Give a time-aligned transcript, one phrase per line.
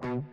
[0.00, 0.28] Welcome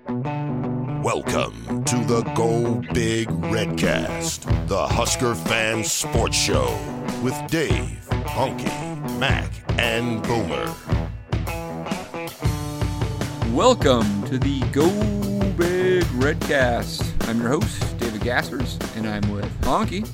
[1.85, 6.77] to the Go Big Redcast, the Husker fan sports show
[7.23, 10.71] with Dave, Honky, Mac, and Boomer.
[13.55, 14.87] Welcome to the Go
[15.53, 17.27] Big Redcast.
[17.27, 20.07] I'm your host, David Gaspers, and I'm with Honky.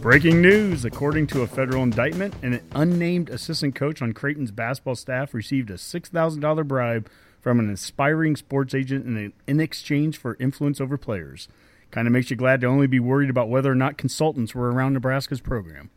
[0.00, 5.34] Breaking news according to a federal indictment, an unnamed assistant coach on Creighton's basketball staff
[5.34, 7.08] received a $6,000 bribe
[7.44, 11.46] from an aspiring sports agent in, in exchange for influence over players.
[11.90, 14.72] Kind of makes you glad to only be worried about whether or not consultants were
[14.72, 15.90] around Nebraska's program.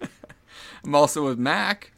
[0.84, 1.90] I'm also with Mac.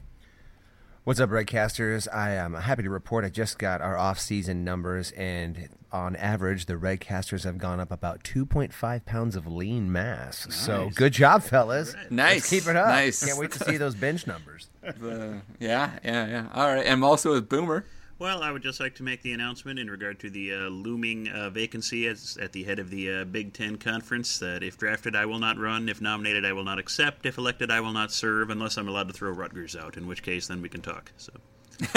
[1.05, 2.09] What's up, Redcasters?
[2.11, 6.77] I am happy to report I just got our off-season numbers, and on average, the
[6.77, 10.47] Redcasters have gone up about 2.5 pounds of lean mass.
[10.47, 10.57] Nice.
[10.57, 11.95] So good job, fellas.
[12.09, 12.37] Nice.
[12.37, 12.89] Let's keep it up.
[12.89, 13.23] Nice.
[13.23, 14.71] Can't wait to see those bench numbers.
[14.85, 16.49] Uh, yeah, yeah, yeah.
[16.53, 16.87] All right.
[16.87, 17.87] I'm also with Boomer.
[18.17, 21.29] Well, I would just like to make the announcement in regard to the uh, looming
[21.29, 25.17] uh, vacancy as, at the head of the uh, Big Ten Conference that if drafted,
[25.17, 25.89] I will not run.
[25.89, 27.27] If nominated, I will not accept.
[27.27, 30.23] If elected, I will not serve unless I'm allowed to throw Rutgers out, in which
[30.23, 31.11] case, then we can talk.
[31.17, 31.33] So.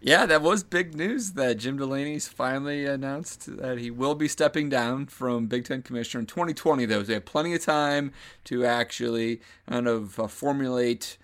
[0.00, 4.68] yeah, that was big news that Jim Delaney's finally announced that he will be stepping
[4.68, 7.02] down from Big Ten Commissioner in 2020, though.
[7.02, 8.10] They have plenty of time
[8.44, 11.18] to actually kind of uh, formulate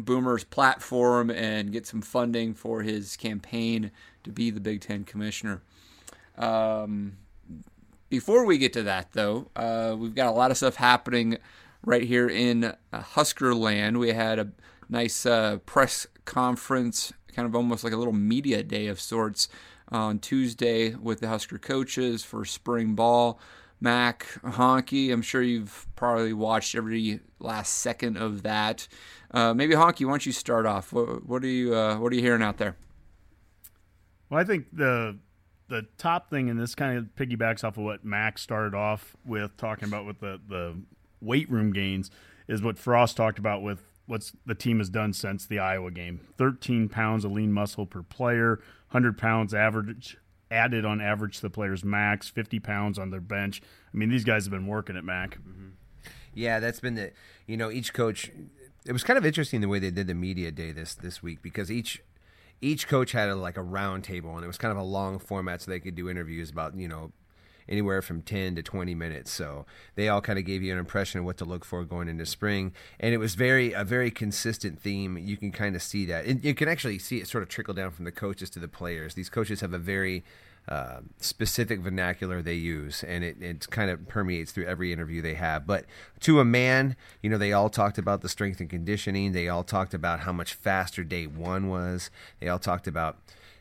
[0.00, 3.90] Boomer's platform and get some funding for his campaign
[4.24, 5.62] to be the Big Ten commissioner.
[6.36, 7.18] Um,
[8.08, 11.38] before we get to that, though, uh, we've got a lot of stuff happening
[11.84, 13.98] right here in uh, Husker land.
[13.98, 14.52] We had a
[14.88, 19.48] nice uh, press conference, kind of almost like a little media day of sorts,
[19.90, 23.40] on Tuesday with the Husker coaches for spring ball.
[23.80, 28.88] Mac, Honky, I'm sure you've probably watched every last second of that.
[29.30, 30.92] Uh, maybe Honky, why don't you start off?
[30.92, 32.76] What, what are you uh, What are you hearing out there?
[34.30, 35.18] Well, I think the
[35.68, 39.56] the top thing, and this kind of piggybacks off of what Mac started off with
[39.56, 40.74] talking about with the the
[41.20, 42.10] weight room gains,
[42.48, 46.20] is what Frost talked about with what's the team has done since the Iowa game.
[46.36, 48.56] 13 pounds of lean muscle per player,
[48.90, 50.16] 100 pounds average
[50.50, 53.60] added on average to the player's max, 50 pounds on their bench.
[53.92, 55.38] I mean, these guys have been working at Mac.
[55.38, 55.68] Mm-hmm.
[56.34, 57.12] Yeah, that's been the
[57.46, 58.30] you know each coach
[58.86, 61.42] it was kind of interesting the way they did the media day this this week
[61.42, 62.02] because each
[62.60, 65.18] each coach had a, like a round table and it was kind of a long
[65.18, 67.12] format so they could do interviews about you know
[67.68, 71.20] anywhere from 10 to 20 minutes so they all kind of gave you an impression
[71.20, 74.80] of what to look for going into spring and it was very a very consistent
[74.80, 77.48] theme you can kind of see that and you can actually see it sort of
[77.48, 80.24] trickle down from the coaches to the players these coaches have a very
[80.68, 85.32] uh, specific vernacular they use, and it, it kind of permeates through every interview they
[85.32, 85.66] have.
[85.66, 85.86] But
[86.20, 89.32] to a man, you know, they all talked about the strength and conditioning.
[89.32, 92.10] They all talked about how much faster day one was.
[92.38, 93.16] They all talked about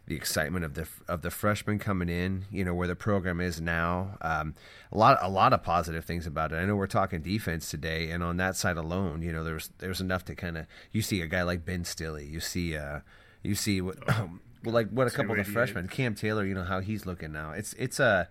[0.07, 3.59] the excitement of the of the freshmen coming in, you know, where the program is
[3.59, 4.17] now.
[4.21, 4.55] Um,
[4.91, 6.55] a lot a lot of positive things about it.
[6.55, 9.99] I know we're talking defense today, and on that side alone, you know, there's there's
[9.99, 13.01] enough to kind of you see a guy like Ben Stille, you see uh,
[13.43, 13.97] you see what.
[14.09, 17.05] Um, well, like what a couple of the freshmen, Cam Taylor, you know how he's
[17.05, 17.51] looking now.
[17.51, 18.29] It's it's a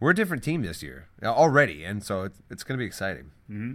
[0.00, 3.32] we're a different team this year already, and so it's it's going to be exciting.
[3.50, 3.72] Mm-hmm.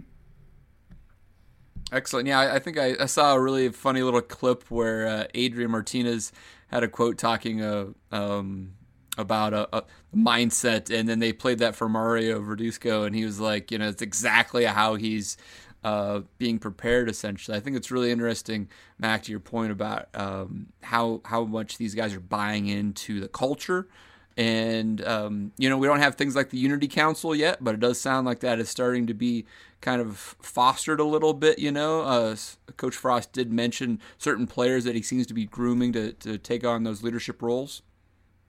[1.92, 2.26] Excellent.
[2.26, 5.70] Yeah, I, I think I, I, saw a really funny little clip where uh, Adrian
[5.70, 6.32] Martinez
[6.68, 8.72] had a quote talking uh, um,
[9.16, 9.84] about a, a,
[10.14, 13.88] mindset, and then they played that for Mario Verduzco, and he was like, you know,
[13.88, 15.36] it's exactly how he's
[15.84, 17.08] uh, being prepared.
[17.08, 18.68] Essentially, I think it's really interesting,
[18.98, 23.28] Mac, to your point about um, how how much these guys are buying into the
[23.28, 23.88] culture.
[24.36, 27.80] And um, you know, we don't have things like the Unity Council yet, but it
[27.80, 29.46] does sound like that is starting to be
[29.80, 31.58] kind of fostered a little bit.
[31.58, 32.36] You know, uh,
[32.76, 36.64] Coach Frost did mention certain players that he seems to be grooming to to take
[36.64, 37.82] on those leadership roles.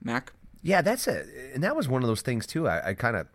[0.01, 0.33] Mac.
[0.61, 2.67] Yeah, that's it, and that was one of those things too.
[2.67, 3.27] I, I kind of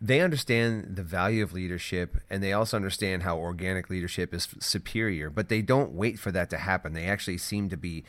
[0.00, 5.28] they understand the value of leadership and they also understand how organic leadership is superior,
[5.28, 6.92] but they don't wait for that to happen.
[6.92, 8.04] They actually seem to be,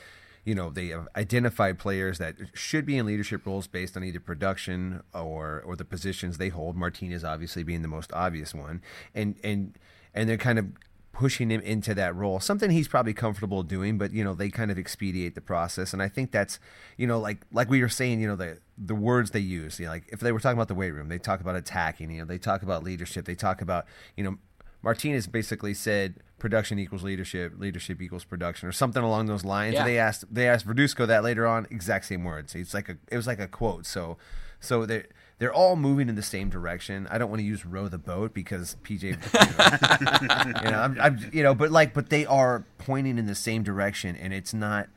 [0.49, 4.19] you know, they have identified players that should be in leadership roles based on either
[4.19, 6.75] production or or the positions they hold.
[6.75, 8.81] Martinez obviously being the most obvious one,
[9.13, 9.77] and and
[10.15, 10.65] and they're kind of
[11.13, 12.39] pushing him into that role.
[12.39, 15.93] Something he's probably comfortable doing, but you know, they kind of expedite the process.
[15.93, 16.59] And I think that's,
[16.97, 19.85] you know, like like we were saying, you know, the the words they use, you
[19.85, 22.21] know, like if they were talking about the weight room, they talk about attacking, you
[22.21, 23.85] know, they talk about leadership, they talk about,
[24.17, 24.39] you know,
[24.81, 29.73] Martinez basically said production equals leadership, leadership equals production, or something along those lines.
[29.75, 29.83] Yeah.
[29.83, 32.55] They asked they asked Verduzco that later on, exact same words.
[32.55, 33.85] It's like a it was like a quote.
[33.85, 34.17] So
[34.59, 35.03] so they
[35.39, 37.07] they're all moving in the same direction.
[37.09, 40.99] I don't want to use row the boat because PJ, you know, you know, I'm,
[40.99, 44.53] I'm, you know, but like, but they are pointing in the same direction, and it's
[44.53, 44.89] not,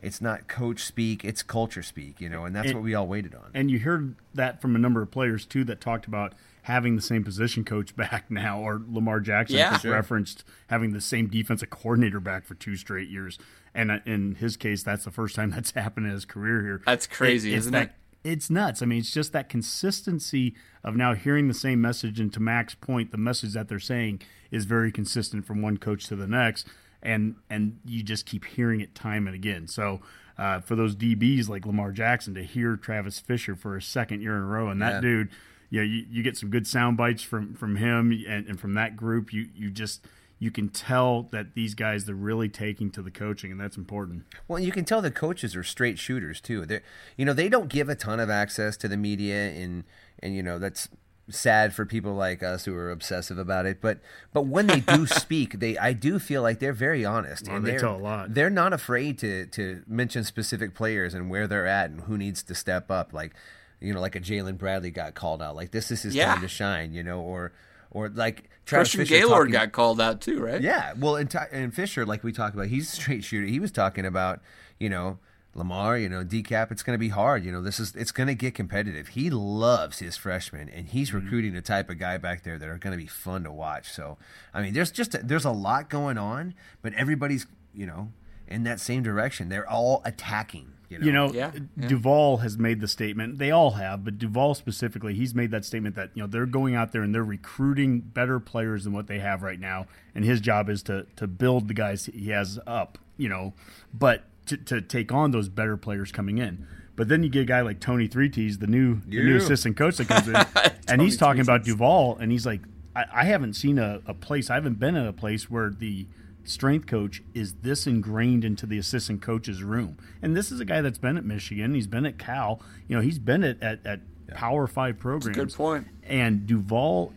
[0.00, 3.06] it's not coach speak, it's culture speak, you know, and that's It- what we all
[3.06, 3.50] waited on.
[3.52, 7.02] And you heard that from a number of players too that talked about having the
[7.02, 9.70] same position coach back now, or Lamar Jackson Yeah.
[9.70, 9.92] just Sure.
[9.92, 13.38] referenced having the same defensive coordinator back for two straight years.
[13.74, 16.82] And uh, in his case, that's the first time that's happened in his career here.
[16.84, 17.92] That's crazy, it's isn't that, it?
[18.22, 18.82] It's nuts.
[18.82, 20.54] I mean, it's just that consistency
[20.84, 22.20] of now hearing the same message.
[22.20, 24.20] And to Mac's point, the message that they're saying
[24.50, 26.66] is very consistent from one coach to the next,
[27.02, 29.66] and and you just keep hearing it time and again.
[29.66, 30.00] So.
[30.38, 34.34] Uh, for those DBs like Lamar Jackson to hear Travis Fisher for a second year
[34.36, 35.00] in a row, and that Yeah.
[35.02, 35.28] dude,
[35.70, 38.96] yeah, you, you get some good sound bites from from him and, and from that
[38.96, 39.32] group.
[39.32, 40.04] You you just
[40.40, 44.24] you can tell that these guys they're really taking to the coaching, and that's important.
[44.48, 46.66] Well, you can tell the coaches are straight shooters too.
[46.66, 46.80] They,
[47.16, 49.84] you know, they don't give a ton of access to the media, and
[50.18, 50.88] and you know that's
[51.28, 53.80] sad for people like us who are obsessive about it.
[53.80, 54.00] But
[54.32, 57.66] but when they do speak, they I do feel like they're very honest, Well, and
[57.66, 58.34] they tell a lot.
[58.34, 62.42] They're not afraid to to mention specific players and where they're at and who needs
[62.44, 63.12] to step up.
[63.12, 63.34] Like
[63.80, 65.56] you know, like a Jalen Bradley got called out.
[65.56, 66.32] Like this is his Yeah.
[66.32, 66.92] time to shine.
[66.92, 67.52] You know, or
[67.90, 70.60] or like Travis Christian Fisher Gaylord talking- got called out too, right?
[70.60, 73.46] yeah, well, and, and Fisher, like we talked about, he's a straight shooter.
[73.46, 74.40] He was talking about,
[74.78, 75.18] you know,
[75.54, 76.70] Lamar, you know, decap.
[76.70, 77.44] It's going to be hard.
[77.44, 79.08] You know, this is it's going to get competitive.
[79.08, 81.24] He loves his freshmen, and he's mm-hmm.
[81.24, 83.90] recruiting the type of guy back there that are going to be fun to watch.
[83.90, 84.16] So,
[84.54, 88.12] I mean, there's just a, there's a lot going on, but everybody's you know
[88.46, 89.48] in that same direction.
[89.48, 90.72] They're all attacking.
[90.90, 91.88] You know, You know, Yeah, yeah.
[91.88, 93.38] Duval has made the statement.
[93.38, 96.74] They all have, but Duval specifically, he's made that statement that you know they're going
[96.74, 100.40] out there and they're recruiting better players than what they have right now, and his
[100.40, 102.98] job is to to build the guys he has up.
[103.16, 103.54] You know,
[103.94, 106.66] but to, to take on those better players coming in.
[106.96, 109.76] But then you get a guy like Tony Three T's, the new the new assistant
[109.76, 110.36] coach that comes in,
[110.88, 112.60] and he's talking about Duval, and he's like,
[112.94, 116.06] I, I haven't seen a, a place, I haven't been in a place where the
[116.44, 119.98] strength coach is this ingrained into the assistant coach's room.
[120.22, 123.02] And this is a guy that's been at Michigan, he's been at Cal, you know,
[123.02, 124.00] he's been at, at, at
[124.34, 125.36] Power Five programs.
[125.36, 125.86] good point.
[126.02, 127.12] And Duval,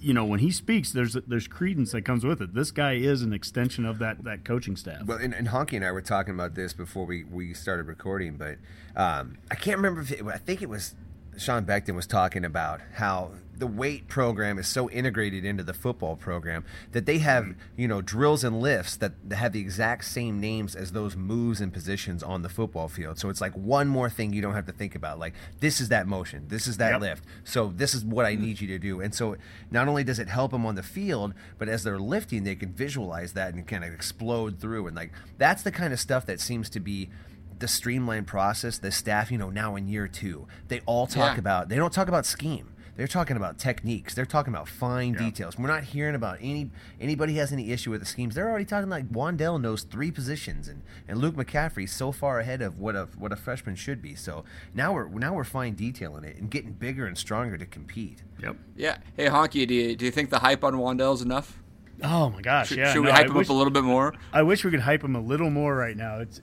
[0.00, 2.54] you know, when he speaks, there's there's credence that comes with it.
[2.54, 5.04] This guy is an extension of that that coaching staff.
[5.04, 8.36] Well, and, and Honky and I were talking about this before we, we started recording,
[8.36, 8.56] but
[8.96, 10.94] um, I can't remember if it, I think it was
[11.36, 16.16] Sean Beckton was talking about how the weight program is so integrated into the football
[16.16, 20.74] program that they have you know drills and lifts that have the exact same names
[20.74, 23.18] as those moves and positions on the football field.
[23.18, 25.18] So it's like one more thing you don't have to think about.
[25.18, 27.00] Like this is that motion, this is that Yep.
[27.00, 27.24] lift.
[27.44, 28.42] So this is what I mm-hmm.
[28.42, 29.00] need you to do.
[29.00, 29.36] And so
[29.70, 32.72] not only does it help them on the field, but as they're lifting, they can
[32.72, 34.86] visualize that and kind of explode through.
[34.86, 37.10] And like that's the kind of stuff that seems to be
[37.58, 38.78] the streamlined process.
[38.78, 41.40] The staff, you know, now in year two, they all talk Yeah.
[41.40, 41.68] about.
[41.68, 42.70] They don't talk about scheme.
[43.00, 44.12] They're talking about techniques.
[44.12, 45.56] They're talking about fine details.
[45.56, 46.68] We're not hearing about any
[47.00, 48.34] anybody has any issue with the schemes.
[48.34, 52.60] They're already talking like Wan'Dale knows three positions, and, and Luke McCaffrey's so far ahead
[52.60, 54.14] of what a what a freshman should be.
[54.14, 54.44] So
[54.74, 58.22] now we're now we're fine detailing it and getting bigger and stronger to compete.
[58.38, 58.56] yep.
[58.76, 58.98] Yeah.
[59.16, 61.58] Hey, Honky, do you, do you think the hype on Wan'Dale is enough?
[62.02, 62.92] Oh my gosh, Should, yeah.
[62.92, 64.14] should we no, hype I him wish, up a little bit more?
[64.30, 66.18] I wish we could hype him a little more right now.
[66.18, 66.42] It's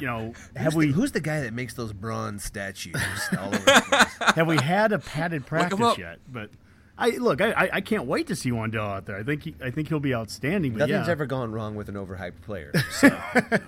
[0.00, 2.94] you know, have Who's, we the, who's the guy that makes those bronze statues
[3.38, 4.34] all over the place?
[4.36, 6.18] have we had a padded practice yet?
[6.30, 6.50] But
[6.96, 9.16] I look, I, I- I can't wait to see Wan'Dale out there.
[9.16, 10.72] I think he, I think he'll be outstanding.
[10.72, 11.12] But Nothing's yeah.
[11.12, 12.72] ever gone wrong with an overhyped player.
[12.90, 13.08] So.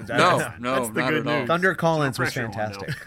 [0.08, 1.38] No, no, that's the not good at all.
[1.40, 1.46] news.
[1.48, 2.90] Thunder Collins was fantastic.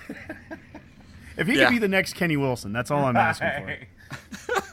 [1.36, 1.65] If he Yeah.
[1.65, 4.72] could be the next Kenny Wilson, that's all I'm asking for.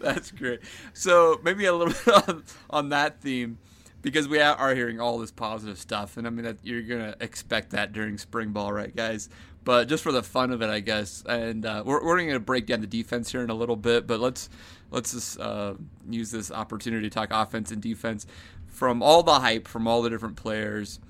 [0.00, 0.60] That's great.
[0.92, 3.58] So maybe a little bit on, on that theme,
[4.02, 7.70] because we are- hearing all this positive stuff, and I mean that you're gonna expect
[7.70, 9.28] that during spring ball, right, guys?
[9.64, 12.66] But just for the fun of it, I guess, and uh, we're we're gonna break
[12.66, 14.48] down the defense here in a little bit, but let's
[14.90, 15.74] let's just uh,
[16.08, 18.26] use this opportunity to talk offense and defense
[18.66, 21.00] from all the hype from all the different players.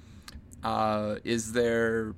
[0.65, 2.15] Uh, is there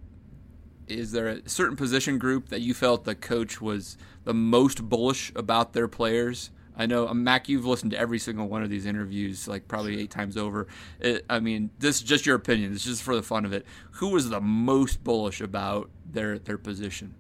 [0.89, 5.33] is there a certain position group that you felt the coach was the most bullish
[5.37, 6.51] about their players?
[6.81, 10.01] I know, uh, Mac, you've listened to every single one of these interviews, like probably
[10.01, 10.67] eight times over.
[10.99, 12.73] It, I mean, this is just your opinion.
[12.73, 13.67] It's just for the fun of it.
[13.93, 17.15] Who was the most bullish about their their position?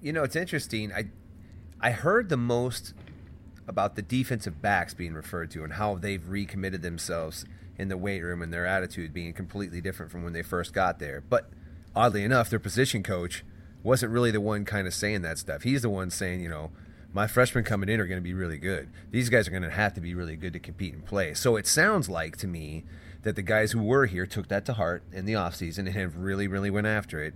[0.00, 0.94] You know, it's interesting.
[0.94, 1.10] I
[1.78, 2.94] I heard the most
[3.68, 7.44] about the defensive backs being referred to and how they've recommitted themselves
[7.76, 10.98] in the weight room and their attitude being completely different from when they first got
[10.98, 11.22] there.
[11.28, 11.50] But
[11.94, 13.44] oddly enough, their position coach
[13.82, 15.64] wasn't really the one kind of saying that stuff.
[15.64, 16.70] He's the one saying, you know,
[17.14, 18.90] my freshmen coming in are going to be really good.
[19.12, 21.32] These guys are going to have to be really good to compete and play.
[21.32, 22.82] So it sounds like to me
[23.22, 26.16] that the guys who were here took that to heart in the offseason and have
[26.16, 27.34] really, really went after it.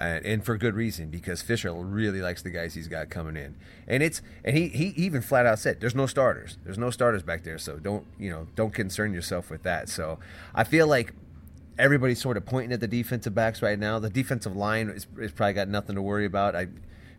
[0.00, 3.56] Uh, and for good reason because Fisher really likes the guys he's got coming in,
[3.88, 7.24] and it's and he he even flat out said there's no starters, there's no starters
[7.24, 9.88] back there, so don't you know don't concern yourself with that.
[9.88, 10.20] So
[10.54, 11.12] I feel like
[11.76, 13.98] everybody's sort of pointing at the defensive backs right now.
[13.98, 16.54] The defensive line is, is probably got nothing to worry about.
[16.54, 16.68] I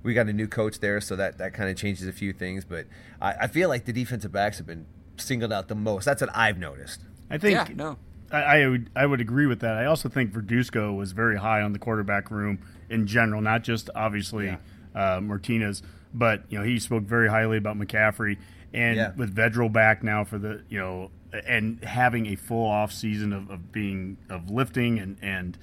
[0.04, 2.66] we got a new coach there, so that that kind of changes a few things,
[2.66, 2.86] but
[3.22, 4.86] I, I feel like the defensive backs have been
[5.18, 6.06] singled out the most.
[6.06, 7.02] That's what I've noticed.
[7.30, 7.98] I think Yeah, no.
[8.32, 9.76] I, I would I would agree with that.
[9.78, 13.90] I also think Verduzco was very high on the quarterback room in general, not just
[13.96, 14.58] obviously
[14.96, 18.38] uh, Martinez, but you know he spoke very highly about McCaffrey
[18.74, 19.12] and Yeah.
[19.16, 21.12] with Vedral back now for the you know
[21.48, 25.58] and having a full off season of, of being of lifting and and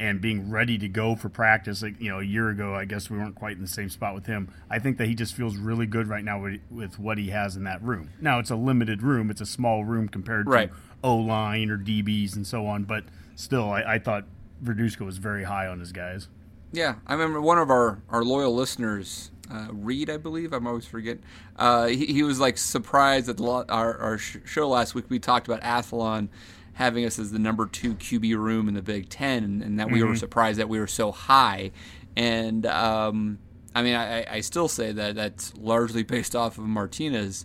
[0.00, 1.82] and being ready to go for practice.
[1.82, 4.14] Like you know, a year ago, I guess we weren't quite in the same spot
[4.14, 4.52] with him.
[4.70, 7.56] I think that he just feels really good right now with, with what he has
[7.56, 8.10] in that room.
[8.20, 10.70] Now it's a limited room; it's a small room compared Right.
[10.70, 12.84] to O line or DBs and so on.
[12.84, 14.24] But still, I, I thought
[14.62, 16.28] Verduzco was very high on his guys.
[16.72, 20.52] Yeah, I remember one of our, our loyal listeners, uh, Reed, I believe.
[20.52, 21.22] I'm always forgetting.
[21.54, 25.04] Uh, he, he was like surprised at the, our, our sh- show last week.
[25.08, 26.30] We talked about Athlon
[26.74, 29.90] having us as the number two QB room in the Big Ten, and, and that
[29.90, 31.70] we were surprised that we were so high.
[32.16, 33.38] And um,
[33.74, 37.44] I mean, I, I still say that that's largely based off of Martinez.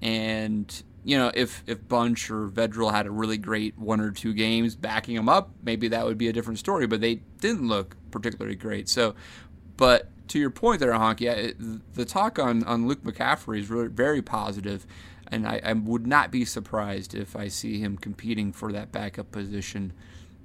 [0.00, 4.32] And you know, if if Bunch or Vedral had a really great one or two
[4.32, 6.86] games backing them up, maybe that would be a different story.
[6.86, 8.88] But they didn't look particularly great.
[8.88, 9.14] So,
[9.76, 14.22] but to your point there, Honky, the talk on on Luke McCaffrey is really very
[14.22, 14.86] positive,
[15.32, 19.32] and I, I would not be surprised if I see him competing for that backup
[19.32, 19.92] position.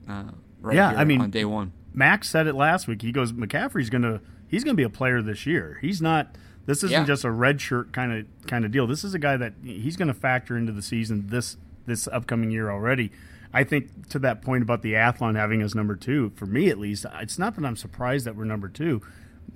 [0.10, 1.74] Uh, right Yeah, I mean- on day one.
[1.94, 3.02] Max said it last week.
[3.02, 5.78] He goes, McCaffrey's gonna he's gonna be a player this year.
[5.82, 6.36] He's not.
[6.68, 7.06] This isn't Yeah.
[7.06, 8.86] just a red shirt kind of kind of deal.
[8.88, 12.52] This is a guy that he's going to factor into the season this this upcoming
[12.52, 13.12] year already.
[13.54, 16.78] I think to that point about the Athlon having us number two, for me at
[16.78, 19.02] least, it's not that I'm surprised that we're number two.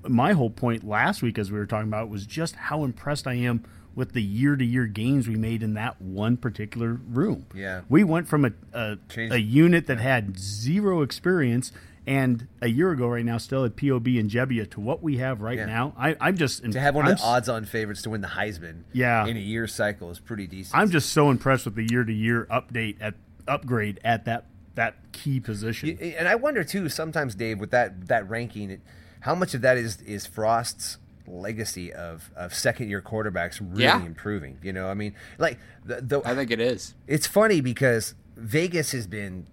[0.07, 3.33] My whole point last week, as we were talking about, was just how impressed I
[3.33, 3.63] am
[3.95, 7.45] with the year to year gains we made in that one particular room.
[7.53, 7.81] Yeah.
[7.89, 11.71] we went from a a, a unit that had zero experience
[12.07, 15.39] and a year ago right now still at POB and Gebbia to what we have
[15.41, 15.65] right Yeah.
[15.67, 15.93] now.
[15.97, 18.83] I, I'm just To have one I'm of the odds-on favorites to win the Heisman,
[18.91, 19.25] Yeah.
[19.27, 20.75] in a year cycle is pretty decent.
[20.75, 23.13] I'm just so impressed with the year to year update at
[23.47, 24.45] upgrade at that
[24.75, 25.97] that key position.
[26.01, 28.81] And I wonder too sometimes, Dave, with that that ranking,
[29.19, 34.05] how much of that is is Frost's legacy of of second year quarterbacks really Yeah.
[34.05, 34.57] improving?
[34.61, 36.95] You know, I mean, like the, the I think it is.
[37.07, 39.45] it's funny because Vegas has been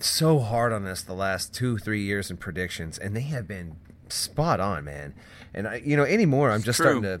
[0.00, 3.76] so hard on us the last two, three years in predictions, and they have been
[4.08, 5.14] spot on, man.
[5.54, 6.84] And I, you know, anymore, I'm just true.
[6.84, 7.20] starting to.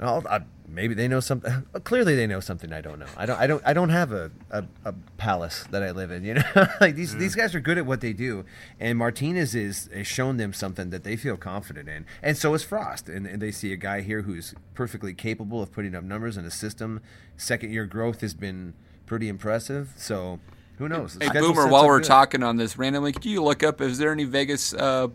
[0.00, 1.66] I'll, I, maybe they know something.
[1.84, 3.06] Clearly, they know something I don't know.
[3.16, 3.40] I don't.
[3.40, 3.62] I don't.
[3.66, 6.24] I don't have a, a, a palace that I live in.
[6.24, 6.42] You know,
[6.80, 8.44] like these these guys are good at what they do,
[8.80, 12.62] and Martinez is has shown them something that they feel confident in, and so is
[12.62, 13.08] Frost.
[13.08, 16.44] And, and they see a guy here who's perfectly capable of putting up numbers in
[16.44, 17.00] a system.
[17.36, 18.74] Second year growth has been
[19.06, 19.92] pretty impressive.
[19.96, 20.40] So
[20.78, 21.14] who knows?
[21.14, 22.08] The Hey, Boomer, while we're good.
[22.08, 25.08] talking on this randomly, could you look up, is there any Vegas uh,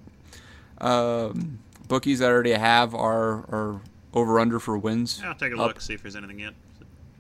[0.79, 3.81] um bookies that already have our, our
[4.13, 5.21] over under for wins?
[5.23, 5.67] I'll take a up?
[5.67, 6.53] look, see if there's anything yet.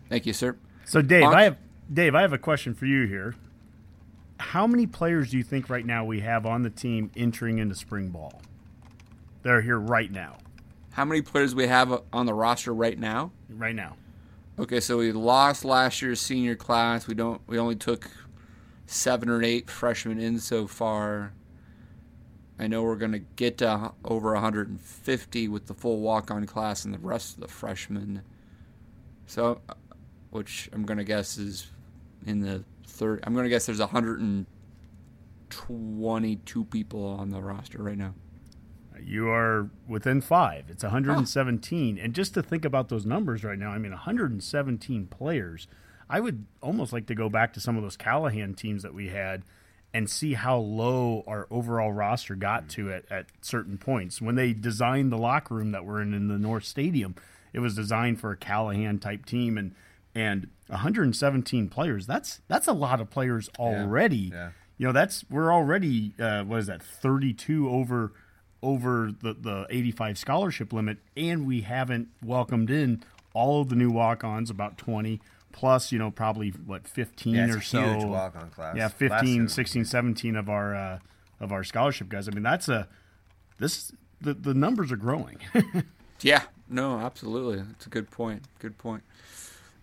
[0.09, 0.55] Thank you, sir.
[0.85, 1.35] So Dave, Honk?
[1.35, 1.57] I have
[1.91, 3.35] Dave, I have a question for you here.
[4.39, 7.75] How many players do you think right now we have on the team entering into
[7.75, 8.41] spring ball?
[9.43, 10.37] They're here right now.
[10.91, 13.31] How many players we have on the roster right now?
[13.49, 13.95] Right now.
[14.57, 17.07] Okay, so we lost last year's senior class.
[17.07, 17.41] We don't.
[17.47, 18.09] We only took
[18.87, 21.31] seven or eight freshmen in so far.
[22.59, 26.93] I know we're going to get to over 150 with the full walk-on class and
[26.93, 28.21] the rest of the freshmen.
[29.27, 29.75] So, uh,
[30.31, 31.67] which I'm going to guess is
[32.25, 33.23] in the third.
[33.23, 38.13] I'm going to guess there's 122 people on the roster right now.
[39.01, 40.65] You are within five.
[40.67, 41.97] It's 117.
[41.97, 45.69] And just to think about those numbers right now, I mean, 117 players.
[46.09, 49.07] I would almost like to go back to some of those Callahan teams that we
[49.07, 49.43] had
[49.93, 54.21] and see how low our overall roster got to at, at certain points.
[54.21, 57.15] When they designed the locker room that we're in in the North Stadium,
[57.53, 59.57] it was designed for a Callahan type team.
[59.57, 59.73] And
[60.15, 64.49] and 117 players, that's that's a lot of players already yeah.
[64.77, 68.11] you know that's we're already uh, what is that 32 over
[68.61, 73.03] over the the 85 scholarship limit and we haven't welcomed in
[73.33, 77.55] all of the new walk-ons, about 20, plus, you know, probably, what, 15 Yeah, it's
[77.55, 78.07] or a so.
[78.07, 78.75] walk-on class.
[78.75, 79.47] Yeah, Last 15, year.
[79.47, 80.99] 16, 17 of our uh,
[81.39, 82.27] of our scholarship guys.
[82.27, 82.87] I mean, that's a
[83.59, 83.91] this
[84.21, 85.39] the the numbers are growing.
[86.21, 87.61] Yeah, no, absolutely.
[87.61, 88.43] That's a good point.
[88.59, 89.03] Good point.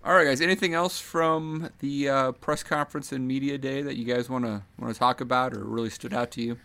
[0.04, 0.42] All right, guys.
[0.42, 4.62] Anything else from the uh, press conference and media day that you guys want to
[4.78, 6.58] want to talk about or really stood out to you?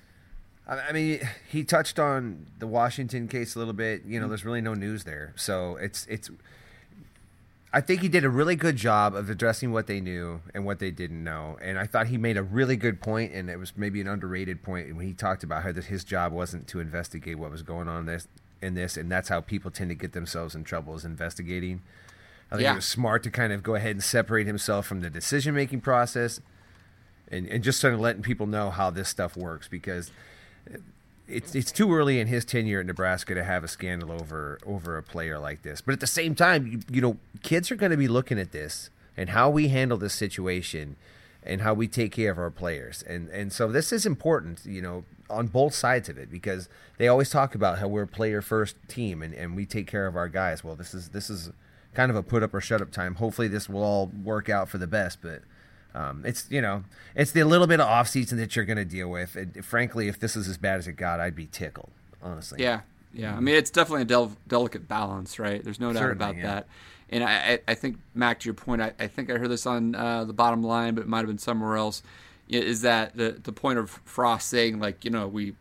[0.68, 4.04] I I mean, he touched on the Washington case a little bit.
[4.06, 6.30] You know, there's really no news there, so it's it's.
[7.74, 10.80] I think he did a really good job of addressing what they knew and what
[10.80, 13.72] they didn't know, and I thought he made a really good point, and it was
[13.78, 17.38] maybe an underrated point when he talked about how that his job wasn't to investigate
[17.40, 18.28] what was going on in this
[18.62, 21.82] in this, and that's how people tend to get themselves in trouble is investigating.
[22.52, 22.74] I think Yeah.
[22.74, 25.82] it was smart to kind of go ahead and separate himself from the decision making
[25.82, 26.42] process
[27.30, 30.12] and, and just sort of letting people know how this stuff works because
[31.32, 34.98] it's it's too early in his tenure at Nebraska to have a scandal over over
[34.98, 35.82] a player like this.
[35.82, 38.52] But at the same time, you, you know, kids are going to be looking at
[38.52, 40.96] this and how we handle this situation
[41.44, 43.04] and how we take care of our players.
[43.04, 47.08] And and so this is important, you know, on both sides of it because they
[47.08, 50.16] always talk about how we're a player first team and, and we take care of
[50.16, 50.64] our guys.
[50.64, 51.52] Well, this is this is
[51.94, 53.16] kind of a put up or shut up time.
[53.16, 55.42] Hopefully this will all work out for the best, but
[55.94, 56.84] um, it's you know
[57.16, 59.36] it's the little bit of off season that you're going to deal with.
[59.36, 61.90] And frankly, if this is as bad as it got, I'd be tickled.
[62.24, 62.82] Honestly, Yeah,
[63.14, 63.36] yeah.
[63.36, 65.64] I mean, it's definitely a del- delicate balance, right?
[65.64, 66.44] There's no doubt Certainly, about yeah.
[66.44, 66.68] that.
[67.10, 69.96] And I, I, think, Mac, to your point, I, I think I heard this on
[69.96, 72.04] uh, the bottom line, but it might have been somewhere else.
[72.48, 75.54] Is that the the point of Frost saying like, you know, we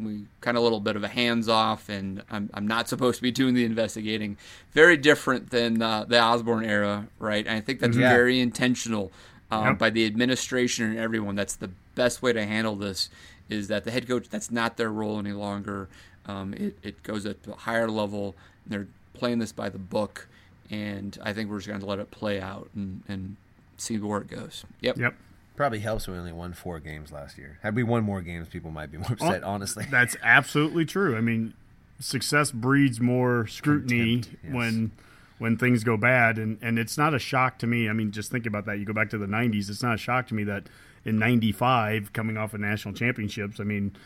[0.00, 3.16] we kind of a little bit of a hands off, and I'm I'm not supposed
[3.16, 4.36] to be doing the investigating.
[4.72, 7.46] Very different than uh, the Osborne era, right?
[7.46, 8.10] And I think that's Yeah.
[8.10, 9.12] very intentional
[9.50, 9.78] um, Yep.
[9.78, 11.34] by the administration and everyone.
[11.34, 13.10] That's the best way to handle this.
[13.48, 14.28] Is that the head coach?
[14.28, 15.88] That's not their role any longer.
[16.26, 18.36] Um, it, it goes at a higher level.
[18.64, 20.28] And they're playing this by the book,
[20.70, 23.36] and I think we're just going to let it play out and, and
[23.78, 24.64] see where it goes.
[24.82, 24.98] Yep.
[24.98, 25.14] yep.
[25.56, 27.58] probably helps we only won four games last year.
[27.62, 29.42] Had we won more games, people might be more upset.
[29.42, 31.16] honestly, That's absolutely true.
[31.16, 31.54] I mean,
[31.98, 34.52] success breeds more scrutiny Contempt, yes.
[34.54, 34.90] when
[35.38, 37.88] when things go bad, and and it's not a shock to me.
[37.88, 38.78] I mean, just think about that.
[38.78, 39.70] You go back to the '90s.
[39.70, 40.64] It's not a shock to me that
[41.04, 43.96] in '95, coming off of national championships, I mean.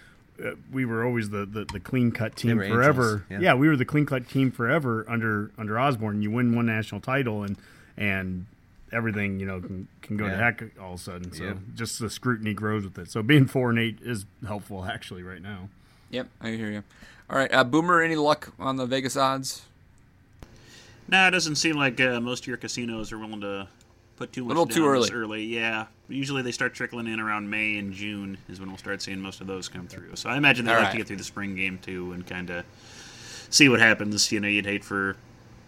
[0.43, 3.27] Uh, we were always the, the, the clean cut team forever.
[3.31, 3.53] angels, yeah.
[3.53, 6.23] we were the clean cut team forever under under Osborne.
[6.23, 7.57] You win one national title and
[7.99, 8.47] and
[8.93, 11.33] everything you know can, can go to heck all of a sudden.
[11.33, 11.55] So Yeah.
[11.75, 13.11] just the scrutiny grows with it.
[13.11, 15.69] So being four and eight is helpful actually right now.
[16.11, 16.29] Yep.
[16.41, 16.83] I hear you.
[17.29, 18.01] All right, uh, Boomer.
[18.01, 19.63] Any luck on the Vegas odds?
[21.09, 23.69] Nah, it doesn't seem like uh, most of your casinos are willing to
[24.17, 25.11] put too much Little down too early.
[25.13, 25.45] early.
[25.45, 29.21] Yeah, usually they start trickling in around May and June is when we'll start seeing
[29.21, 30.17] most of those come through.
[30.17, 30.93] So I imagine they like right.
[30.93, 32.65] to get through the spring game too and kind of
[33.51, 34.31] see what happens.
[34.33, 35.17] You know, you'd hate for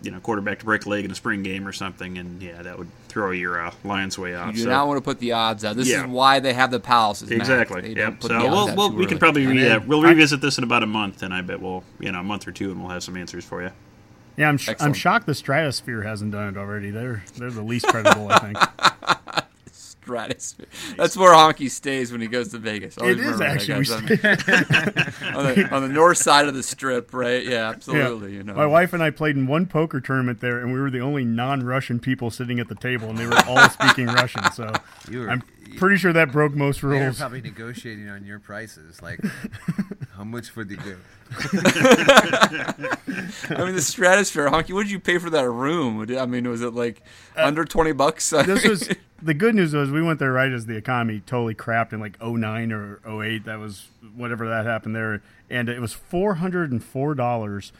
[0.02, 2.62] you know quarterback to break a leg in a spring game or something, and yeah,
[2.62, 4.48] that would throw your uh, Lions way off.
[4.48, 4.70] You do so.
[4.70, 5.76] not want to put the odds out.
[5.76, 6.04] This Yeah.
[6.04, 7.30] is why they have the palaces.
[7.30, 7.94] Exactly.
[7.94, 8.22] Yep.
[8.22, 11.22] So we'll, we'll we can probably re- uh, we'll revisit this in about a month,
[11.22, 13.44] and I bet we'll you know a month or two, and we'll have some answers
[13.44, 13.70] for you.
[14.36, 16.90] Yeah, I'm sh- I'm shocked the Stratosphere hasn't done it already.
[16.90, 18.58] They're they're the least credible, I think.
[19.72, 20.66] Stratosphere.
[20.98, 22.98] That's where Honky stays when he goes to Vegas.
[22.98, 23.74] Always It is actually.
[23.90, 24.02] on,
[25.34, 27.42] on the, on the north side of the strip, right?
[27.42, 28.34] Yeah, absolutely.
[28.34, 30.90] You know, My wife and I played in one poker tournament there, and we were
[30.90, 34.42] the only non-Russian people sitting at the table, and they were all speaking Russian.
[34.52, 34.70] So
[35.10, 35.42] You were- I'm
[35.76, 37.18] pretty sure that broke most They're rules.
[37.18, 39.20] probably negotiating on your prices, like
[40.16, 40.96] how much for the go?
[43.50, 44.72] I mean, the Stratosphere, Honky.
[44.72, 46.06] What did you pay for that room?
[46.16, 47.02] I mean, was it like
[47.36, 48.32] under twenty bucks?
[48.32, 48.88] Uh, this was
[49.24, 52.22] the good news was we went there right as the economy totally crapped in like
[52.22, 57.72] 09 or 08 that was whatever that happened there and it was $404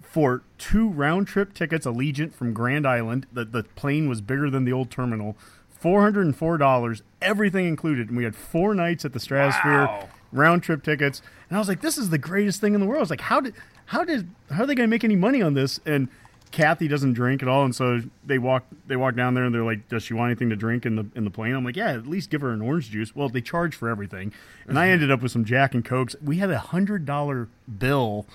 [0.00, 4.64] for two round trip tickets allegiant from grand island the, the plane was bigger than
[4.64, 5.36] the old terminal
[5.82, 11.56] $404 everything included and we had four nights at the stratosphere round trip tickets and
[11.56, 13.40] i was like this is the greatest thing in the world i was like how
[13.40, 13.54] did
[13.86, 16.08] how did how are they going to make any money on this and
[16.52, 19.64] Kathy doesn't drink at all, and so they walk they walk down there and they're
[19.64, 21.90] like, "Does she want anything to drink in the in the plane?" I'm like, "Yeah,
[21.92, 24.32] at least give her an orange juice." Well, they charge for everything,
[24.68, 24.92] and I mm-hmm.
[24.92, 26.14] ended up with some Jack and Cokes.
[26.22, 28.26] We had a hundred dollar bill,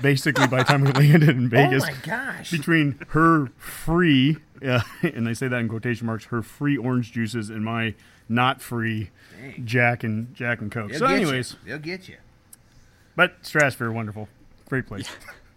[0.00, 1.84] basically by the time we landed in oh Vegas.
[1.84, 2.50] Oh my gosh!
[2.50, 7.50] Between her free, uh, and I say that in quotation marks, her free orange juices
[7.50, 7.94] and my
[8.28, 9.10] not free
[9.64, 10.90] Jack and Jack and Coke.
[10.90, 11.58] They'll So, anyways, you.
[11.70, 12.16] they'll get you.
[13.14, 14.28] but Stratosphere, wonderful,
[14.68, 15.08] great place.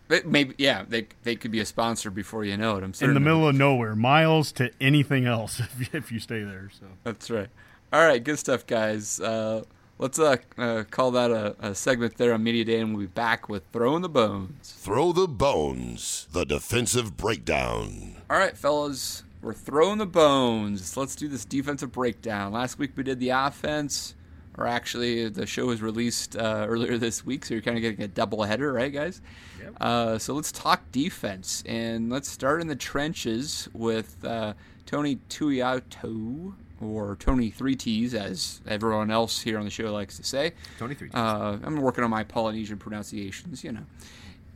[0.07, 2.83] But maybe, yeah, they they could be a sponsor before you know it.
[2.83, 6.43] I'm in the middle of nowhere, miles to anything else if you, if you stay
[6.43, 6.69] there.
[6.79, 7.49] So That's right.
[7.93, 9.19] All right, good stuff, guys.
[9.19, 9.63] Uh,
[9.99, 13.07] let's uh, uh, call that a, a segment there on Media Day, and we'll be
[13.07, 14.73] back with Throwing the Bones.
[14.77, 18.15] Throw the bones, the defensive breakdown.
[18.29, 20.97] All right, fellas, we're throwing the bones.
[20.97, 22.53] Let's do this defensive breakdown.
[22.53, 24.15] Last week we did the offense,
[24.57, 28.01] or actually, the show was released uh, earlier this week, so you're kind of getting
[28.01, 29.21] a double header, right, guys?
[29.61, 29.73] Yep.
[29.79, 34.53] Uh, so let's talk defense, and let's start in the trenches with uh,
[34.85, 40.23] Tony Tuioti or Tony Three T's, as everyone else here on the show likes to
[40.23, 40.53] say.
[40.77, 41.15] Tony Three T's.
[41.15, 43.85] Uh, I'm working on my Polynesian pronunciations, you know.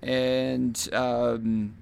[0.01, 1.75] And um,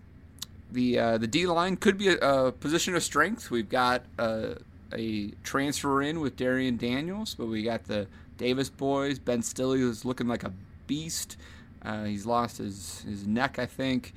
[0.72, 3.52] the uh, the D line could be a, a, position of strength.
[3.52, 4.56] We've got uh,
[4.94, 9.20] a transfer in with Darrion Daniels, but we got the Davis boys.
[9.20, 10.54] Ben Stille is looking like a
[10.88, 11.38] beast.
[11.84, 14.14] Uh, he's lost his, his neck, I think.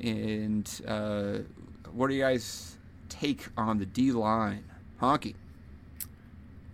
[0.00, 1.38] And uh,
[1.92, 2.76] what do you guys
[3.08, 4.64] take on the D line?
[5.00, 5.34] Honky.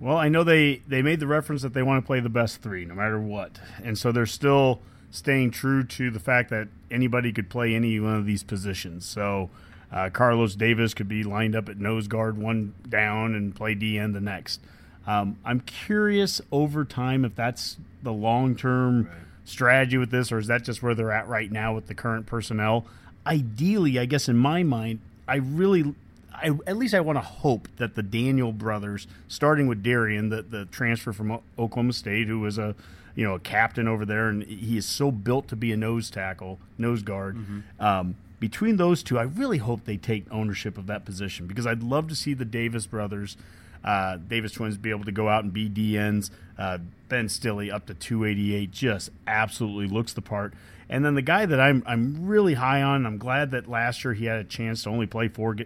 [0.00, 2.60] Well, I know they, they made the reference that they want to play the best
[2.62, 3.58] three no matter what.
[3.82, 4.80] And so they're still
[5.10, 9.06] staying true to the fact that anybody could play any one of these positions.
[9.06, 9.50] So
[9.92, 14.12] uh, Carlos Davis could be lined up at nose guard one down and play DN
[14.12, 14.60] the next.
[15.06, 19.12] Um, I'm curious over time if that's the long term right.
[19.44, 22.26] strategy with this, or is that just where they're at right now with the current
[22.26, 22.86] personnel?
[23.26, 25.94] Ideally, I guess in my mind, I really
[26.34, 30.42] I, at least I want to hope that the Daniel brothers, starting with Darrion, the,
[30.42, 32.74] the transfer from Oklahoma State, who was a
[33.14, 36.10] you know a captain over there, and he is so built to be a nose
[36.10, 37.36] tackle, nose guard.
[37.36, 37.84] Mm-hmm.
[37.84, 41.82] Um, between those two, I really hope they take ownership of that position because I'd
[41.82, 43.36] love to see the Davis brothers,
[43.84, 46.30] uh, Davis twins, be able to go out and be DNs.
[46.58, 50.52] Uh, ben Stille up to 288, just absolutely looks the part.
[50.88, 54.14] And then the guy that I'm I'm really high on, I'm glad that last year
[54.14, 55.56] he had a chance to only play four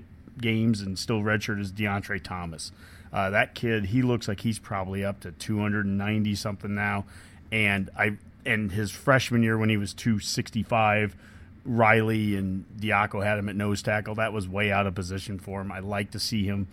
[0.40, 2.72] games and still redshirt is Deontre Thomas.
[3.12, 7.04] Uh, that kid, he looks like he's probably up to 290 something now,
[7.50, 11.14] and I and his freshman year when he was 265,
[11.64, 14.14] Riley and Diaco had him at nose tackle.
[14.14, 15.70] That was way out of position for him.
[15.70, 16.68] I like to see him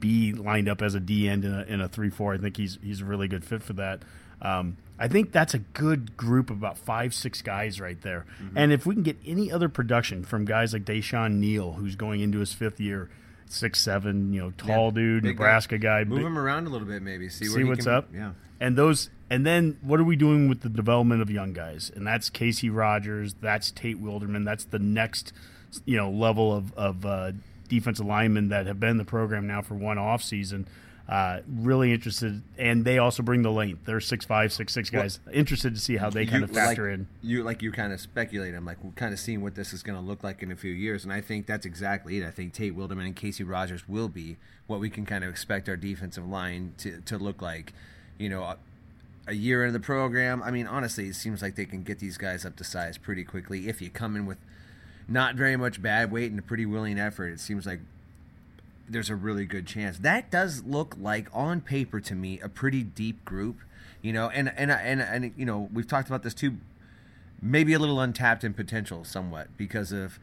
[0.00, 2.34] be lined up as a D end in a, in a three four.
[2.34, 4.02] I think he's he's a really good fit for that.
[4.40, 8.26] Um, I think that's a good group of about five, six guys right there.
[8.40, 8.58] Mm-hmm.
[8.58, 12.20] And if we can get any other production from guys like DaiShon Neal, who's going
[12.20, 13.10] into his fifth year,
[13.46, 16.04] six seven, you know, tall yeah, dude, Nebraska guy.
[16.04, 16.08] guy.
[16.08, 18.08] Move big, him around a little bit, maybe see, see what's can, up.
[18.14, 21.90] Yeah, and those, and then what are we doing with the development of young guys?
[21.94, 25.32] And that's Casey Rogers, that's Tate Wildeman, that's the next,
[25.84, 27.32] you know, level of of uh,
[27.68, 30.68] defensive linemen that have been in the program now for one off season.
[31.06, 33.84] Uh, really interested, and they also bring the length.
[33.84, 35.20] They're six five, six six guys.
[35.26, 37.08] Well, interested to see how they kind of factor like, in.
[37.22, 38.54] You like you kind of speculate.
[38.54, 40.56] I'm like we're kind of seeing what this is going to look like in a
[40.56, 42.26] few years, and I think that's exactly it.
[42.26, 45.68] I think Tate Wildeman and Casey Rogers will be what we can kind of expect
[45.68, 47.74] our defensive line to to look like.
[48.16, 48.56] You know, a,
[49.26, 50.42] a year into the program.
[50.42, 53.24] I mean, honestly, it seems like they can get these guys up to size pretty
[53.24, 54.38] quickly if you come in with
[55.06, 57.28] not very much bad weight and a pretty willing effort.
[57.28, 57.80] It seems like
[58.88, 59.98] there's a really good chance.
[59.98, 63.60] That does look like on paper to me a pretty deep group,
[64.02, 66.58] you know, and and and and, you know, we've talked about this too
[67.44, 70.18] maybe a little untapped in potential somewhat because of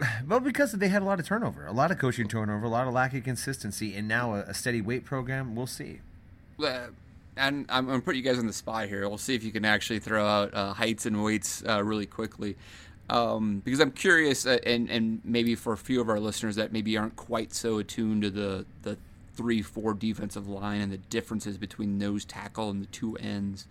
[0.28, 2.86] well because they had a lot of turnover, a lot of coaching turnover, a lot
[2.86, 6.00] of lack of consistency and now a, a steady weight program, we'll see.
[6.62, 6.88] Uh,
[7.36, 9.08] and I'm, going to put you guys on the spot here.
[9.08, 12.56] We'll see if you can actually throw out uh, heights and weights uh, really quickly
[13.10, 16.72] um, because I'm curious, uh, and and maybe for a few of our listeners that
[16.72, 18.98] maybe aren't quite so attuned to the the
[19.34, 23.66] three four defensive line and the differences between nose tackle and the two ends.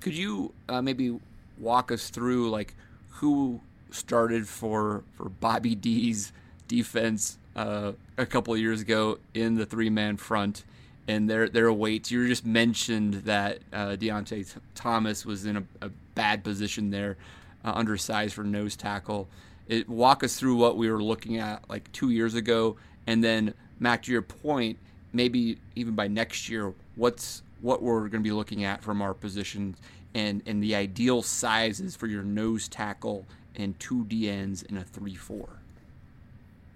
[0.00, 1.18] Could you uh, maybe
[1.58, 2.74] walk us through like
[3.10, 3.60] who
[3.90, 6.32] started for for Bobby D's
[6.68, 10.64] defense uh, a couple years ago in the three man front?
[11.08, 12.12] and their their weights.
[12.12, 17.16] You just mentioned that uh, Deontre Thomas was in a, a, bad position there
[17.64, 19.28] uh, undersized for nose tackle.
[19.68, 23.54] It, walk us through what we were looking at like two years ago, and then
[23.78, 24.78] Mac, to your point,
[25.12, 29.14] maybe even by next year, what's what we're going to be looking at from our
[29.14, 29.78] positions
[30.14, 33.24] and and the ideal sizes for your nose tackle
[33.56, 35.48] and two DNs in a three four.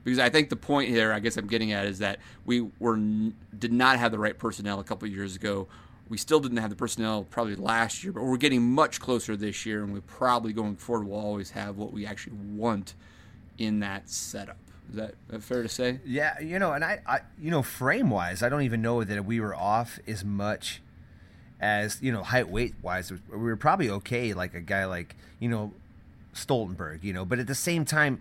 [0.05, 2.97] Because I think the point here, I guess I'm getting at, is that we were
[2.97, 5.67] did not have the right personnel a couple years ago
[6.09, 9.67] we still didn't have the personnel probably last year, but we're getting much closer this
[9.67, 12.95] year, and we probably going forward will always have what we actually want
[13.59, 14.59] in that setup.
[14.91, 16.01] Is that fair to say?
[16.05, 19.25] Yeah, you know, and I, I you know, frame wise, I don't even know that
[19.25, 20.81] we were off as much
[21.61, 23.11] as you know height weight wise.
[23.11, 25.73] We were probably okay, like a guy like you know
[26.35, 28.21] Stoltenberg, you know, but at the same time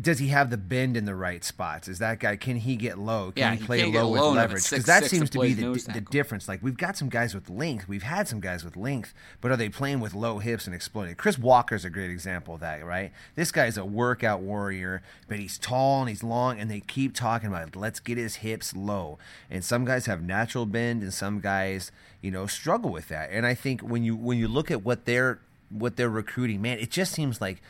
[0.00, 1.88] does he have the bend in the right spots?
[1.88, 2.36] Is that guy?
[2.36, 3.32] Can he get low?
[3.32, 4.70] Can Yeah, he he play get low with low at leverage?
[4.70, 6.46] Because that 6'6" seems to be the, the difference.
[6.46, 7.88] Like we've got some guys with length.
[7.88, 11.16] We've had some guys with length, but are they playing with low hips and exploding?
[11.16, 13.12] Chris Walker's a great example of that, right?
[13.34, 17.48] This guy's a workout warrior, but he's tall and he's long, and they keep talking
[17.48, 19.18] about let's get his hips low.
[19.50, 23.30] And some guys have natural bend, and some guys, you know, struggle with that.
[23.32, 26.78] And I think when you when you look at what they're what they're recruiting, man,
[26.78, 27.60] it just seems like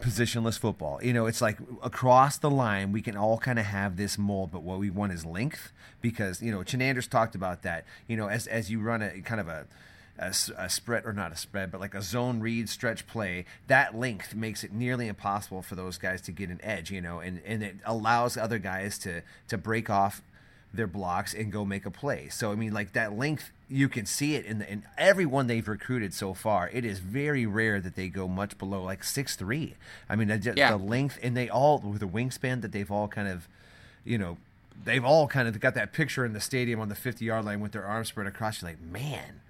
[0.00, 1.00] positionless football.
[1.02, 4.50] You know, it's like across the line, we can all kind of have this mold,
[4.52, 7.84] but what we want is length because, you know, Chinander's talked about that.
[8.06, 9.66] You know, as, as you run a kind of a
[10.18, 10.32] a
[10.70, 14.64] spread, or not a spread, but like a zone read stretch play, that length makes
[14.64, 17.76] it nearly impossible for those guys to get an edge, you know, and, and it
[17.84, 20.22] allows other guys to, to break off
[20.72, 22.28] their blocks and go make a play.
[22.28, 25.66] So I mean, like that length, you can see it in the in everyone they've
[25.66, 26.68] recruited so far.
[26.72, 29.74] It is very rare that they go much below like six three.
[30.08, 30.70] I mean, the, Yeah.
[30.70, 33.48] the length, and they all with the wingspan that they've all kind of,
[34.04, 34.38] you know,
[34.84, 37.60] they've all kind of got that picture in the stadium on the fifty yard line
[37.60, 38.62] with their arms spread across.
[38.62, 39.40] You're like, man,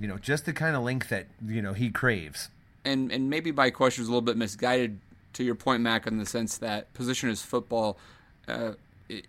[0.00, 2.48] you know, just the kind of length that you know he craves.
[2.84, 4.98] and and maybe my question was a little bit misguided
[5.34, 7.98] to your point, Mac, in the sense that position as football
[8.48, 8.72] uh,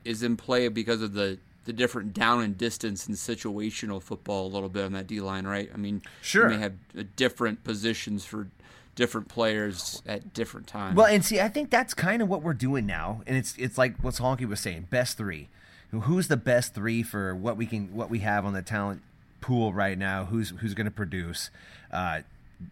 [0.03, 4.51] is in play because of the the different down and distance and situational football a
[4.53, 5.69] little bit on that D line, right?
[5.73, 6.49] I mean, Sure.
[6.49, 8.47] you may have uh, different positions for
[8.95, 10.95] different players at different times.
[10.95, 13.77] Well, and see, I think that's kind of what we're doing now, and it's it's
[13.77, 15.49] like what Honky was saying, best three.
[15.91, 19.01] Who's the best three for what we can what we have on the talent
[19.41, 20.25] pool right now?
[20.25, 21.49] Who's who's going to produce?
[21.91, 22.21] Uh,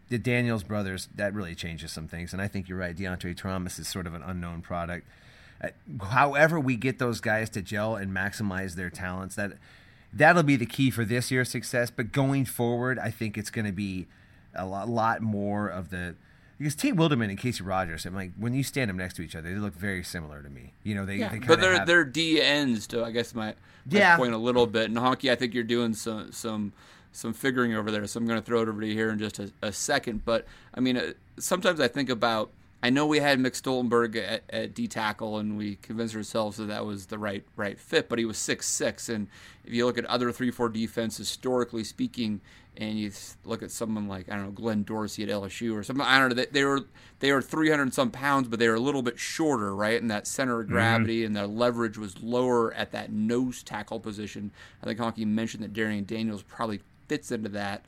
[0.10, 2.96] the Daniels brothers that really changes some things, and I think you're right.
[2.96, 5.06] Deontay Thomas is sort of an unknown product.
[5.64, 5.70] Uh,
[6.08, 9.54] however, we get those guys to gel and maximize their talents, that
[10.12, 11.90] that'll be the key for this year's success.
[11.90, 14.08] But going forward, I think it's going to be
[14.54, 16.16] a lot, lot more of the
[16.60, 18.06] because Tate Wildeman and Casey Rogers.
[18.06, 20.50] I'm like when you stand them next to each other, they look very similar to
[20.50, 20.74] me.
[20.84, 23.12] You know, they, yeah, they kind but of they're have, they're D ends to I
[23.12, 23.54] guess my, my
[23.90, 24.18] Yeah.
[24.18, 24.86] point a little bit.
[24.86, 26.74] And Honky, I think you're doing some some
[27.12, 29.20] some figuring over there, so I'm going to throw it over to you here in
[29.20, 30.26] just a, a second.
[30.26, 32.52] But I mean, uh, sometimes I think about.
[32.84, 36.66] I know we had Mick Stoltenberg at, at D tackle, and we convinced ourselves that
[36.66, 38.10] that was the right right fit.
[38.10, 39.30] But he was six six, and
[39.64, 42.42] if you look at other three four defense historically speaking,
[42.76, 43.10] and you
[43.46, 46.28] look at someone like I don't know Glenn Dorsey at LSU or something, I don't
[46.28, 46.36] know.
[46.36, 46.82] They, they were
[47.20, 50.02] they were three hundred some pounds, but they were a little bit shorter, right?
[50.02, 50.76] And that center of mm-hmm.
[50.76, 54.52] gravity and the leverage was lower at that nose tackle position.
[54.82, 57.86] I think Honky mentioned that Darrion Daniels probably fits into that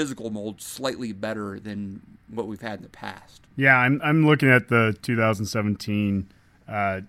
[0.00, 3.42] physical mold slightly better than what we've had in the past.
[3.54, 6.26] Yeah, I'm I'm looking at the 2017
[6.66, 7.02] uh,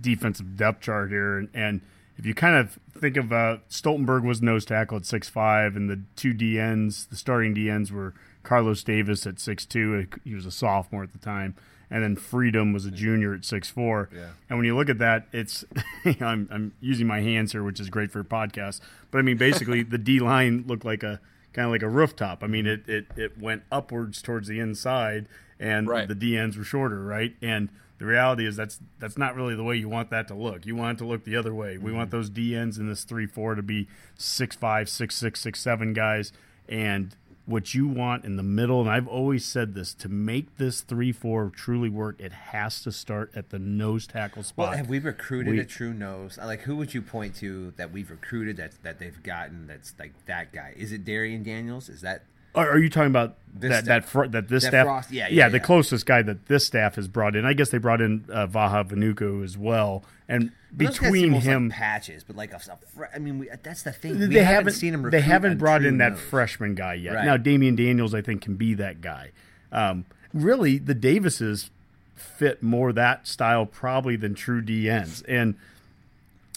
[0.00, 1.80] defensive depth chart here, and, and
[2.16, 6.00] if you kind of think of uh, Stoltenberg was nose tackle at 6'5", and the
[6.14, 11.12] two DNs, the starting DNs were Carlos Davis at 6'2", he was a sophomore at
[11.12, 11.56] the time,
[11.90, 14.12] and then Freedom was a junior at 6'4".
[14.12, 14.26] Yeah.
[14.48, 15.64] And when you look at that, it's
[16.20, 18.80] I'm I'm using my hands here, which is great for a podcast,
[19.10, 21.18] but I mean basically the D line looked like a
[21.52, 22.42] kind of like a rooftop.
[22.42, 25.26] I mean it it, it went upwards towards the inside
[25.58, 26.08] and Right.
[26.08, 27.34] the DNs were shorter, right?
[27.40, 30.66] And the reality is that's that's not really the way you want that to look.
[30.66, 31.78] You want it to look the other way.
[31.78, 32.16] We want mm-hmm.
[32.18, 33.86] those DNs in this three four to be
[34.16, 36.32] six five, six six, six seven guys,
[36.68, 38.80] and what you want in the middle.
[38.80, 42.92] And I've always said this: to make this three four truly work, it has to
[42.92, 44.68] start at the nose tackle spot.
[44.68, 46.38] Well, have we recruited We- a true nose?
[46.38, 50.12] Like, who would you point to that we've recruited that that they've gotten that's like
[50.26, 50.74] that guy?
[50.76, 51.88] Is it Darrion Daniels?
[51.88, 52.22] Is that
[52.54, 54.02] Are, you talking about This that staff.
[54.04, 54.84] that fr- that this That staff?
[54.86, 55.62] Frost- yeah, yeah, the yeah.
[55.64, 57.44] closest guy that this staff has brought in.
[57.46, 61.70] I guess they brought in uh, Vaha Vainuku as well, and between almost like him,
[61.70, 62.24] patches?
[62.24, 64.18] But like a, a fr- I mean, we, that's the thing.
[64.18, 65.10] We they haven't, haven't seen him.
[65.10, 66.20] They haven't brought in that nose.
[66.20, 67.14] freshman guy yet.
[67.14, 67.24] Right.
[67.24, 69.32] Now Damion Daniels, I think, can be that guy.
[69.70, 71.70] Um, really, the Davises
[72.14, 75.56] fit more that style probably than true DNs, and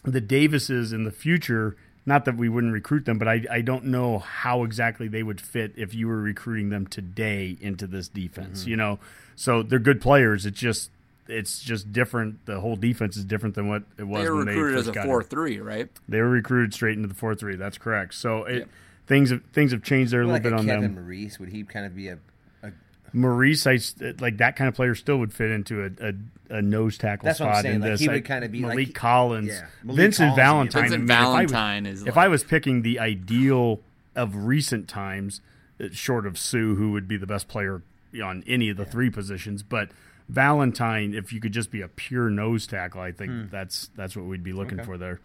[0.04, 1.76] the Davises in the future.
[2.08, 5.42] Not that we wouldn't recruit them, but I, I don't know how exactly they would
[5.42, 8.62] fit if you were recruiting them today into this defense.
[8.62, 8.70] Mm-hmm.
[8.70, 9.00] You know,
[9.36, 10.46] so they're good players.
[10.46, 10.92] It's just
[11.28, 12.46] it's just different.
[12.46, 14.82] The whole defense is different than what it was They were when they recruited first
[14.82, 15.12] as a got here.
[15.12, 15.90] four three, right?
[16.08, 17.56] They were recruited straight into the four three.
[17.56, 18.14] That's correct.
[18.14, 18.70] So it, Yep.
[19.08, 21.04] things have things have changed there a Like little a bit on Kevin them.
[21.04, 22.20] Maurice, would he kind of be a?
[22.64, 22.72] a
[23.14, 26.62] Maurice, I s- like that kind of player still would fit into a, a, a
[26.62, 28.00] nose tackle That's what I'm spot saying, in like, this.
[28.02, 30.82] he would kinda be like Malik he- Collins, yeah, Malik Vincent Collins Valentine.
[30.82, 33.80] Vincent I mean, if I was- Valentine is If like- I was picking the ideal
[34.16, 35.42] of recent times,
[35.82, 37.82] uh, short of Suh, who would be the best player
[38.24, 39.90] on any of the three positions, but
[40.30, 43.44] Valentine, if you could just be a pure nose tackle, I think Hmm.
[43.52, 45.20] that's that's what we'd be looking for there.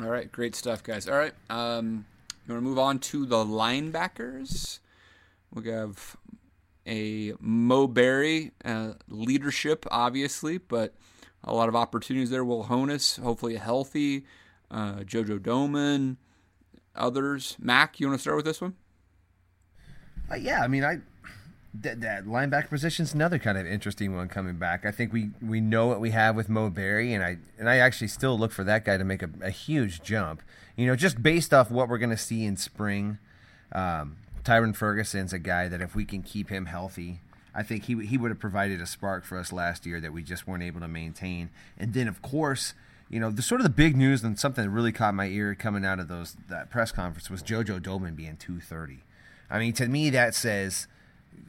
[0.00, 1.08] All right, great stuff, guys.
[1.08, 2.04] All right, um,
[2.46, 4.78] you want to move on to the linebackers?
[5.52, 6.16] We have
[6.86, 10.94] a Mo Barry uh, leadership, obviously, but
[11.42, 12.44] a lot of opportunities there.
[12.44, 14.24] Will Honas, hopefully a healthy.
[14.70, 16.16] Uh, JoJo Domann,
[16.94, 17.56] others.
[17.58, 18.74] Mac, you want to start with this one?
[20.30, 20.98] Uh, yeah, I mean, I
[21.82, 24.84] that, that linebacker position is another kind of interesting one coming back.
[24.84, 27.78] I think we, we know what we have with Mo Barry, and I and I
[27.78, 30.42] actually still look for that guy to make a, a huge jump.
[30.76, 33.18] You know, just based off what we're going to see in spring.
[33.72, 37.20] Um, Tyrin Ferguson's a guy that if we can keep him healthy,
[37.54, 40.22] I think he he would have provided a spark for us last year that we
[40.22, 41.50] just weren't able to maintain.
[41.76, 42.74] And then of course,
[43.10, 45.54] you know, the sort of the big news and something that really caught my ear
[45.54, 49.04] coming out of those that press conference was JoJo Domann being 230.
[49.50, 50.86] I mean, to me that says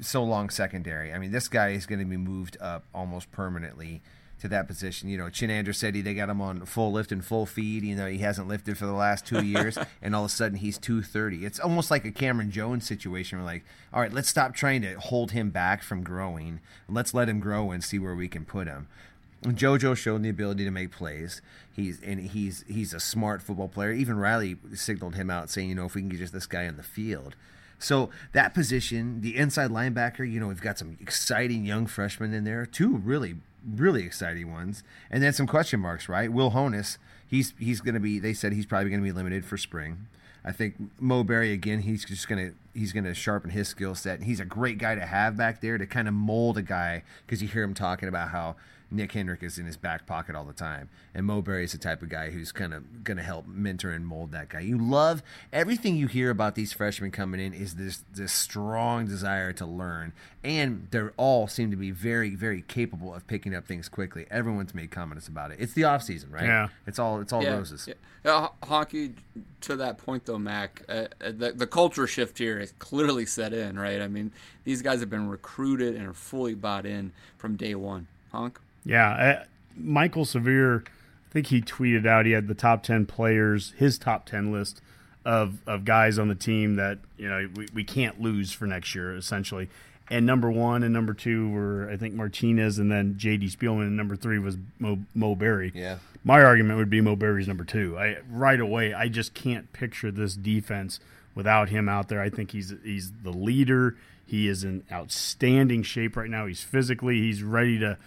[0.02, 1.14] so long secondary.
[1.14, 4.02] I mean, this guy is going to be moved up almost permanently
[4.40, 5.10] to that position.
[5.10, 7.84] You know, Chinander said he they got him on full lift and full feed.
[7.84, 10.58] You know, he hasn't lifted for the last two years, and all of a sudden
[10.58, 11.46] he's two thirty.
[11.46, 13.40] It's almost like a Cameron Jones situation.
[13.40, 16.60] We're like, all right, let's stop trying to hold him back from growing.
[16.88, 18.88] Let's let him grow and see where we can put him.
[19.44, 21.42] And JoJo showed the ability to make plays.
[21.72, 23.92] He's and he's he's a smart football player.
[23.92, 26.68] Even Riley signaled him out, saying, you know, if we can get just this guy
[26.68, 27.36] on the field.
[27.80, 32.44] So that position, the inside linebacker, you know, we've got some exciting young freshmen in
[32.44, 33.36] there, two really
[33.76, 36.08] really exciting ones, and then some question marks.
[36.08, 38.20] Right, Will Honas, he's he's going to be.
[38.20, 40.08] They said he's probably going to be limited for spring.
[40.44, 41.80] I think Mo Barry again.
[41.82, 44.24] He's just gonna he's gonna sharpen his skill set.
[44.24, 47.42] He's a great guy to have back there to kind of mold a guy because
[47.42, 48.56] you hear him talking about how
[48.92, 50.90] Nick Henrich is in his back pocket all the time.
[51.14, 53.92] And Mo Barry is the type of guy who's kind of going to help mentor
[53.92, 54.62] and mold that guy.
[54.62, 55.22] You love
[55.54, 60.14] everything you hear about these freshmen coming in is this this strong desire to learn,
[60.44, 64.26] and they're all seem to be very very capable of picking up things quickly.
[64.32, 65.58] Everyone's made comments about it.
[65.60, 66.46] It's the off season, right?
[66.46, 66.70] Yeah.
[66.88, 67.88] It's all it's all yeah, roses.
[67.88, 67.96] Yeah.
[68.26, 69.14] Uh, hockey,
[69.62, 73.54] to that point though, Mac, uh, uh, the, the culture shift here is clearly set
[73.54, 74.02] in, right?
[74.02, 74.32] I mean,
[74.66, 78.08] these guys have been recruited and are fully bought in from day one.
[78.32, 78.60] Honk?
[78.86, 79.44] Yeah, uh,
[79.80, 80.84] Mike'l Severe,
[81.30, 84.82] I think he tweeted out he had the top ten players, his top ten list
[85.26, 88.96] of of guys on the team that you know we, we can't lose for next
[88.96, 89.70] year, essentially.
[90.12, 93.48] And number one and number two were I think Martinez and then J.D.
[93.48, 95.72] Spielman, and number three was Mo, Mo Barry.
[95.76, 95.98] Yeah.
[96.24, 97.98] My argument would be Mo Barry's number two.
[97.98, 101.00] I right away I just can't picture this defense
[101.36, 102.22] without him out there.
[102.22, 103.96] I think he's he's the leader.
[104.26, 106.48] He is in outstanding shape right now.
[106.48, 107.98] He's physically he's ready to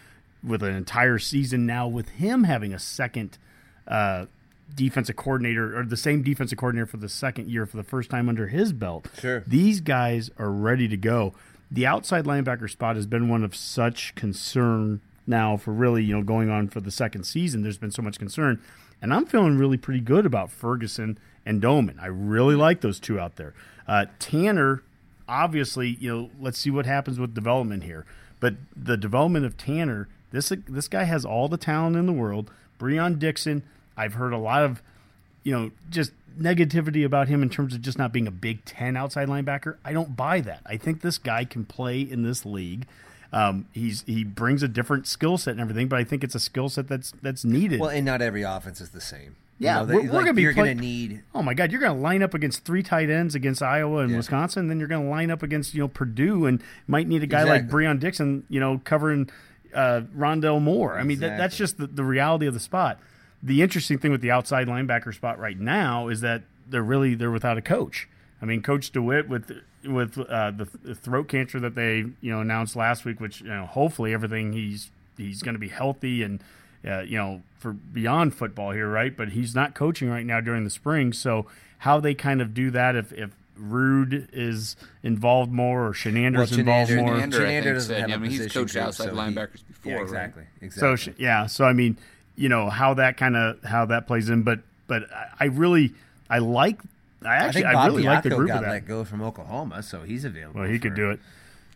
[0.45, 3.39] with an entire season now with him having a second
[3.87, 4.27] uh,
[4.75, 8.29] defensive coordinator or the same defensive coordinator for the second year for the first time
[8.29, 9.09] under his belt.
[9.21, 9.45] Sure.
[9.47, 11.35] These guys are ready to go.
[11.71, 16.23] The outside linebacker spot has been one of such concern now for really, you know,
[16.23, 17.63] going on for the second season.
[17.63, 18.61] There's been so much concern.
[19.01, 22.01] And I'm feeling really pretty good about Ferguson and Domann.
[22.01, 23.55] I really like those two out there.
[23.89, 24.83] Uh, Tanner,
[25.29, 28.05] obviously, you know, let's see what happens with development here.
[28.39, 32.51] But the development of Tanner this this guy has all the talent in the world.
[32.81, 33.63] Breon Dixon,
[33.97, 34.83] I've heard a lot of,
[35.45, 38.97] you know, just negativity about him in terms of just not being a Big Ten
[38.97, 39.77] outside linebacker.
[39.85, 40.63] I don't buy that.
[40.67, 42.87] I think this guy can play in this league.
[43.33, 46.41] Um, he's he brings a different skill set and everything, but I think it's a
[46.41, 47.81] skill set that's that's needed.
[47.81, 49.37] Well, and not every offense is the same.
[49.59, 51.23] Yeah, you know, we're, we're like, gonna be you're play- going to need.
[51.35, 54.11] Oh my God, you're going to line up against three tight ends against Iowa and
[54.11, 54.17] Yeah.
[54.17, 54.67] Wisconsin.
[54.69, 57.45] Then you're going to line up against you know Purdue and might need a guy
[57.45, 59.31] like Breon Dixon, you know, covering
[59.75, 60.99] uh, Rondale Moore.
[60.99, 62.99] I mean, that, that's just the, the reality of the spot.
[63.43, 67.31] The interesting thing with the outside linebacker spot right now is that they're really they're
[67.31, 68.09] without a coach.
[68.41, 69.51] I mean, Coach DeWitt with
[69.85, 73.49] with uh, the, the throat cancer that they you know announced last week, which you
[73.49, 76.43] know hopefully everything he's he's going to be healthy and
[76.87, 79.17] uh, you know for beyond football here, right?
[79.17, 81.47] But he's not coaching right now during the spring, so
[81.79, 86.61] how they kind of do that if if Ruud is involved more or Chinander's Well,
[86.61, 87.15] involved Chinander- more.
[87.17, 89.11] Chinander, I Chinander doesn't said, have I a mean, he's position coached group, outside so
[89.15, 90.03] he- linebackers before, Yeah, right?
[90.05, 90.45] exactly.
[90.71, 91.97] So yeah, so I mean,
[92.37, 95.93] you know how that kind of how that plays in, but but I- I really
[96.31, 96.81] I like
[97.25, 98.71] I I actually think I, Bob really like the group got of that.
[98.71, 100.61] let go from Oklahoma, so he's available.
[100.61, 101.21] Well, he for- could do it.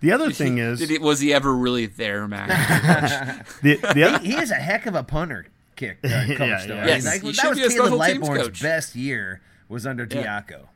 [0.01, 2.49] The other thing is Did he, was he ever really there, Mac?
[3.63, 6.75] the, the other, He is a heck of a punter kick uh, coach, Yeah, though.
[6.75, 6.81] yeah.
[6.81, 9.87] I mean, Yes, like, he that was be Caleb special teams Lightbourne's best year was
[9.87, 10.43] under Yeah.
[10.43, 10.67] Diaco.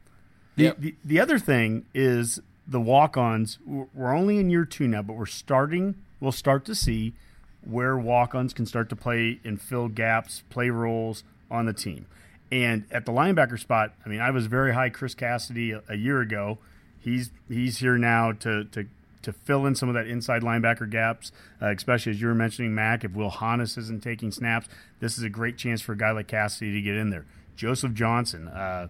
[0.57, 0.79] The, Yep.
[0.79, 3.59] the, the other thing is the walk-ons.
[3.65, 5.95] We're we're only in year two now, but we're starting.
[6.21, 7.15] We'll start to see
[7.63, 12.07] where walk-ons can start to play and fill gaps, play roles on the team.
[12.53, 15.97] And at the linebacker spot, I mean, I was very high Chris Cassidy a, a
[15.97, 16.59] year ago.
[16.99, 18.87] He's he's here now to to
[19.23, 21.31] to fill in some of that inside linebacker gaps,
[21.61, 23.05] uh, especially as you were mentioning, Mac.
[23.05, 24.67] If Will Honas isn't taking snaps,
[24.99, 27.27] this is a great chance for a guy like Cassidy to get in there.
[27.57, 28.89] Joseph Johnson, uh,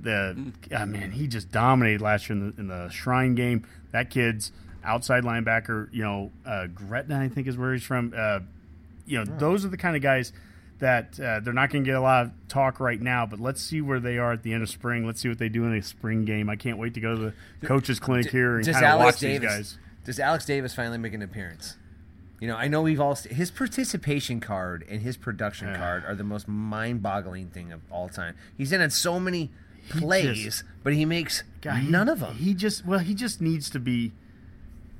[0.00, 3.66] the ah, man, he just dominated last year in the, in the Shrine game.
[3.92, 4.52] That kid's
[4.84, 5.88] outside linebacker.
[5.92, 8.12] You know, uh, Gretna, I think is where he's from.
[8.16, 8.40] Uh,
[9.06, 10.32] you know, those are the kind of guys
[10.78, 13.24] that uh, they're not going to get a lot of talk right now.
[13.26, 15.06] But let's see where they are at the end of spring.
[15.06, 16.50] Let's see what they do in the spring game.
[16.50, 19.16] I can't wait to go to the coaches clinic here and Does kind of Alex
[19.16, 19.78] watch Davis these guys.
[20.04, 21.76] does Alex Davis finally make an appearance?
[22.40, 26.24] You know, I know we've all his participation card and his production card are the
[26.24, 28.36] most mind-boggling thing of all time.
[28.58, 29.50] He's in on so many
[29.88, 32.36] plays, just- but he makes God, he- none of them.
[32.36, 34.12] He just well, he just needs to be.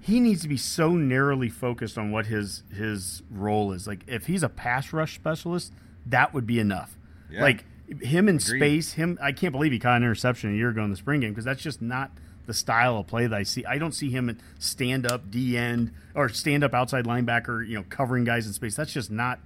[0.01, 3.87] He needs to be so narrowly focused on what his his role is.
[3.87, 5.73] Like if he's a pass rush specialist,
[6.07, 6.97] that would be enough.
[7.31, 7.43] Yeah.
[7.43, 7.65] Like
[8.03, 8.59] him in Agreed.
[8.61, 9.19] space, him.
[9.21, 11.45] I can't believe he caught an interception a year ago in the spring game because
[11.45, 12.13] that's just not
[12.47, 13.65] the style of play that I see.
[13.65, 17.67] I don't see him stand up D end or stand up outside linebacker.
[17.67, 18.77] You know, covering guys in space.
[18.77, 19.41] That's just not.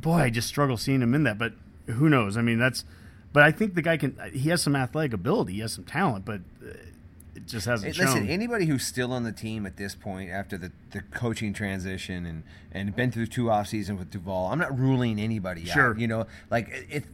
[0.00, 1.38] Boy, I just struggle seeing him in that.
[1.38, 1.54] But
[1.86, 2.36] who knows?
[2.36, 2.84] I mean, that's.
[3.34, 4.16] But I think the guy can.
[4.32, 5.54] He has some athletic ability.
[5.54, 6.68] He has some talent, but uh,
[7.34, 10.56] it just hasn't Hey, listen, anybody who's still on the team at this point after
[10.56, 14.78] the, the coaching transition and, and been through two off seasons with Duval, I'm not
[14.78, 15.90] ruling anybody Sure.
[15.90, 15.98] out.
[15.98, 17.04] You know, like it,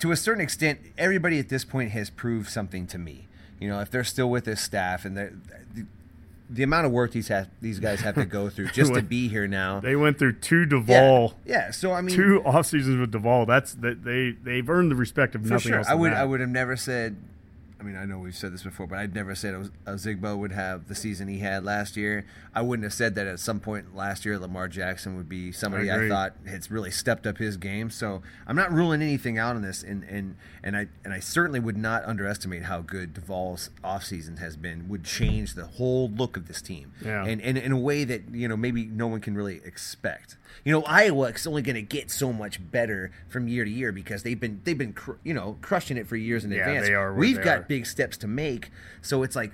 [0.00, 3.28] to a certain extent, everybody at this point has proved something to me.
[3.60, 5.34] You know, if they're still with this staff and they're,
[6.48, 9.28] the, amount of work these have, these guys have to go through just to be
[9.28, 9.80] here now.
[9.80, 11.70] they went through two yeah, Duval, yeah.
[11.70, 13.46] So I mean, two off seasons with Duval.
[13.46, 15.78] That's that they they've earned the respect of nothing sure.
[15.78, 15.88] else.
[15.88, 16.18] I would that.
[16.18, 17.16] I would have never said.
[17.78, 20.52] I mean, I know we've said this before, but I'd never said uh, Zigbo would
[20.52, 22.24] have the season he had last year.
[22.54, 25.90] I wouldn't have said that at some point last year Lamar Jackson would be somebody
[25.90, 26.08] I, agree.
[26.08, 27.90] thought has really stepped up his game.
[27.90, 31.60] So I'm not ruling anything out on this, and and and I and I certainly
[31.60, 34.88] would not underestimate how good Duval's offseason has been.
[34.88, 37.26] Would change the whole look of this team, Yeah.
[37.26, 40.36] and, and in a way that you know maybe no one can really expect.
[40.64, 43.92] You know, Iowa is only going to get so much better from year to year
[43.92, 46.86] because they've been they've been cr- you know crushing it for years in Yeah, advance.
[46.86, 47.62] they are what We've they got are.
[47.62, 48.70] big steps to make,
[49.02, 49.52] so it's like.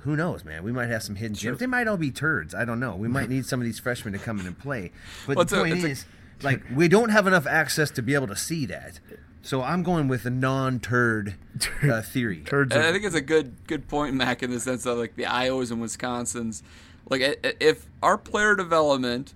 [0.00, 0.62] Who knows, man?
[0.62, 1.58] We might have some hidden gems.
[1.58, 2.54] They might all be turds.
[2.54, 2.94] I don't know.
[2.94, 4.92] We might need some of these freshmen to come in and play.
[5.26, 6.04] But Well, the point a- is,
[6.42, 9.00] like, we don't have enough access to be able to see that.
[9.42, 11.34] So I'm going with a non-turd
[11.82, 12.42] uh, theory.
[12.46, 15.16] Turds And I think it's a good good point, Mac, in the sense that like
[15.16, 16.62] the Iowas and Wisconsins,
[17.10, 19.34] like i- i- if our player development,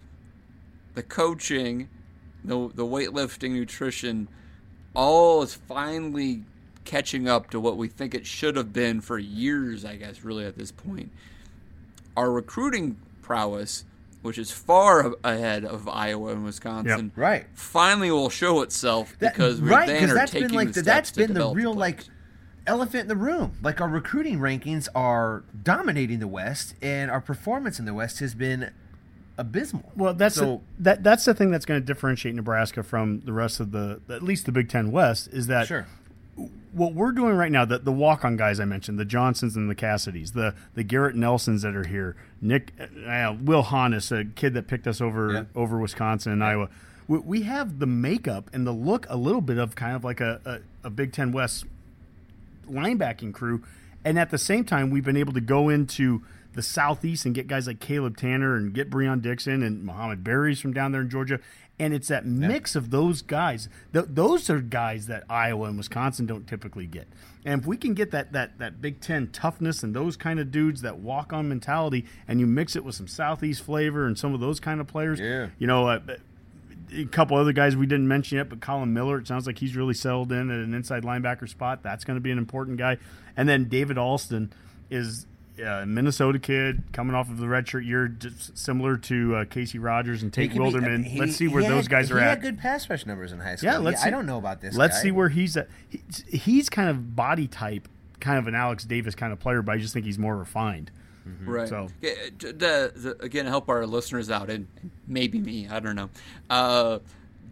[0.95, 1.88] the coaching,
[2.45, 4.28] the the weightlifting, nutrition,
[4.95, 6.45] all is finally
[6.84, 9.84] catching up to what we think it should have been for years.
[9.84, 11.11] I guess really at this point,
[12.16, 13.84] our recruiting prowess,
[14.22, 17.47] which is far ahead of Iowa and Wisconsin, Right.
[17.55, 20.74] finally will show itself That- because we right, then are that's taking been like the
[20.74, 21.76] the, that's been the real players.
[21.76, 22.05] like
[22.66, 23.53] elephant in the room.
[23.62, 28.34] Like our recruiting rankings are dominating the West, and our performance in the West has
[28.34, 28.70] been
[29.39, 29.91] abysmal.
[29.97, 30.62] Well, that's so.
[30.78, 34.01] the, that that's the thing that's going to differentiate Nebraska from the rest of the
[34.09, 35.87] at least the Big Ten West is that sure.
[36.72, 39.70] what we're doing right now, the, the walk on guys I mentioned, the Johnsons and
[39.70, 44.55] the Cassidys, the the Garrett Nelsons that are here, Nick, uh, Will Honas, a kid
[44.55, 45.45] that picked us over Yeah.
[45.55, 46.68] over Wisconsin and Iowa.
[47.09, 50.20] We, we have the makeup and the look a little bit of kind of like
[50.20, 50.41] a,
[50.85, 51.64] a, a Big Ten West
[52.70, 53.62] linebacking crew,
[54.05, 56.22] and at the same time, we've been able to go into
[56.55, 60.61] the southeast and get guys like Caleb Tanner and get Breon Dixon and Mohamed Barry's
[60.61, 61.40] from down there in Georgia.
[61.78, 63.68] And it's that mix of those guys.
[63.92, 67.09] Th- those are guys that Iowa and Wisconsin don't typically get.
[67.44, 70.50] And if we can get that that that Big Ten toughness and those kind of
[70.53, 74.32] dudes that walk on mentality, and you mix it with some southeast flavor and some
[74.34, 75.48] of those kind of players, Yeah.
[75.59, 75.88] you know.
[75.88, 76.00] Uh,
[76.94, 79.74] a couple other guys we didn't mention yet, but Colin Miller, it sounds like he's
[79.74, 81.82] really settled in at an inside linebacker spot.
[81.82, 82.98] That's going to be an important guy.
[83.34, 84.53] And then David Alston
[84.90, 85.24] is
[85.59, 90.22] a Minnesota kid coming off of the redshirt year, just similar to uh, Casey Rogers
[90.22, 91.05] and Tate could be- Wildeman.
[91.05, 92.22] he- let's see he where had- those guys are at.
[92.22, 93.70] he had good pass rush numbers in high school.
[93.70, 94.00] yeah, let's.
[94.00, 94.74] I see, don't know about this.
[94.74, 95.03] Let's guy.
[95.05, 95.68] see where he's at.
[95.88, 97.88] He's, he's kind of body type,
[98.20, 100.90] kind of an Alex Davis kind of player, but I just think he's more refined.
[101.44, 101.68] Right.
[101.68, 104.66] So- Yeah, to, to- to, again, help our listeners out, and
[105.07, 106.11] maybe me, I don't know.
[106.50, 106.98] Uh,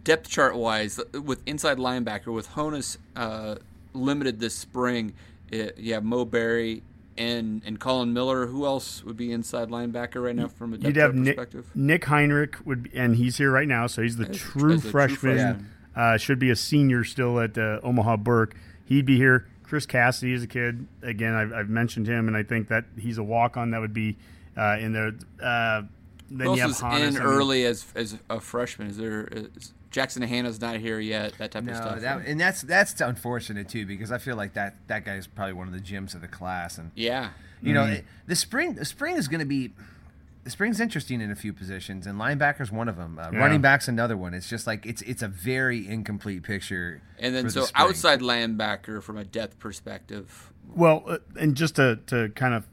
[0.03, 3.55] depth chart wise, with inside linebacker, with Honas uh,
[3.93, 5.13] limited this spring,
[5.51, 6.81] it, you have Mo Barry
[7.17, 8.47] and and Colin Miller.
[8.47, 11.65] Who else would be inside linebacker right now from a depth You'd have Nick, perspective?
[11.75, 14.79] Nick Henrich would, be, and he's here right now, so he's the As- true as
[14.79, 15.17] a true freshman.
[15.37, 15.69] freshman.
[15.95, 18.55] Uh, should be a senior still at uh, Omaha Burke.
[18.85, 19.47] He'd be here.
[19.63, 20.87] Chris Cassidy is a kid.
[21.01, 23.93] Again, I've, I've mentioned him, and I think that he's a walk on that would
[23.93, 24.17] be
[24.57, 25.07] uh, in there.
[25.41, 25.83] Uh,
[26.29, 28.87] then Who you have Hannes, in I mean- early as as a freshman?
[28.87, 31.33] Is there is, Jackson Hannah's not here yet?
[31.37, 31.99] That type No, of stuff.
[32.01, 35.53] that, and that's that's unfortunate too because I feel like that that guy is probably
[35.53, 37.29] one of the gems of the class, and yeah.
[37.61, 37.93] you Mm-hmm.
[37.93, 39.71] know the spring the spring is going to be
[40.43, 43.19] the spring's interesting in a few positions, and linebackers one of them.
[43.19, 43.37] Uh, Yeah.
[43.39, 44.33] Running backs another one.
[44.33, 47.01] It's just like it's it's a very incomplete picture.
[47.19, 47.87] And then for the so spring.
[47.87, 50.51] outside linebacker from a depth perspective.
[50.73, 52.65] Well, uh, and just to, to kind of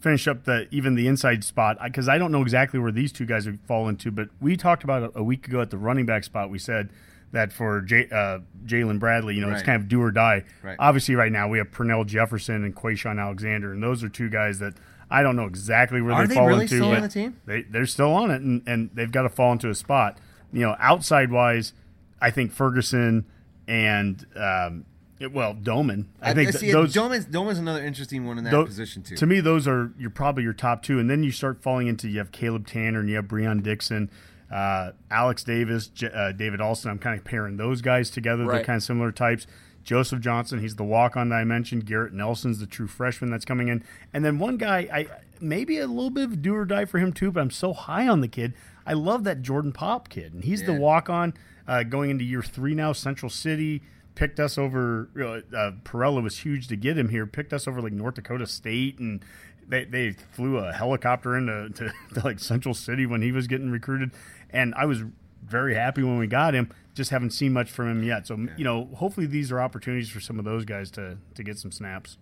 [0.00, 3.26] finish up the even the inside spot because I don't know exactly where these two
[3.26, 6.06] guys would fall into, but we talked about a, a week ago at the running
[6.06, 6.50] back spot.
[6.50, 6.90] We said
[7.32, 10.44] that for J, uh, Jalen Bradley, you know, it's kind of do or die.
[10.62, 10.76] Right.
[10.78, 14.58] Obviously, right now we have Pernell Jefferson and Quayshawn Alexander, and those are two guys
[14.58, 14.74] that
[15.10, 16.76] I don't know exactly where Are they they fall really into.
[16.76, 17.40] still on the team?
[17.46, 20.18] They they're still on it, and, and they've got to fall into a spot.
[20.52, 21.72] You know, outside wise,
[22.20, 23.26] I think Ferguson
[23.68, 24.86] and um,
[25.20, 26.06] it- well Domann.
[26.20, 29.16] I think see, th- those Domann's, Domann's another interesting one in that tho- position too.
[29.16, 32.08] To me, those are you're probably your top two, and then you start falling into
[32.08, 34.10] you have Caleb Tanner and you have Breon Dixon,
[34.50, 36.90] uh, Alex Davis, J- uh, David Alston.
[36.90, 38.44] I'm kind of pairing those guys together.
[38.44, 39.46] They're kind of similar types.
[39.82, 41.86] Joseph Johnson, he's the walk on that I mentioned.
[41.86, 45.06] Garrett Nelson's the true freshman that's coming in, and then one guy, I
[45.40, 48.06] maybe a little bit of do or die for him too, but I'm so high
[48.06, 48.52] on the kid.
[48.86, 51.32] I love that Jordan Pop kid, and he's the walk on
[51.66, 52.92] uh, going into year three now.
[52.92, 53.82] Central City
[54.14, 55.08] picked us over.
[55.16, 57.26] Uh, Perella was huge to get him here.
[57.26, 59.24] Picked us over like North Dakota State, and
[59.66, 63.70] they, they flew a helicopter into to, to like Central City when he was getting
[63.70, 64.10] recruited.
[64.50, 65.02] And I was
[65.44, 66.70] very happy when we got him.
[66.94, 68.26] Just haven't seen much from him yet.
[68.26, 71.58] So you know, hopefully these are opportunities for some of those guys to to get
[71.58, 72.18] some snaps.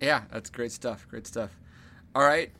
[0.00, 1.06] Yeah, that's great stuff.
[1.08, 1.50] Great stuff.
[2.14, 2.50] All right,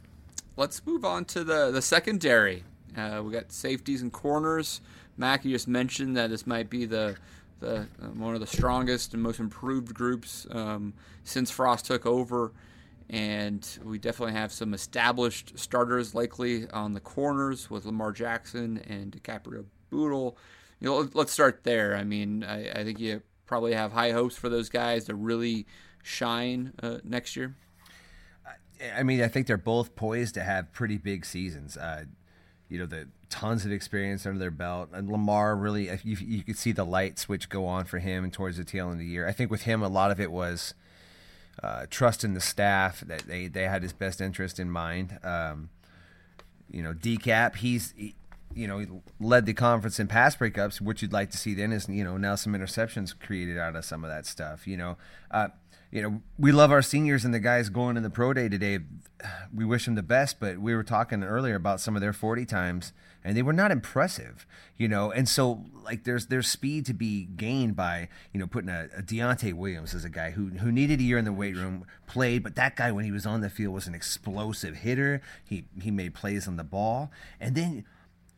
[0.56, 2.64] let's move on to the the secondary.
[2.96, 4.80] Uh, we got safeties and corners.
[5.16, 7.16] Mac, you just mentioned that this might be the
[7.62, 10.92] the uh, one of the strongest and most improved groups um,
[11.24, 12.52] since Frost took over,
[13.08, 19.12] and we definitely have some established starters likely on the corners with Lamar Jackson and
[19.12, 20.36] Dicaprio Bootle.
[20.80, 21.96] You know, let's start there.
[21.96, 25.66] I mean, I, I think you probably have high hopes for those guys to really
[26.02, 27.54] shine uh, next year.
[28.96, 31.76] I mean, I think they're both poised to have pretty big seasons.
[31.76, 32.04] Uh,
[32.68, 36.58] you know, the tons of experience under their belt, and Lamar really, you, you could
[36.58, 39.26] see the light switch go on for him towards the tail end of the year.
[39.26, 40.74] I think with him, a lot of it was
[41.62, 45.18] uh, trust in the staff that they they had his best interest in mind.
[45.24, 45.70] Um,
[46.70, 47.94] you know, decap, he's.
[47.96, 48.14] He,
[48.54, 48.86] you know, he
[49.18, 50.78] led the conference in pass breakups.
[50.78, 53.84] What you'd like to see then is, you know, now some interceptions created out of
[53.86, 54.66] some of that stuff.
[54.66, 54.98] You know,
[55.30, 55.48] uh,
[55.90, 58.80] you know, we love our seniors and the guys going in the pro day today.
[59.54, 62.44] We wish them the best, but we were talking earlier about some of their forty
[62.44, 62.92] times,
[63.24, 64.46] and they were not impressive.
[64.76, 68.70] You know, and so like there's there's speed to be gained by you know putting
[68.70, 71.56] a, a Deontay Williams as a guy who who needed a year in the weight
[71.56, 75.20] room, played, but that guy when he was on the field was an explosive hitter.
[75.44, 77.10] He he made plays on the ball,
[77.40, 77.84] and then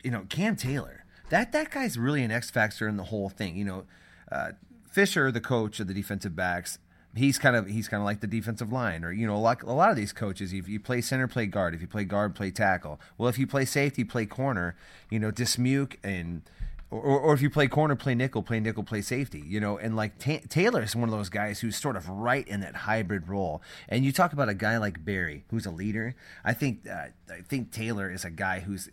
[0.05, 3.57] you know, Cam Taylor, that that guy's really an X factor in the whole thing.
[3.57, 3.85] You know,
[4.31, 4.53] uh,
[4.89, 6.79] Fisher, the coach of the defensive backs,
[7.17, 9.73] he's kind of he's kind of like the defensive line, or you know, like a
[9.73, 11.75] lot of these coaches, if you play center, play guard.
[11.75, 13.01] If you play guard, play tackle.
[13.17, 14.77] Well, if you play safety, play corner.
[15.11, 16.43] You know, Dismuke and.
[16.91, 19.97] Or, or if you play corner, play nickel, play nickel, play safety, you know, and
[19.97, 23.27] like Ta- Taylor is one of those guys who's sort of right in that hybrid
[23.27, 23.63] role.
[23.89, 26.15] And you talk about a guy like Barry, who's a leader.
[26.45, 28.91] I think uh, I think Taylor is a guy who's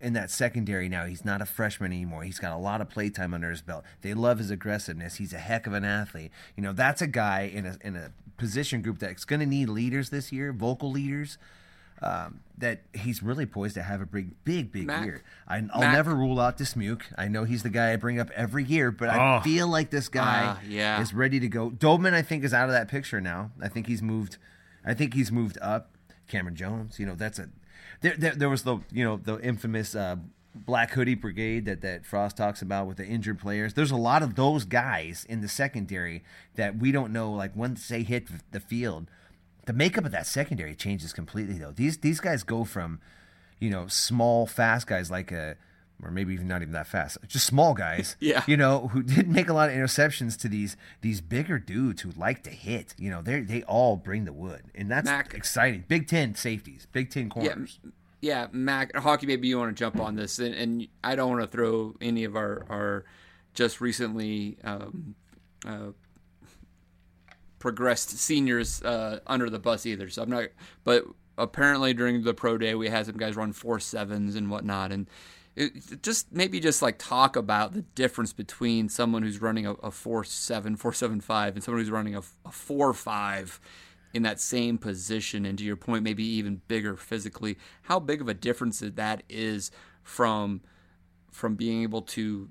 [0.00, 1.06] in that secondary now.
[1.06, 2.22] He's not a freshman anymore.
[2.22, 3.84] He's got a lot of playtime under his belt.
[4.02, 5.16] They love his aggressiveness.
[5.16, 6.30] He's a heck of an athlete.
[6.56, 9.68] You know, that's a guy in a in a position group that's going to need
[9.70, 11.38] leaders this year, vocal leaders.
[12.02, 15.22] Um, that he's really poised to have a big, big, big Mac- year.
[15.48, 17.00] I, I'll Mac- never rule out Dismuke.
[17.16, 19.40] I know he's the guy I bring up every year, but I Oh.
[19.40, 21.00] feel like this guy Ah, yeah.
[21.00, 21.70] is ready to go.
[21.70, 23.50] Domann, I think, is out of that picture now.
[23.62, 24.36] I think he's moved.
[24.84, 25.90] I think he's moved up.
[26.28, 27.48] Cameron Jones, you know, that's a.
[28.00, 30.16] There, there, there was the you know the infamous uh,
[30.54, 33.74] Black Hoodie Brigade that that Frost talks about with the injured players.
[33.74, 36.24] There's a lot of those guys in the secondary
[36.54, 37.32] that we don't know.
[37.32, 39.10] Like once they hit the field,
[39.66, 41.58] the makeup of that secondary changes completely.
[41.58, 43.00] Though these these guys go from,
[43.58, 45.56] you know, small fast guys like a.
[46.02, 48.16] Or maybe even not even that fast, just small guys.
[48.20, 48.42] Yeah.
[48.46, 52.10] you know, who didn't make a lot of interceptions to these these bigger dudes who
[52.16, 52.94] like to hit.
[52.98, 55.84] You know, they they all bring the wood, and that's Mac- exciting.
[55.88, 57.80] Big Ten safeties, Big Ten Yeah, corners.
[58.20, 59.26] yeah, Mac hockey.
[59.26, 62.24] Maybe you want to jump on this, and, and I don't want to throw any
[62.24, 63.04] of our our
[63.54, 65.14] just recently um,
[65.66, 65.92] uh,
[67.58, 70.08] progressed seniors uh, under the bus either.
[70.08, 70.48] So I'm not.
[70.84, 71.04] But
[71.38, 75.08] apparently during the pro day, we had some guys run four sevens and whatnot, and
[75.56, 79.90] it, just maybe just like talk about the difference between someone who's running a, a
[79.90, 83.58] four seven, four seven five, and someone who's running a, a four five
[84.12, 85.46] in that same position.
[85.46, 87.56] And to your point, maybe even bigger physically.
[87.82, 89.70] How big of a difference that is
[90.02, 90.60] from
[91.32, 92.50] from being able to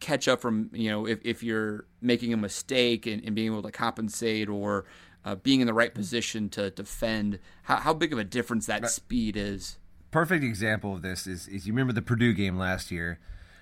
[0.00, 3.62] catch up from you know if, if you're making a mistake and, and being able
[3.62, 4.84] to compensate or
[5.24, 8.88] uh, being in the right position to defend how, how big of a difference that
[8.88, 9.78] speed is
[10.10, 13.18] Perfect example of this is is you remember the Purdue game last year.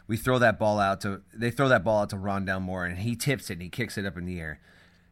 [0.06, 2.98] We throw that ball out to they throw that ball out to Rondale Moore and
[2.98, 4.60] he tips it and he kicks it up in the air.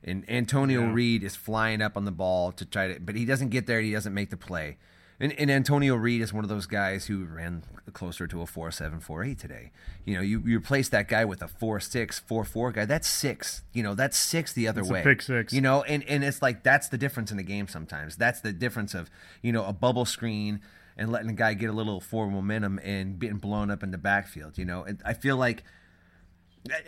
[0.05, 3.49] And Antonio Reed is flying up on the ball to try to, but he doesn't
[3.49, 3.80] get there.
[3.80, 4.76] He doesn't make the play.
[5.20, 7.62] And, and Antonio Reed is one of those guys who ran
[7.93, 9.70] closer to a 4 7, 4 8 today.
[10.05, 12.85] You know, you, you replace that guy with a 4 6, 4 4 guy.
[12.85, 13.62] That's six.
[13.72, 15.03] You know, that's six the other It's way.
[15.03, 15.53] pick six.
[15.53, 18.16] You know, and, and it's like that's the difference in the game sometimes.
[18.16, 19.09] That's the difference of,
[19.41, 20.61] you know, a bubble screen
[20.97, 23.99] and letting a guy get a little forward momentum and getting blown up in the
[23.99, 24.59] backfield.
[24.59, 25.64] You know, and I feel like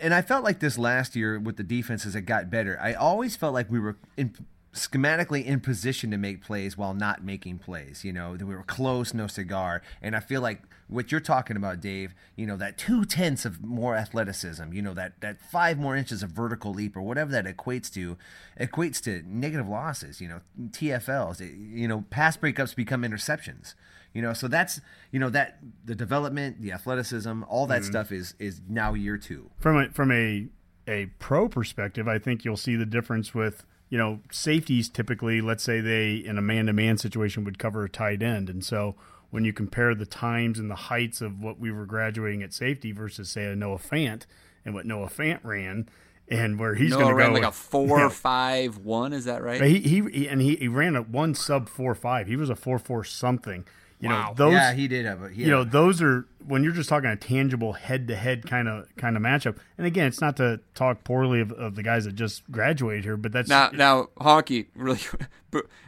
[0.01, 2.79] and I felt like this last year with the defenses it got better.
[2.81, 4.33] I always felt like we were in,
[4.73, 8.03] schematically in position to make plays while not making plays.
[8.03, 9.81] You know, that we were close, no cigar.
[10.01, 13.63] And I feel like what you're talking about, Dave, you know, that two tenths of
[13.63, 17.45] more athleticism, you know, that, that five more inches of vertical leap or whatever that
[17.45, 18.17] equates to,
[18.59, 23.73] equates to negative losses, you know, TFLs, you know, pass breakups become interceptions.
[24.17, 27.91] You know, so that's you know that the development, the athleticism, all that mm-hmm.
[27.91, 29.51] stuff is is now year two.
[29.59, 30.47] from a from a
[30.87, 34.89] a pro perspective, I think you'll see the difference with you know safeties.
[34.89, 38.49] Typically, let's say they in a man to man situation would cover a tight end,
[38.49, 38.95] and so
[39.29, 42.91] when you compare the times and the heights of what we were graduating at safety
[42.91, 44.25] versus say a Noah Fant
[44.65, 45.87] and what Noah Fant ran,
[46.27, 48.09] and where he's going to ran go like a with- four Yeah.
[48.09, 49.13] five one.
[49.13, 49.61] Is that right?
[49.61, 52.25] He, he he and he, he ran a one sub four five.
[52.25, 53.63] He was a four four something.
[53.99, 54.53] You know those.
[54.53, 57.15] yeah, he did have a he you know those are when you're just talking a
[57.15, 59.57] tangible head to head kind of kind of matchup.
[59.77, 63.17] And again, it's not to talk poorly of, of the guys that just graduated here,
[63.17, 64.99] but that's Now, now, Honky, really,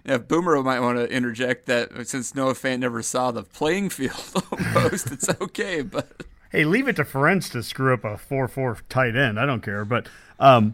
[0.06, 4.34] if Boomer might want to interject that since Noah Fant never saw the playing field
[4.52, 5.84] almost, it's okay.
[5.84, 9.40] But hey, leave it to Ferentz to screw up a four four tight end.
[9.40, 10.74] I don't care, but um,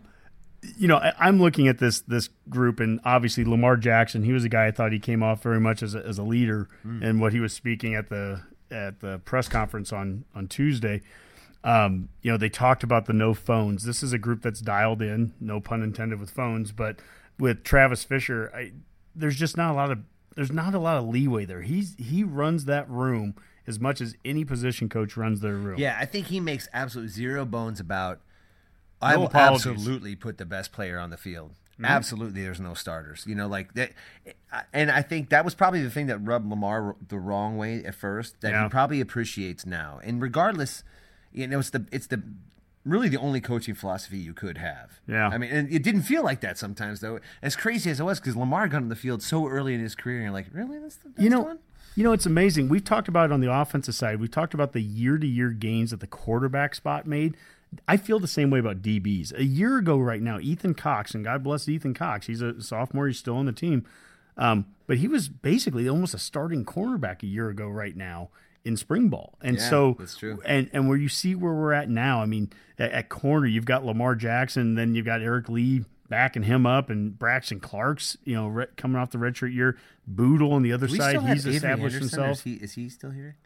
[0.78, 4.24] you know, I, I'm looking at this this group, and obviously Lamar Jackson.
[4.24, 6.24] He was a guy I thought he came off very much as a, as a
[6.24, 8.42] leader, and what he was speaking at the
[8.72, 11.02] at the press conference on on Tuesday.
[11.64, 13.86] Um, you know, they talked about the no phones.
[13.86, 17.00] This is a group that's dialed in, no pun intended with phones, but
[17.40, 18.74] with Travis Fisher, I,
[19.16, 20.00] there's just not a lot of
[20.36, 21.62] there's not a lot of leeway there.
[21.62, 23.36] He's he runs that room
[23.66, 25.80] as much as any position coach runs their room.
[25.80, 28.22] yeah, I think he makes absolute zero bones about.
[29.06, 29.62] I No will apologies.
[29.66, 29.72] Mm-hmm.
[29.76, 31.52] absolutely put the best player on the field.
[31.84, 33.26] Absolutely, there's no starters.
[33.28, 33.92] You know, like that,
[34.72, 37.96] and I think that was probably the thing that rubbed Lamar the wrong way at
[37.96, 38.40] first.
[38.42, 38.64] That Yeah.
[38.64, 40.00] he probably appreciates now.
[40.04, 40.84] And regardless,
[41.34, 42.24] you know, it's the it's the
[42.86, 45.02] really the only coaching philosophy you could have.
[45.06, 45.28] Yeah.
[45.28, 47.20] I mean, and it didn't feel like that sometimes though.
[47.42, 49.96] As crazy as it was, because Lamar got on the field so early in his
[49.96, 51.60] career, and you're like, really, that's the best you know, one?
[51.96, 52.70] you know, it's amazing.
[52.70, 54.20] We've talked about it on the offensive side.
[54.22, 57.36] We've talked about the year-to-year gains that the quarterback spot made.
[57.88, 59.38] I feel the same way about DBs.
[59.38, 62.28] A year ago, right now, Ethan Cox, and God bless Ethan Cox.
[62.28, 63.08] He's a sophomore.
[63.08, 63.86] He's still on the team,
[64.38, 68.30] um, but he was basically almost a starting cornerback a year ago, right now
[68.66, 69.38] in spring ball.
[69.42, 70.42] And Yeah, so, that's true.
[70.44, 73.66] And and where you see where we're at now, I mean, at, at corner, you've
[73.66, 78.36] got Lamar Jackson, then you've got Eric Lee backing him up, and Braxton Clark's, you
[78.36, 79.78] know, re- coming off the redshirt year.
[80.08, 82.38] Bootle on the other we side, he's Avery established Anderson, himself.
[82.38, 83.38] Is he, is he still here?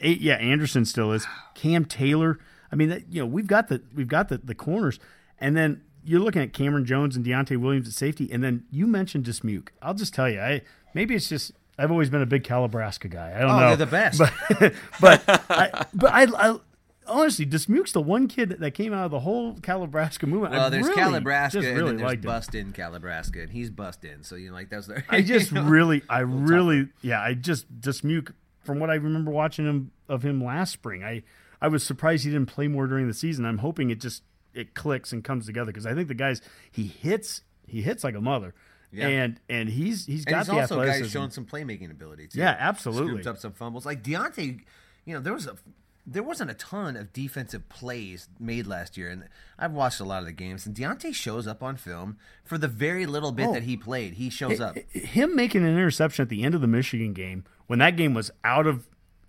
[0.00, 1.26] Yeah, Anderson still is.
[1.54, 2.38] Cam Taylor.
[2.72, 4.98] I mean, that, you know, we've got the we've got the, the corners,
[5.40, 8.86] and then you're looking at Cameron Jones and Deontay Williams at safety, and then you
[8.86, 9.68] mentioned Dismuke.
[9.82, 10.62] I'll just tell you, I
[10.94, 13.34] maybe it's just I've always been a big Calibraska guy.
[13.36, 13.66] I don't Oh, know.
[13.76, 14.20] they're the best.
[15.00, 16.58] But but I, but I, I
[17.06, 20.52] honestly Dismuke's the one kid that came out of the whole Calibraska movement.
[20.54, 22.16] Well, I there's really Calibraska, and really then there's.
[22.24, 24.22] Bust in Calibraska, and he's Bust in.
[24.24, 25.02] So you know, like that's the.
[25.08, 25.64] I just you know?
[25.68, 28.32] really, I really, yeah, I just Dismuke.
[28.64, 31.22] From what I remember watching him of him last spring, I
[31.60, 33.44] I was surprised he didn't play more during the season.
[33.44, 34.22] I'm hoping it just
[34.54, 36.40] it clicks and comes together because I think the guys
[36.70, 38.54] he hits he hits like a mother,
[38.92, 39.08] Yeah.
[39.08, 41.02] and and he's he's got he's the also athleticism.
[41.04, 42.38] guys showing some playmaking ability too.
[42.38, 43.22] Yeah, absolutely.
[43.22, 43.84] Scooped up some fumbles.
[43.86, 44.60] Like Deontay,
[45.04, 45.56] you know, there was a
[46.10, 49.28] there wasn't a ton of defensive plays made last year, and
[49.58, 50.64] I've watched a lot of the games.
[50.64, 53.52] And Deontay shows up on film for the very little bit Oh.
[53.52, 54.14] that he played.
[54.14, 54.78] He shows up.
[54.90, 58.30] him making an interception at the end of the Michigan game when that game was
[58.42, 58.88] out of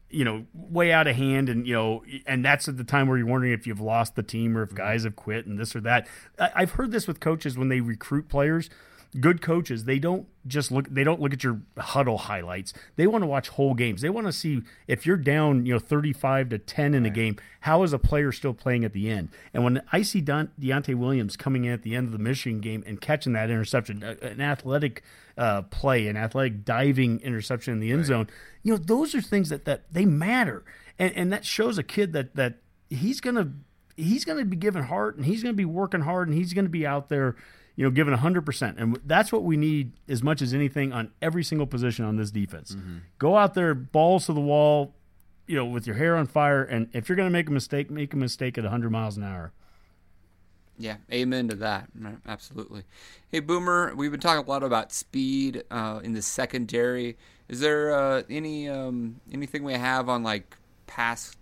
[0.10, 3.18] you know way out of hand and you know and that's at the time where
[3.18, 4.78] you're wondering if you've lost the team or if mm-hmm.
[4.78, 6.08] guys have quit and this or that.
[6.40, 8.70] I, i've heard this with coaches when they recruit players
[9.20, 12.74] good coaches they don't just look they don't look at your huddle highlights.
[12.96, 14.02] They want to watch whole games.
[14.02, 17.38] They want to see if you're down you know 35 to 10 in a game
[17.62, 19.30] how is a player still playing at the end?
[19.54, 22.60] And when i see Don, Deontay williams coming in at the end of the michigan
[22.60, 25.04] game and catching that interception an athletic
[25.38, 28.28] uh, play an athletic diving interception in the end zone
[28.64, 30.64] you know those are things that that they matter.
[30.98, 32.58] And and that shows a kid that that
[32.90, 33.52] he's gonna
[33.96, 36.86] he's gonna be giving heart and he's gonna be working hard and he's gonna be
[36.86, 37.36] out there
[37.80, 38.76] you know, giving 100%.
[38.78, 42.30] And that's what we need as much as anything on every single position on this
[42.30, 42.76] defense.
[43.20, 44.94] Go out there, balls to the wall,
[45.48, 46.62] you know, with your hair on fire.
[46.62, 49.24] And if you're going to make a mistake, make a mistake at 100 miles an
[49.24, 49.54] hour.
[50.78, 51.88] Yeah, amen to that.
[52.28, 52.84] Absolutely.
[53.32, 57.18] Hey, Boomer, we've been talking a lot about speed uh, in the secondary.
[57.48, 61.38] Is there uh, any um, anything we have on like past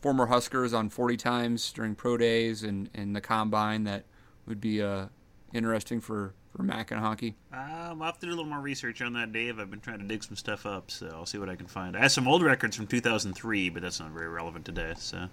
[0.00, 4.04] former Huskers on 40 times during pro days and, and the combine that
[4.46, 5.08] would be uh,
[5.54, 7.36] interesting for, for Mac and hockey?
[7.52, 9.58] Um, I'll have to do a little more research on that, Dave.
[9.58, 11.96] I've been trying to dig some stuff up, so I'll see what I can find.
[11.96, 14.94] I have some old records from 2003, but that's not very relevant today.
[14.96, 15.28] So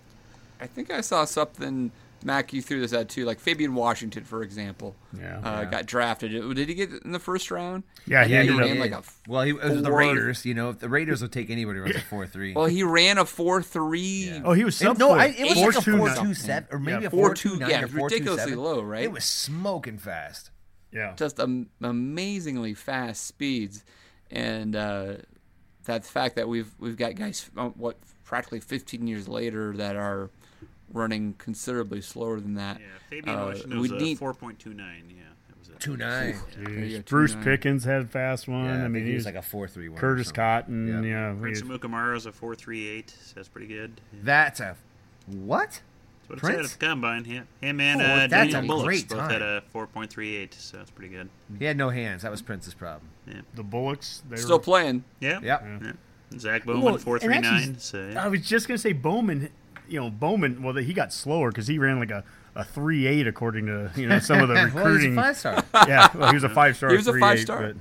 [0.62, 1.92] I think I saw something
[2.24, 3.26] Mac, you threw this out too.
[3.26, 5.40] Like Fabian Washington, for example, Yeah.
[5.44, 6.32] uh, got drafted.
[6.56, 7.84] Did he get in the first round?
[8.06, 8.80] Yeah, he Yeah, ended he ran did.
[8.80, 10.46] like a well, he was the Raiders.
[10.46, 12.54] You know, if the Raiders will take anybody who runs a four three.
[12.54, 14.42] Well, he ran a four three.
[14.46, 15.20] Oh, he was sub no, four.
[15.20, 16.26] I, it was Four like a two four nine.
[16.26, 18.52] two seven or maybe Yeah, a four four two- two nine yeah, four two ridiculously
[18.52, 18.64] seven.
[18.64, 19.04] low, right?
[19.04, 20.52] It was smoking fast.
[20.92, 21.14] Yeah.
[21.16, 23.84] just am- amazingly fast speeds,
[24.30, 25.14] and uh,
[25.86, 30.30] that fact that we've we've got guys what practically 15 years later that are
[30.94, 32.80] running considerably slower than that.
[32.80, 34.78] yeah, Fabian Uh, Washington was a need- 4.29.
[35.10, 35.80] Yeah, that was it.
[35.80, 36.36] Two nine.
[36.58, 37.44] There you go, Bruce 2-9.
[37.44, 38.66] Pickens had a fast one.
[38.66, 40.00] Yeah, I mean, he he was was like a four three one.
[40.00, 41.04] Curtis Cotton.
[41.04, 41.34] Yeah.
[41.34, 43.10] he Prince was- Amukamara's a 4.38.
[43.10, 44.00] So that's pretty good.
[44.14, 44.20] Yeah.
[44.24, 44.76] That's a
[45.28, 45.82] what?
[46.30, 46.56] That's what it Prince?
[46.72, 47.26] said at the combine.
[47.26, 49.30] Yeah, him and Oh, uh, that's Daniel a Bullocks great both time.
[49.32, 50.54] had a 4.38.
[50.54, 51.30] So that's pretty good.
[51.60, 52.22] He had no hands.
[52.24, 53.10] That was Prince's problem.
[53.28, 53.42] Yeah.
[53.56, 54.24] the Bullocks.
[54.30, 55.04] They Still were, playing.
[55.20, 55.40] Yeah.
[55.42, 55.64] Yep.
[55.84, 55.92] yeah.
[56.40, 57.80] Zach Bowman Well, and 4.39.
[57.82, 58.24] So yeah.
[58.24, 59.50] I was just gonna say Bowman.
[59.92, 60.64] You know, Bowman.
[60.64, 62.24] Well, he got slower because he ran like a,
[62.56, 65.16] a three eight according to you know some of the well, he's a recruiting.
[65.16, 65.64] five star.
[65.88, 66.90] yeah, well, he was a five star.
[66.90, 67.74] He was a five-star.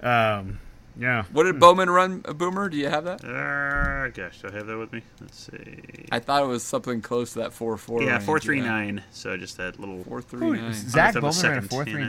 [0.00, 0.60] But, um,
[0.98, 1.24] yeah.
[1.32, 2.68] What did Bowman run, a Boomer?
[2.68, 3.24] Do you have that?
[3.24, 5.02] Uh, gosh, do I have that with me?
[5.20, 6.06] Let's see.
[6.10, 8.02] I thought it was something close to that four four.
[8.02, 9.02] yeah, 4.39.
[9.12, 10.02] So just that little.
[10.02, 10.72] Four three nine.
[10.74, 12.06] Zach Hundredth of Bowman ran a second, four three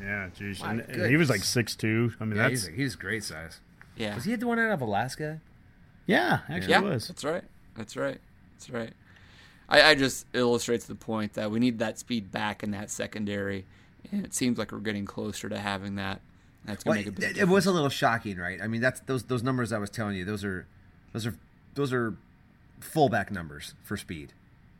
[0.00, 0.28] yeah.
[0.36, 0.62] geez.
[0.62, 2.12] And, and he was like six two.
[2.20, 3.60] I mean, Yeah, that's he's he's great size.
[3.96, 4.14] Yeah.
[4.14, 5.40] Was he the one out of Alaska?
[6.06, 7.08] yeah, actually Yeah, was.
[7.08, 7.44] that's right.
[7.80, 8.20] That's right.
[8.52, 8.92] That's right.
[9.70, 13.64] I, I just illustrates the point that we need that speed back in that secondary,
[14.12, 16.20] and it seems like we're getting closer to having that.
[16.66, 17.50] That's gonna Well, make a big it, difference.
[17.50, 18.60] it was a little shocking, right?
[18.62, 20.26] I mean, that's those those numbers I was telling you.
[20.26, 20.66] Those are
[21.14, 21.34] those are
[21.74, 22.14] those are
[22.80, 24.34] fullback numbers for speed.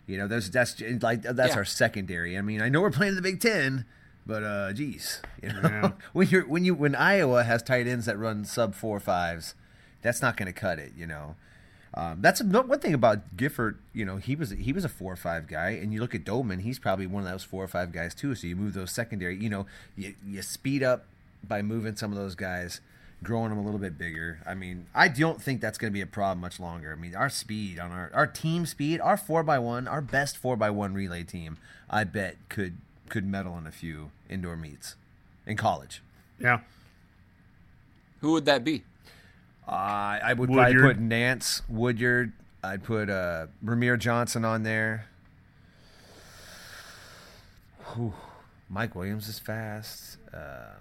[0.06, 1.56] You know, those that's like that's Yeah.
[1.56, 2.36] our secondary.
[2.36, 3.86] I mean, I know we're playing the Big Ten,
[4.26, 5.90] but uh, geez, you know, Yeah.
[6.12, 9.54] when you're when you when Iowa has tight ends that run sub four fives,
[10.02, 10.92] that's not going to cut it.
[10.96, 11.36] You know.
[11.92, 13.78] Um, that's no- one thing about Gifford.
[13.92, 16.24] You know, he was he was a four or five guy, and you look at
[16.24, 18.34] Doman, he's probably one of those four or five guys too.
[18.34, 19.36] So you move those secondary.
[19.36, 19.66] You know,
[19.96, 21.06] you, you speed up
[21.46, 22.80] by moving some of those guys,
[23.24, 24.38] growing them a little bit bigger.
[24.46, 26.92] I mean, I don't think that's going to be a problem much longer.
[26.92, 30.36] I mean, our speed on our our team speed, our four by one, our best
[30.36, 31.56] four by one relay team,
[31.88, 32.76] I bet could
[33.08, 34.94] could medal in a few indoor meets
[35.44, 36.02] in college.
[36.38, 36.60] Yeah.
[38.20, 38.84] Who would that be?
[39.70, 42.32] Uh, I would probably put Nance, Woodyard.
[42.64, 45.06] I'd put uh, Rahmir Johnson on there.
[47.94, 48.12] Whew.
[48.68, 50.18] Mike Williams is fast.
[50.34, 50.74] Uh,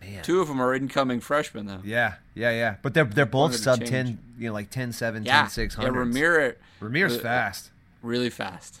[0.00, 0.22] man.
[0.22, 1.80] Two of them are incoming freshmen, though.
[1.84, 2.76] Yeah, yeah, yeah.
[2.82, 3.90] But they're they're both sub change.
[3.90, 5.88] 10, you know, like 10 7, Yeah, 10 6 yeah.
[5.88, 7.70] Rahmir, Rahmir's uh, fast.
[8.02, 8.80] really fast.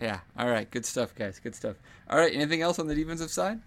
[0.00, 0.20] Yeah.
[0.36, 0.68] All right.
[0.70, 1.38] Good stuff, guys.
[1.38, 1.76] Good stuff.
[2.10, 2.34] All right.
[2.34, 3.60] Anything else on the defensive side?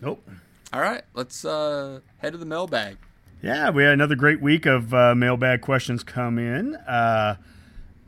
[0.00, 0.26] Nope.
[0.72, 1.02] All right.
[1.14, 2.96] Let's uh, head to the mailbag.
[3.42, 6.76] Yeah, we had another great week of uh, mailbag questions come in.
[6.76, 7.34] Uh,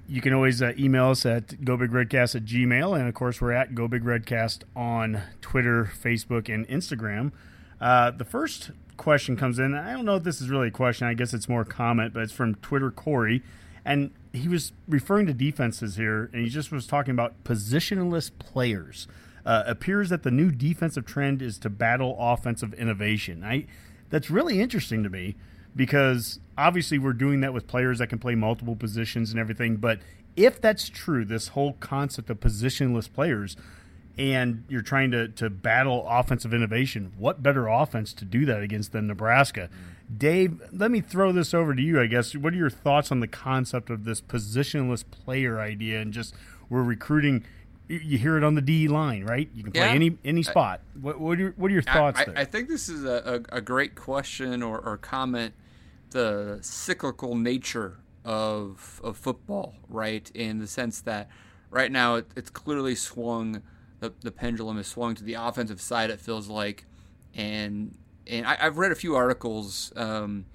[0.09, 2.97] you can always uh, email us at gobigredcast at gmail.
[2.97, 7.33] And of course, we're at gobigredcast on Twitter, Facebook, and Instagram.
[7.81, 9.75] Uh, the first question comes in.
[9.75, 11.09] I don't know if this is really a question.
[11.09, 13.43] I guess it's more a comment, but it's from Twitter Corey.
[13.85, 19.09] And he was referring to defenses here, and he just was talking about positionless players.
[19.45, 23.43] Uh, appears that the new defensive trend is to battle offensive innovation.
[23.43, 23.67] I
[24.15, 25.35] that's really interesting to me
[25.75, 29.75] because obviously we're doing that with players that can play multiple positions and everything.
[29.75, 29.99] But
[30.37, 33.57] if that's true, this whole concept of positionless players,
[34.17, 38.93] and you're trying to, to battle offensive innovation, what better offense to do that against
[38.93, 39.69] than Nebraska?
[40.17, 42.37] Dave, let me throw this over to you, I guess.
[42.37, 46.37] What are your thoughts on the concept of this positionless player idea and just
[46.69, 47.43] we're recruiting?
[47.89, 49.49] You- hear it on the D line, right?
[49.55, 49.93] You can play Yeah.
[49.93, 50.81] any any spot.
[51.01, 52.39] What, what, are your, what are your thoughts I, there?
[52.39, 55.55] I, I think this is a, a, a great question or, or comment.
[56.11, 60.31] The cyclical nature of of football, right?
[60.35, 61.29] In the sense that
[61.71, 63.63] right now it, it's clearly swung.
[64.01, 66.11] The, the pendulum is swung to the offensive side.
[66.11, 66.85] It feels like,
[67.35, 70.47] and and I, I've read a few articles um,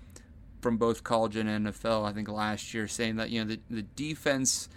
[0.61, 2.07] from both college and NFL.
[2.07, 4.69] I think last year saying that you know the, the defense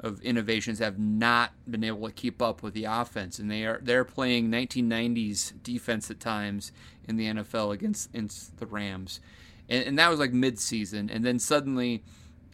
[0.00, 3.80] of innovations have not been able to keep up with the offense, and they are
[3.82, 6.72] they're playing 1990s defense at times
[7.06, 9.20] in the NFL against, against the Rams,
[9.68, 12.02] and, and that was like mid-season, and then suddenly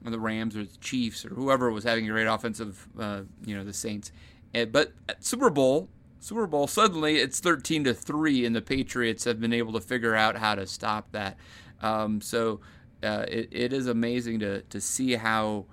[0.03, 3.65] the Rams or the Chiefs or whoever was having a great offensive, uh, you know,
[3.65, 4.13] the Saints,
[4.55, 5.89] And, but at Super Bowl,
[6.21, 10.15] Super Bowl, suddenly it's 13 to three, and the Patriots have been able to figure
[10.15, 11.37] out how to stop that.
[11.83, 12.61] Um, so
[13.03, 15.67] uh, it, it is amazing to to see how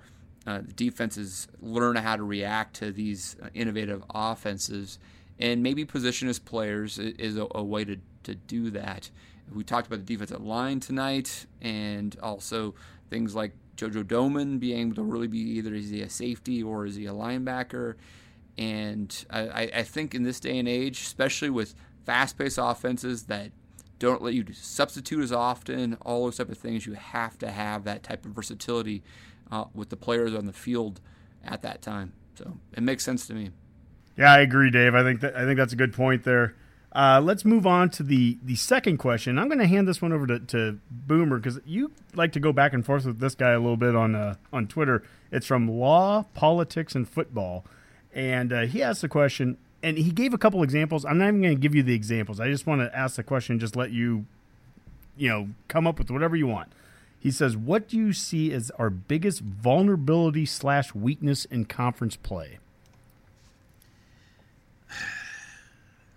[0.46, 4.98] uh, defenses learn how to react to these uh, innovative offenses,
[5.38, 9.10] and maybe position as players is a, a way to to do that.
[9.54, 12.74] We talked about the defensive line tonight, and also
[13.10, 16.86] things like JoJo Domann being able to really be either is he a safety or
[16.86, 17.96] is he a linebacker.
[18.56, 21.74] And I, I think in this day and age, especially with
[22.06, 23.50] fast-paced offenses that
[24.04, 27.84] don't let you substitute as often, all those type of things, you have to have
[27.84, 29.02] that type of versatility
[29.50, 31.00] uh, with the players on the field
[31.44, 32.12] at that time.
[32.36, 33.50] So it makes sense to me.
[34.16, 34.94] Yeah, I agree, Dave.
[34.94, 36.54] I think that I think that's a good point there.
[36.94, 39.38] Uh, let's move on to the the second question.
[39.38, 42.52] I'm going to hand this one over to, to Boomer because you like to go
[42.52, 45.02] back and forth with this guy a little bit on uh, on Twitter.
[45.32, 47.64] It's from Law, Politics, and Football,
[48.12, 51.04] and uh, he asked the question, and he gave a couple examples.
[51.04, 52.40] I'm not even going to give you the examples.
[52.40, 54.24] I just want to ask the question, just let you,
[55.16, 56.72] you know, come up with whatever you want.
[57.18, 62.58] He says, "What do you see as our biggest vulnerability slash weakness in conference play?"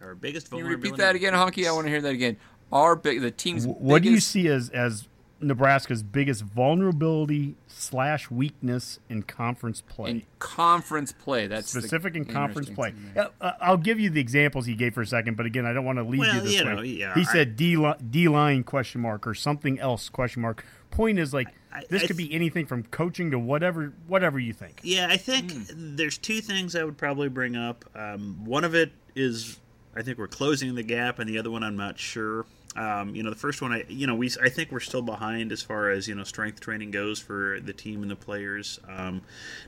[0.01, 0.91] Our biggest Can you vulnerability.
[0.91, 1.67] repeat that again, Honky?
[1.67, 2.37] I want to hear that again.
[2.71, 3.67] Our big, the team's.
[3.67, 5.07] What do you see as as
[5.39, 10.09] Nebraska's biggest vulnerability slash weakness in conference play?
[10.11, 11.47] in conference play?
[11.47, 12.93] That's Specific in conference play.
[13.15, 15.73] Yeah, uh, I'll give you the examples he gave for a second, but again, I
[15.73, 16.75] don't want to lead Well, you this you way.
[16.75, 17.77] know, yeah, he I- said D
[18.09, 20.65] D line question mark or something else question mark.
[20.91, 24.39] Point is like I- this I could th- be anything from coaching to whatever whatever
[24.39, 24.79] you think.
[24.83, 25.95] Yeah, I think Hmm.
[25.97, 27.85] there's two things I would probably bring up.
[27.95, 29.59] Um, one of it is
[29.95, 32.45] I think we're closing the gap, and the other one I'm not sure.
[32.77, 35.51] Um, you know, the first one I you know we I think we're still behind
[35.51, 38.79] as far as you know strength training goes for the team and the players.
[38.87, 39.21] Um,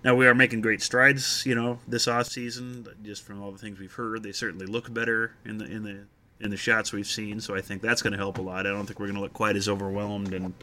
[0.04, 1.46] now we are making great strides.
[1.46, 4.94] You know, this off season, just from all the things we've heard, they certainly look
[4.94, 6.00] better in the in the
[6.40, 7.42] in the shots we've seen.
[7.42, 8.66] So I think that's going to help a lot.
[8.66, 10.54] I don't think we're going to look quite as overwhelmed and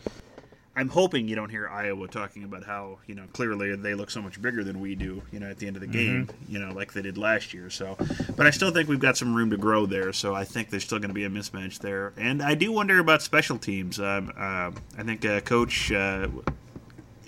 [0.76, 4.20] I'm hoping you don't hear Iowa talking about how you know clearly they look so
[4.20, 5.22] much bigger than we do.
[5.32, 7.70] You know, at the end of the game, you know, like they did last year.
[7.70, 7.96] So,
[8.36, 10.12] but I still think we've got some room to grow there.
[10.12, 12.98] So I think there's still going to be a mismatch there, and I do wonder
[12.98, 13.98] about special teams.
[13.98, 16.28] Um, uh, I think uh, Coach, uh,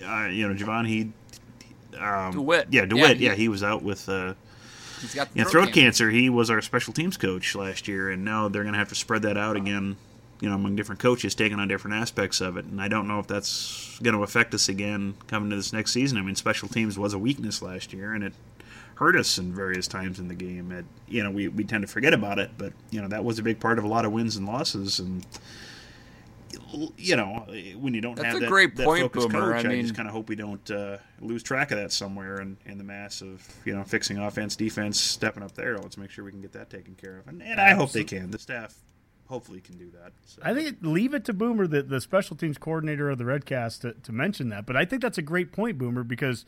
[0.06, 1.12] uh, you know, Jovan he.
[1.98, 2.68] Um, DeWitt.
[2.70, 3.16] Yeah, DeWitt.
[3.18, 4.34] Yeah, Yeah, he- he, was out with uh,
[5.00, 6.10] He's got the yeah, throat cancer.
[6.10, 8.94] He was our special teams coach last year, and now they're going to have to
[8.94, 9.96] spread that out again,
[10.40, 12.64] you know, among different coaches, taking on different aspects of it.
[12.64, 15.92] And I don't know if that's going to affect us again coming to this next
[15.92, 16.18] season.
[16.18, 18.32] I mean, special teams was a weakness last year, and it
[18.96, 20.72] hurt us in various times in the game.
[20.72, 23.38] It, you know, we, we tend to forget about it, but you know that was
[23.38, 25.24] a big part of a lot of wins and losses, and
[26.96, 27.46] you know
[27.78, 29.52] when you don't That's have a that, great that point, focused Boomer.
[29.52, 31.92] coach, I I, mean- just kind of hope we don't uh, lose track of that
[31.92, 35.78] somewhere in, in the mass of you know fixing offense, defense, stepping up there.
[35.78, 38.04] Let's make sure we can get that taken care of, and, and I hope they
[38.04, 38.30] can.
[38.30, 38.74] The staff
[39.28, 40.12] hopefully can do that.
[40.24, 40.42] So.
[40.44, 43.92] I think leave it to Boomer, the, the special teams coordinator of the Redcast, to,
[43.92, 44.66] to mention that.
[44.66, 46.44] But I think that's a great point, Boomer, because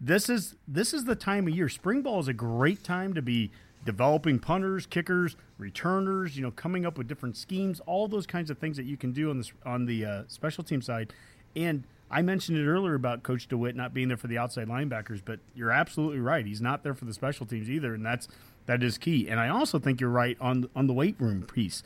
[0.00, 1.68] this is this is the time of year.
[1.68, 3.50] Spring ball is a great time to be
[3.84, 6.36] developing punters, kickers, returners.
[6.36, 9.12] You know, coming up with different schemes, all those kinds of things that you can
[9.12, 11.12] do on this on the uh, special team side.
[11.54, 15.20] And I mentioned it earlier about Coach DeWitt not being there for the outside linebackers,
[15.24, 16.46] but you're absolutely right.
[16.46, 18.28] He's not there for the special teams either, and that's
[18.66, 19.28] that is key.
[19.28, 21.82] And I also think you're right on on the weight room piece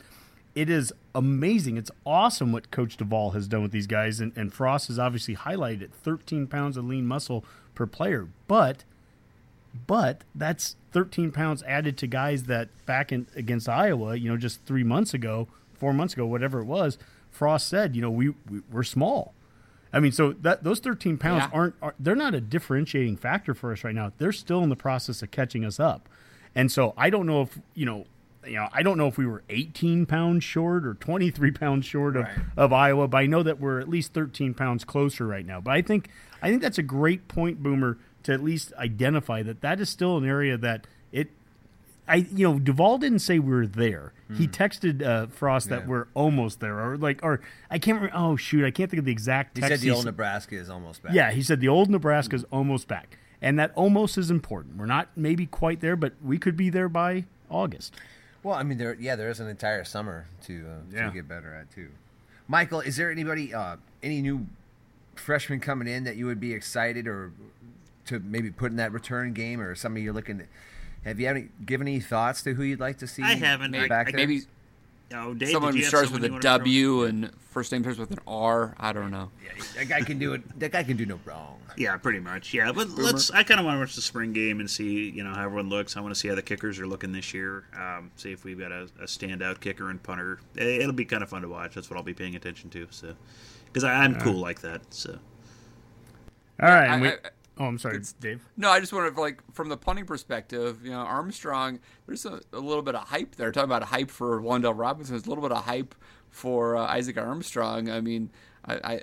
[0.59, 1.77] it is amazing.
[1.77, 5.35] It's awesome what Coach Duvall has done with these guys, and, and Frost has obviously
[5.35, 7.45] highlighted it, 13 pounds of lean muscle
[7.75, 8.27] per player.
[8.47, 8.83] But,
[9.87, 14.65] but that's 13 pounds added to guys that back in against Iowa, you know, just
[14.65, 16.97] three months ago, four months ago, whatever it was.
[17.31, 19.33] Frost said, you know, we, we we're small.
[19.93, 21.57] I mean, so that those 13 pounds Yeah.
[21.57, 24.11] aren't are, they're not a differentiating factor for us right now.
[24.17, 26.09] They're still in the process of catching us up,
[26.53, 28.05] and so I don't know if you know,
[28.45, 32.15] you know, I don't know if we were 18 pounds short or 23 pounds short
[32.15, 32.25] of,
[32.55, 35.59] of Iowa, but I know that we're at least 13 pounds closer right now.
[35.59, 36.09] But I think
[36.41, 40.17] I think that's a great point, Boomer, to at least identify that that is still
[40.17, 41.29] an area that it
[42.07, 44.13] I you know Duvall didn't say we were there.
[44.35, 47.95] He texted uh, Frost that we're almost there, or like, or I can't.
[47.99, 49.57] Remember, oh shoot, I can't think of the exact.
[49.57, 51.13] He said the old Nebraska is almost back.
[51.15, 54.77] Yeah, he said the old Nebraska's almost back, and that almost is important.
[54.77, 57.95] We're not maybe quite there, but we could be there by August.
[58.43, 61.07] Well, I mean, there, yeah, there is an entire summer to uh, Yeah.
[61.07, 61.89] to get better at too.
[62.47, 64.47] Michael, is there anybody, uh, any new
[65.15, 67.31] freshmen coming in that you would be excited or
[68.05, 70.39] to maybe put in that return game, or somebody you're looking?
[70.39, 70.45] To,
[71.05, 73.21] have you any, given any thoughts to who you'd like to see?
[73.23, 73.71] I haven't.
[73.71, 74.15] Maybe, back there?
[74.15, 74.41] maybe
[75.13, 77.21] Oh, Dave, Someone who starts with someone a you wanted to throw in?
[77.21, 78.75] W and first name starts with an R.
[78.79, 79.31] I don't know.
[79.43, 80.59] Yeah, that guy can do it.
[80.59, 81.55] That guy can do no wrong.
[81.77, 82.53] Yeah, pretty much.
[82.53, 83.31] Yeah, but let's.
[83.31, 85.69] I kind of want to watch the spring game and see, you know, how everyone
[85.69, 85.95] looks.
[85.95, 87.63] I want to see how the kickers are looking this year.
[87.79, 90.39] Um, see if we've got a, a standout kicker and punter.
[90.55, 91.75] It- It'll be kind of fun to watch.
[91.75, 92.87] That's what I'll be paying attention to.
[92.91, 93.15] So,
[93.67, 94.81] because I'm cool like that.
[94.93, 95.19] So,
[96.61, 96.89] All right.
[96.89, 97.13] I- and we, I-
[97.59, 98.47] oh, I'm sorry, Dave.
[98.57, 102.59] No, I just wanted like, from the punting perspective, you know, Armstrong, there's a, a
[102.59, 103.51] little bit of hype there.
[103.51, 105.93] Talking about hype for Wan'Dale Robinson, there's a little bit of hype
[106.29, 107.89] for uh, Isaac Armstrong.
[107.89, 108.29] I mean,
[108.65, 109.01] I, I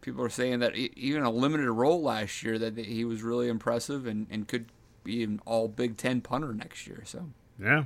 [0.00, 4.06] people are saying that even a limited role last year that he was really impressive
[4.06, 4.66] and, and could
[5.02, 7.02] be an all Big Ten punter next year.
[7.04, 7.26] So
[7.58, 7.84] Yeah,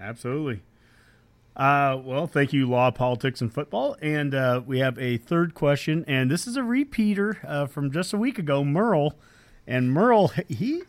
[0.00, 0.62] absolutely.
[1.58, 3.96] Uh, well, thank you, Law, Politics, and Football.
[4.00, 8.12] And uh, we have a third question, and this is a repeater uh, from just
[8.12, 9.14] a week ago, Merle.
[9.66, 10.82] And Merle, he,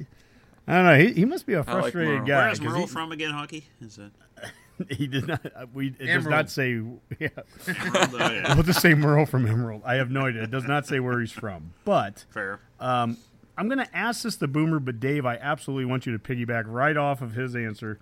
[0.67, 2.25] I don't know, he, he must be a frustrated Merle.
[2.27, 2.45] guy.
[2.45, 3.31] where's 'cause Merle he, from again?
[3.31, 3.67] Hockey?
[3.81, 4.11] Is that?
[4.89, 5.45] He did not.
[5.45, 6.81] uh, We it does not say.
[7.19, 7.27] Yeah,
[7.67, 8.53] Oh, yeah.
[8.53, 9.81] we'll just say Merle from Emerald.
[9.83, 10.43] I have no idea.
[10.43, 11.73] It does not say where he's from.
[11.83, 12.61] But Fair.
[12.79, 13.17] I'm
[13.57, 16.95] going to ask this to Boomer, but Dave, I absolutely want you to piggyback right
[16.95, 17.99] off of his answer.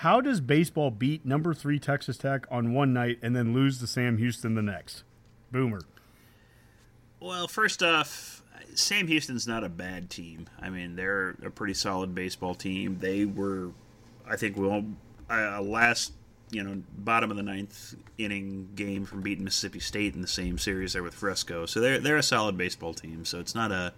[0.00, 3.86] How does baseball beat number three Texas Tech on one night and then lose to
[3.86, 5.04] Sam Houston the next?
[5.50, 5.80] Boomer.
[7.18, 8.42] Well, first off,
[8.74, 10.50] Sam Houston's not a bad team.
[10.60, 12.98] I mean, they're a pretty solid baseball team.
[13.00, 13.70] They were,
[14.28, 14.84] I think, well,
[15.30, 16.12] a last,
[16.50, 20.58] you know, bottom of the ninth inning game from beating Mississippi State in the same
[20.58, 21.64] series there with Frisco.
[21.64, 23.24] So they're they're a solid baseball team.
[23.24, 23.94] So it's not a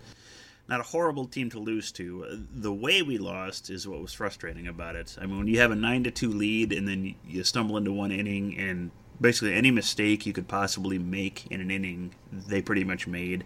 [0.68, 2.46] not a horrible team to lose to.
[2.54, 5.16] The way we lost is what was frustrating about it.
[5.20, 7.92] I mean, when you have a nine to two lead and then you stumble into
[7.92, 8.90] one inning and
[9.20, 13.44] basically any mistake you could possibly make in an inning, they pretty much made.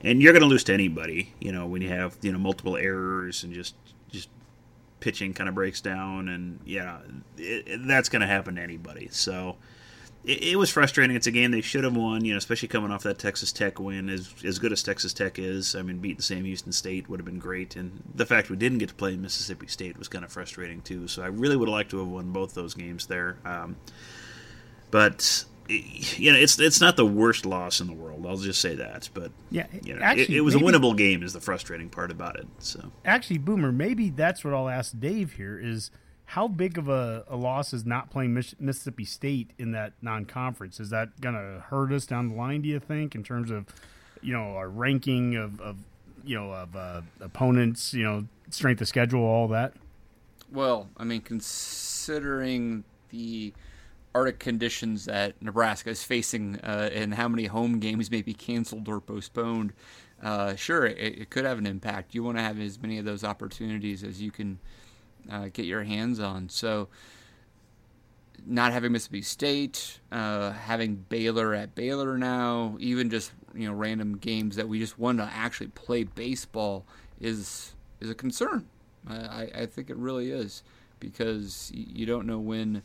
[0.00, 2.76] And you're going to lose to anybody, you know, when you have you know multiple
[2.76, 3.74] errors and just
[4.10, 4.28] just
[4.98, 6.98] pitching kind of breaks down, and yeah,
[7.36, 9.08] it, that's going to happen to anybody.
[9.12, 9.56] So
[10.24, 11.14] it, it was frustrating.
[11.16, 13.78] It's a game they should have won, you know, especially coming off that Texas Tech
[13.80, 14.08] win.
[14.08, 17.24] As as good as Texas Tech is, I mean, beating Sam Houston State would have
[17.26, 20.32] been great, and the fact we didn't get to play Mississippi State was kind of
[20.32, 21.08] frustrating too.
[21.08, 23.36] So I really would have liked to have won both those games there.
[23.44, 23.76] Um,
[24.90, 28.26] but you know, it's it's not the worst loss in the world.
[28.26, 29.08] I'll just say that.
[29.14, 31.22] But Yeah, you know, actually, it, it was maybe- a winnable game.
[31.22, 32.46] Is the frustrating part about it.
[32.58, 32.90] So.
[33.04, 35.90] Actually, Boomer, maybe that's what I'll ask Dave here is
[36.30, 40.24] how big of a, a loss is not playing Mich- Mississippi State in that non
[40.24, 40.78] conference?
[40.78, 43.66] Is that going to hurt us down the line, do you think, in terms of,
[44.22, 45.78] you know, our ranking of, of
[46.22, 49.74] you know, of uh, opponents, you know, strength of schedule, all that?
[50.52, 53.52] Well, I mean, considering the
[54.14, 58.88] Arctic conditions that Nebraska is facing uh, and how many home games may be canceled
[58.88, 59.72] or postponed,
[60.22, 62.14] uh, sure, it, it could have an impact.
[62.14, 64.60] You want to have as many of those opportunities as you can
[65.30, 66.48] uh, get your hands on.
[66.48, 66.88] So,
[68.46, 74.16] not having Mississippi State, uh, having Baylor at Baylor now, even just you know random
[74.16, 76.86] games that we just want to actually play baseball
[77.20, 78.66] is is a concern.
[79.08, 80.62] I, I think it really is
[80.98, 82.82] because you don't know when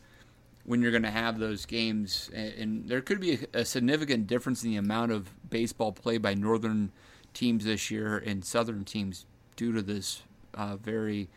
[0.64, 4.64] when you're going to have those games, and, there could be a, a significant difference
[4.64, 6.90] in the amount of baseball played by northern
[7.32, 10.22] teams this year and southern teams due to this
[10.54, 11.28] uh, very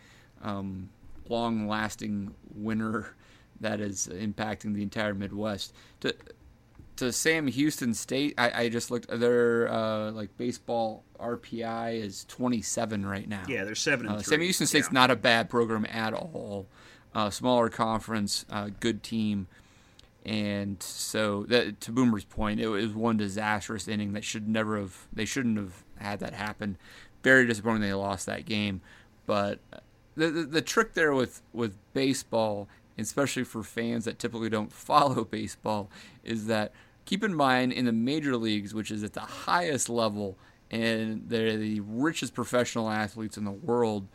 [0.43, 0.89] um,
[1.27, 3.15] long-lasting winter
[3.61, 5.73] that is impacting the entire Midwest.
[6.01, 6.15] To
[6.97, 9.07] to Sam Houston State, I, I just looked.
[9.09, 13.43] Their uh, like baseball RPI is 27 right now.
[13.47, 14.21] Yeah, they're seven and Uh.
[14.21, 14.93] Sam Houston State's Yeah.
[14.99, 16.67] not a bad program at all.
[17.15, 19.47] Uh, smaller conference, uh, good team,
[20.25, 25.07] and so that, to Boomer's point, it was one disastrous inning that should never have.
[25.11, 26.77] They shouldn't have had that happen.
[27.23, 28.81] Very disappointing they lost that game,
[29.25, 29.59] but
[30.19, 32.67] the the, the trick there with with baseball,
[32.97, 35.89] especially for fans that typically don't follow baseball,
[36.23, 36.71] is that
[37.05, 40.37] keep in mind in the major leagues, which is at the highest level,
[40.69, 44.07] and they're the richest professional athletes in the world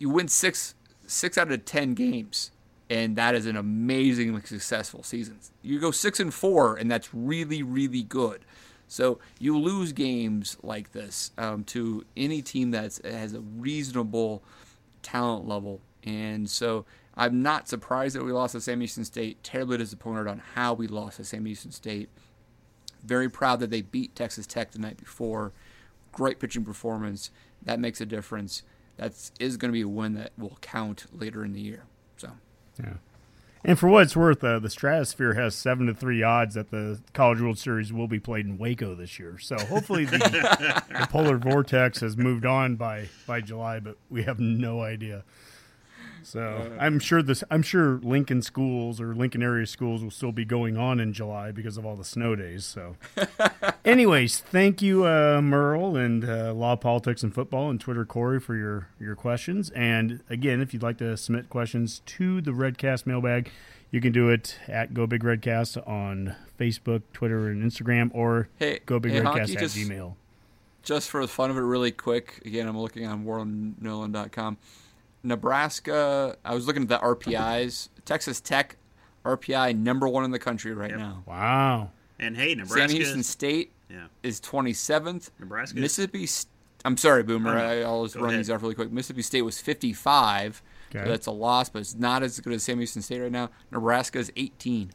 [0.00, 0.74] you win six
[1.06, 2.50] six out of ten games,
[2.88, 5.38] and that is an amazingly successful season.
[5.62, 8.44] You go six and four, and that's really really good.
[8.90, 14.42] So you lose games like this um, to any team that has a reasonable
[15.00, 16.84] talent level, and so
[17.14, 19.44] I'm not surprised that we lost to Sam Houston State.
[19.44, 22.08] Terribly disappointed on how we lost to Sam Houston State.
[23.04, 25.52] Very proud that they beat Texas Tech the night before.
[26.10, 27.30] Great pitching performance.
[27.62, 28.64] That makes a difference.
[28.96, 31.84] That is going to be a win that will count later in the year.
[32.16, 32.30] So,
[32.82, 32.94] Yeah.
[33.62, 37.00] And for what it's worth, uh, the Stratosphere has seven to three odds that the
[37.12, 39.38] College World Series will be played in Waco this year.
[39.38, 40.18] So hopefully the,
[40.88, 45.24] the polar vortex has moved on by by July, but we have no idea.
[46.22, 47.42] So I'm sure this.
[47.50, 51.50] I'm sure Lincoln schools or Lincoln area schools will still be going on in July
[51.52, 52.64] because of all the snow days.
[52.64, 52.96] So,
[53.84, 58.54] anyways, thank you, uh, Merle and uh, Law, Politics, and Football, and Twitter Corey for
[58.54, 59.70] your your questions.
[59.70, 63.50] And again, if you'd like to submit questions to the Redcast mailbag,
[63.90, 68.80] you can do it at Go Big Redcast on Facebook, Twitter, and Instagram, or Hey,
[68.86, 70.14] Go Big hey, Redcast Honky, at just- Gmail.
[70.82, 72.40] just for the fun of it, really quick.
[72.44, 74.58] Again, I'm looking on warrennolan.com.
[75.22, 76.36] Nebraska.
[76.44, 77.88] I was looking at the RPIs.
[78.04, 78.76] Texas Tech
[79.24, 80.98] RPI number one in the country right Yep.
[80.98, 81.22] now.
[81.26, 81.90] Wow.
[82.18, 84.06] And hey, Sam Houston State yeah.
[84.22, 85.30] is 27th.
[85.38, 85.78] Nebraska.
[85.78, 86.26] Mississippi.
[86.26, 86.48] St-
[86.84, 87.50] I'm sorry, Boomer.
[87.50, 87.64] Oh, no.
[87.64, 88.40] I, I'll just Go run ahead.
[88.40, 88.90] these off really quick.
[88.90, 90.62] Mississippi State was 55.
[90.90, 91.04] Okay.
[91.04, 93.50] So that's a loss, but it's not as good as Sam Houston State right now.
[93.70, 94.90] Nebraska is 18.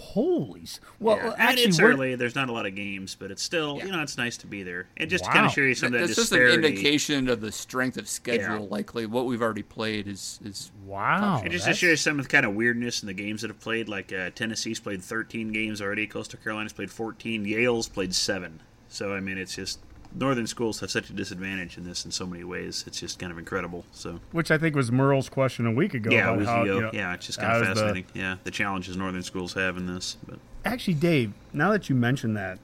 [0.00, 0.62] Holy.
[0.98, 1.22] Well, Yeah.
[1.22, 2.14] I mean, actually, it's early.
[2.14, 3.86] There's not a lot of games, but it's still, Yeah.
[3.86, 5.34] you know, it's nice to be there and just to Wow.
[5.34, 8.08] kind of show you some of that That's just an indication of the strength of
[8.08, 8.60] schedule.
[8.60, 8.66] Yeah.
[8.70, 11.40] Likely, what we've already played is is Wow.
[11.42, 13.48] And just to show you some of the kind of weirdness in the games that
[13.48, 18.14] have played, like uh, Tennessee's played 13 games already, Coastal Carolina's played 14, Yale's played
[18.14, 18.60] seven.
[18.88, 19.78] So I mean, it's just
[20.14, 22.84] northern schools have such a disadvantage in this in so many ways.
[22.86, 23.84] It's just kind of incredible.
[23.92, 26.10] So Which I think was Merle's question a week ago.
[26.10, 28.10] yeah, about it was, how, you know, yeah, it's just kind of how's the- fascinating.
[28.14, 32.34] yeah, the challenges northern schools have in this, but actually, Dave, now that you mention
[32.34, 32.58] that,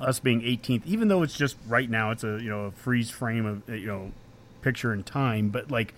[0.00, 3.10] us being 18th, even though it's just right now, it's a you know a freeze
[3.10, 4.10] frame of you know
[4.62, 5.94] picture in time, but like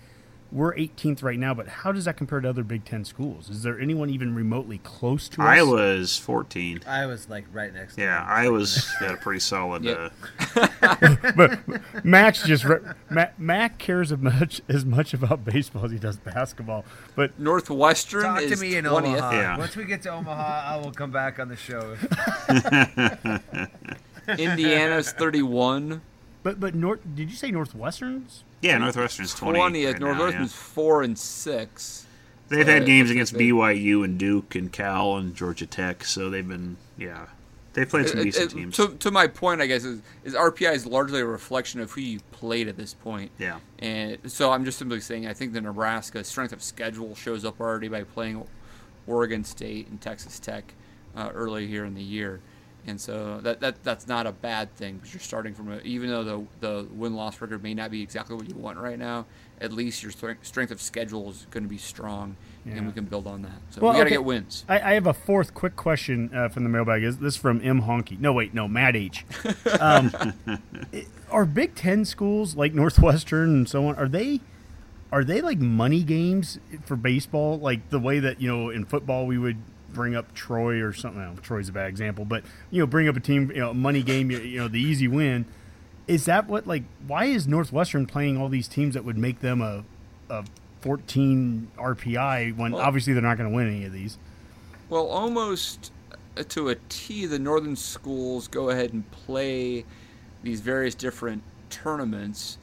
[0.55, 1.53] we're 18th right now.
[1.53, 3.49] But how does that compare to other Big Ten schools?
[3.49, 5.47] Is there anyone even remotely close to us?
[5.47, 6.79] I was 14.
[6.87, 7.95] I was like right next.
[7.95, 8.29] to Yeah, him.
[8.29, 9.83] Iowa's got a pretty solid.
[9.83, 10.13] Yep.
[10.55, 11.59] Uh, but
[12.05, 12.79] Max just re-
[13.09, 16.85] Mac, Mac cares as much as much about baseball as he does basketball.
[17.15, 18.91] But Northwestern Talk is to me in 20th.
[19.17, 19.31] Omaha.
[19.33, 19.57] Yeah.
[19.57, 21.97] Once we get to Omaha, I will come back on the show.
[24.39, 26.01] Indiana's 31.
[26.43, 27.01] but but North.
[27.13, 28.44] Did you say Northwestern's?
[28.65, 29.59] Yeah, Northwestern's 20.
[29.59, 29.85] 20th.
[29.93, 30.73] right now, Northwestern's yeah.
[30.73, 32.05] 4 and 6.
[32.47, 36.29] They've Uh, had games against they- BYU and Duke and Cal and Georgia Tech, so
[36.29, 37.25] they've been yeah,
[37.73, 38.75] they've played some It- decent it- teams.
[38.77, 42.01] To, to my point, I guess, is, is RPI is largely a reflection of who
[42.01, 43.31] you played at this point.
[43.39, 43.59] Yeah.
[43.79, 47.59] And so I'm just simply saying I think the Nebraska strength of schedule shows up
[47.59, 48.45] already by playing
[49.07, 50.73] Oregon State and Texas Tech
[51.15, 52.41] uh, early here in the year.
[52.87, 56.09] And so that, that that's not a bad thing because you're starting from a even
[56.09, 59.25] though the the win loss record may not be exactly what you want right now,
[59.59, 62.73] at least your strength strength of schedule is going to be strong, Yeah.
[62.73, 63.59] and we can build on that.
[63.71, 64.15] So Well, we got to okay.
[64.17, 64.65] get wins.
[64.69, 67.01] I, I have a fourth quick question uh, from the mailbag.
[67.03, 68.19] Is this from M Honky?
[68.19, 69.25] No, wait, no, Matt H.
[69.79, 70.11] Um,
[71.31, 73.95] are Big Ten schools like Northwestern and so on?
[73.95, 74.41] Are they
[75.11, 77.57] are they like money games for baseball?
[77.57, 79.57] Like the way that you know in football we would
[79.95, 81.39] bring up Troy or something.
[81.41, 84.29] Troy's a bad example, but you know bring up a team, you know, money game,
[84.29, 85.45] you, you know, the easy win.
[86.07, 86.83] Is that what like?
[87.07, 89.83] Why is Northwestern playing all these teams that would make them a
[90.29, 90.43] a
[90.81, 94.17] 14 RPI when Well- obviously they're not going to win any of these?
[94.89, 95.91] Well, almost
[96.37, 99.85] uh, to a T, the northern schools go ahead and play
[100.43, 101.41] these various different
[101.71, 102.59] tournaments,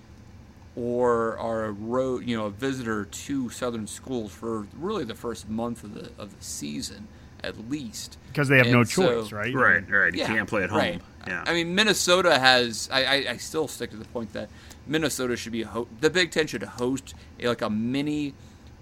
[0.77, 5.49] or are a road, you know, a visitor to southern schools for really the first
[5.49, 7.09] month of the of the season,
[7.45, 8.19] at least.
[8.29, 9.53] because they have no And so- choice, right?
[9.55, 10.13] right, right.
[10.15, 10.79] You Yeah, can't play at home.
[10.79, 11.03] right.
[11.27, 11.45] Yeah.
[11.47, 12.89] I mean, Minnesota has.
[12.93, 14.49] I, I, I still stick to the point that
[14.87, 18.35] Minnesota should be ho- the Big Ten should host a, like a mini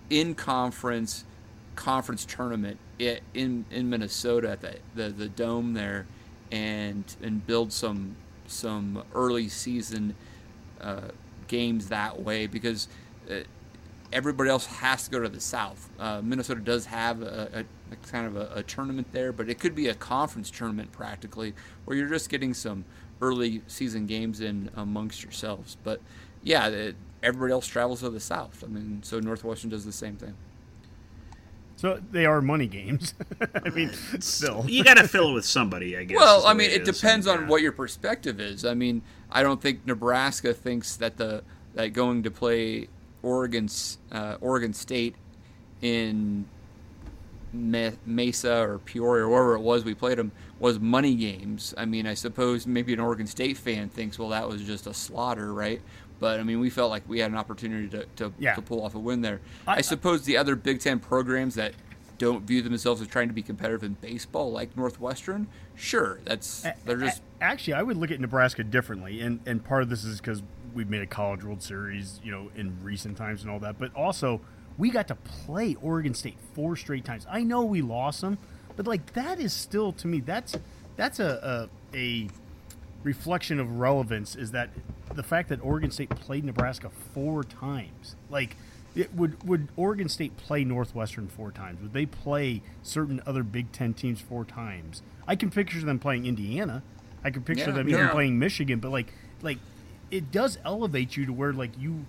[0.08, 1.24] in conference
[1.76, 6.06] conference tournament in in Minnesota at the, the the dome there,
[6.50, 10.14] and and build some some early season
[10.80, 11.08] uh,
[11.48, 12.88] games that way because.
[13.30, 13.40] Uh,
[14.12, 15.88] everybody else has to go to the south.
[15.98, 19.58] Uh, Minnesota does have a, a, a kind of a, a tournament there, but it
[19.58, 21.54] could be a conference tournament practically,
[21.84, 22.84] where you're just getting some
[23.20, 25.76] early season games in amongst yourselves.
[25.84, 26.00] But
[26.42, 28.64] yeah, it, everybody else travels to the south.
[28.64, 30.34] I mean, so Northwestern does the same thing.
[31.76, 33.14] So they are money games.
[33.64, 34.66] I mean, still.
[34.68, 36.18] you got to fill it with somebody, I guess.
[36.18, 37.48] Well, I way mean, it depends And, on yeah.
[37.48, 38.66] what your perspective is.
[38.66, 39.00] I mean,
[39.30, 41.42] I don't think Nebraska thinks that the
[41.74, 42.88] that going to play
[43.22, 45.14] Oregon's uh, Oregon State
[45.82, 46.44] in
[47.52, 51.74] Mesa or Peoria or wherever it was we played them was money games.
[51.76, 54.94] I mean, I suppose maybe an Oregon State fan thinks, well, that was just a
[54.94, 55.80] slaughter, right?
[56.20, 58.54] But I mean, we felt like we had an opportunity to, to, Yeah.
[58.54, 59.40] to pull off a win there.
[59.66, 61.72] I- I, suppose the other Big Ten programs that
[62.18, 66.98] don't view themselves as trying to be competitive in baseball, like Northwestern, sure, that's they're
[66.98, 70.42] just Actually, I would look at Nebraska differently, and and part of this is because
[70.74, 73.78] we've made a College World Series, you know, in recent times and all that.
[73.78, 74.40] But also,
[74.78, 77.26] we got to play Oregon State four straight times.
[77.30, 78.38] I know we lost them,
[78.76, 80.56] but like that is still to me that's
[80.96, 82.28] that's a a, a
[83.02, 84.36] reflection of relevance.
[84.36, 84.70] Is that
[85.14, 88.16] the fact that Oregon State played Nebraska four times?
[88.30, 88.56] Like
[88.94, 91.80] it, would would Oregon State play Northwestern four times?
[91.82, 95.02] Would they play certain other Big Ten teams four times?
[95.26, 96.82] I can picture them playing Indiana.
[97.22, 98.78] I can picture Yeah, them even playing Michigan.
[98.80, 99.58] But like like
[100.10, 102.04] it does elevate you to where like you.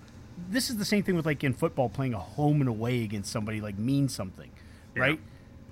[0.48, 3.30] This is the same thing with like in football playing a home and away against
[3.30, 4.50] somebody like means something,
[4.96, 5.20] right?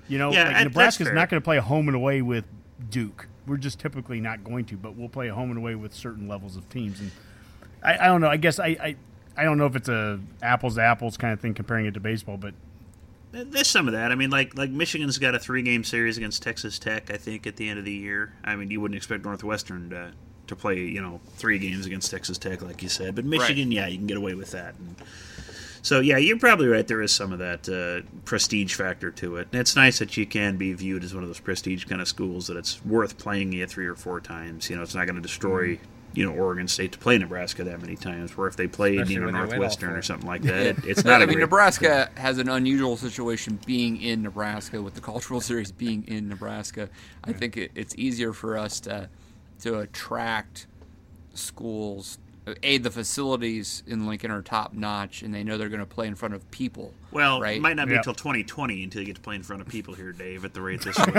[0.09, 2.45] You know, Yeah, like Nebraska's not going to play a home and away with
[2.91, 3.27] Duke.
[3.47, 6.29] We're just typically not going to, but we'll play a home and away with certain
[6.29, 7.01] levels of teams.
[7.01, 7.11] And
[7.83, 8.29] I, I don't know.
[8.29, 8.97] I guess I, I
[9.37, 12.01] I don't know if it's a apples to apples kind of thing comparing it to
[12.01, 12.55] baseball, but
[13.33, 14.13] There's some of that.
[14.13, 17.11] I mean, like like Michigan's got a three game series against Texas Tech.
[17.11, 18.35] I think at the end of the year.
[18.45, 20.13] I mean, you wouldn't expect Northwestern to
[20.51, 23.15] to play you know three games against Texas Tech, like you said.
[23.15, 24.75] But Michigan, yeah, you can get away with that.
[24.79, 24.95] And
[25.83, 26.87] so yeah, you're probably right.
[26.87, 29.49] There is some of that uh, prestige factor to it.
[29.53, 32.09] And it's nice that you can be viewed as one of those prestige kind of
[32.09, 34.69] schools that it's worth playing you three or four times.
[34.69, 35.79] You know, it's not going to destroy.
[36.13, 38.37] You know, Oregon State to play Nebraska that many times.
[38.37, 40.43] Where if they played, Especially you know, when they win all Northwestern or something like
[40.43, 41.21] that, it, it's not.
[41.21, 45.41] I a mean, great- Nebraska has an unusual situation being in Nebraska with the Cultural
[45.41, 46.89] Series being in Nebraska.
[47.23, 49.09] I think it, it's easier for us to
[49.61, 50.67] to attract
[51.35, 52.19] schools.
[52.63, 56.07] A, the facilities in Lincoln are top notch, and they know they're going to play
[56.09, 56.93] in front of people.
[57.13, 57.59] Well, right?
[57.59, 57.99] it might not be Yeah.
[57.99, 60.61] until 2020 until you get to play in front of people here, Dave, at the
[60.63, 61.13] rate this is going.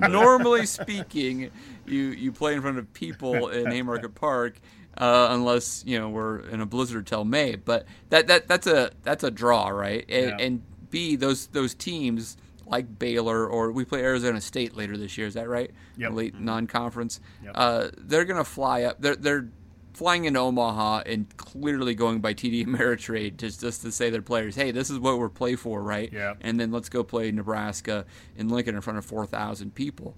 [0.00, 1.50] but- Normally speaking,
[1.86, 4.58] you you play in front of people in Haymarket Park,
[4.96, 7.54] uh, unless you know we're in a blizzard till May.
[7.56, 10.04] But that that that's a that's a draw, right?
[10.08, 10.44] And, Yeah.
[10.46, 12.36] and B those those teams
[12.66, 15.26] like Baylor or we play Arizona State later this year.
[15.26, 15.70] Is that right?
[15.96, 16.12] Yep.
[16.12, 17.20] Late non-conference.
[17.44, 17.52] Yep.
[17.54, 19.00] Uh, they're gonna fly up.
[19.00, 19.48] They're they're
[19.94, 24.56] flying into Omaha and clearly going by TD Ameritrade just just to say their players,
[24.56, 26.12] hey, this is what we're play for, right?
[26.12, 26.38] Yep.
[26.40, 28.04] and then let's go play Nebraska
[28.36, 30.16] in Lincoln in front of 4,000 people.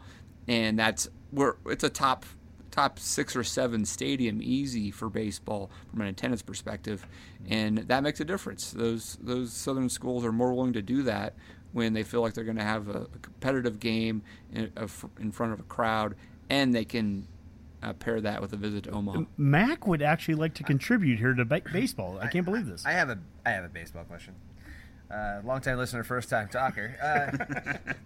[0.48, 2.24] And that's where it's a top
[2.70, 7.06] top 6 or 7 stadium easy for baseball from an attendance perspective,
[7.48, 8.70] and that makes a difference.
[8.70, 11.34] Those those southern schools are more willing to do that
[11.76, 15.30] when they feel like they're going to have a, a competitive game in, of- in
[15.30, 16.14] front of a crowd
[16.48, 17.28] and they can
[17.82, 19.24] uh, pair that with a visit to Omaha.
[19.36, 22.18] Mac would actually like to contribute here to ba- baseball.
[22.18, 22.86] I can't believe this.
[22.86, 24.34] I have a I have a baseball question.
[25.10, 26.96] Uh, long time listener, first time talker.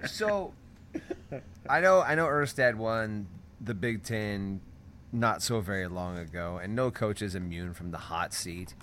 [0.02, 0.52] Uh, so
[1.68, 3.28] I know I know Erstad won
[3.60, 4.62] the Big Ten
[5.12, 8.74] not so very long ago, and no coach is immune from the hot seat.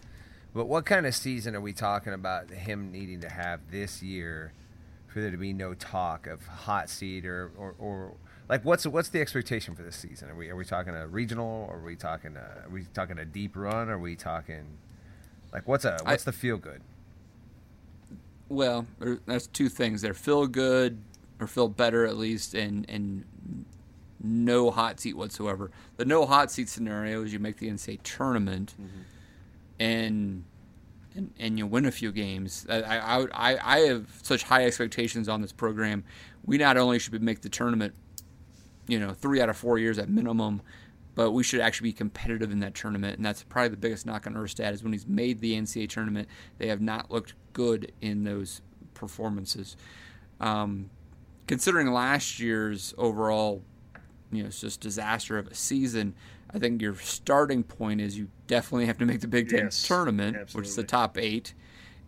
[0.53, 4.53] But what kind of season are we talking about him needing to have this year
[5.08, 8.14] for there to be no talk of hot seat or, or, or
[8.50, 10.30] like what's what's the expectation for this season?
[10.30, 11.68] Are we are we talking a regional?
[11.70, 13.90] Or are we talking a, are we talking a deep run?
[13.90, 14.78] Are we talking
[15.52, 16.82] like what's a what's the feel good?
[18.50, 21.02] Well, there, that's two things there: feel good
[21.40, 23.26] or feel better at least, and and
[24.24, 25.72] no hot seat whatsoever.
[25.98, 29.02] The no hot seat scenario is you make the NCAA tournament, mm-hmm.
[29.80, 30.44] and
[31.18, 32.65] and and you win a few games.
[32.69, 36.06] I I, I I have such high expectations on this program.
[36.45, 37.94] We not only should make the tournament,
[38.88, 40.61] you know, three out of four years at minimum.
[41.15, 44.27] But we should actually be competitive in that tournament, and that's probably the biggest knock
[44.27, 46.27] on Erstad is when he's made the NCAA tournament,
[46.60, 48.61] they have not looked good in those
[48.94, 49.76] performances.
[50.39, 50.91] Um,
[51.48, 53.64] considering last year's overall,
[54.31, 56.14] you know, it's just disaster of a season,
[56.53, 59.86] I think your starting point is you definitely have to make the Big Ten Yes,
[59.88, 61.53] tournament, which is the top eight,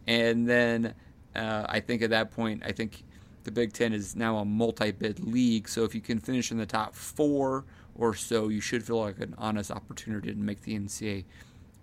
[0.07, 0.93] and then
[1.35, 3.03] uh, I think at that point, I think
[3.43, 5.67] the Big Ten is now a multi-bid league.
[5.67, 9.19] So if you can finish in the top four or so, you should feel like
[9.19, 11.25] an honest opportunity to make the NCAA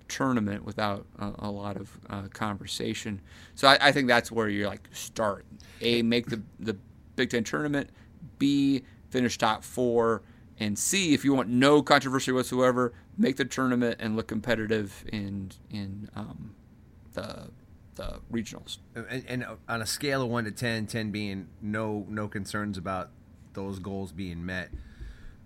[0.08, 3.20] tournament without a, a lot of uh, conversation.
[3.54, 5.44] So I, I think that's where you like start.
[5.80, 6.76] A make the the
[7.16, 7.90] Big Ten tournament.
[8.38, 10.22] B finish top four.
[10.58, 15.52] And C, if you want no controversy whatsoever, make the tournament and look competitive in
[15.70, 16.54] in um,
[17.12, 17.50] the
[17.96, 18.78] the regionals.
[18.94, 23.10] And, and on a scale of one to 10, 10 being no no concerns about
[23.52, 24.70] those goals being met,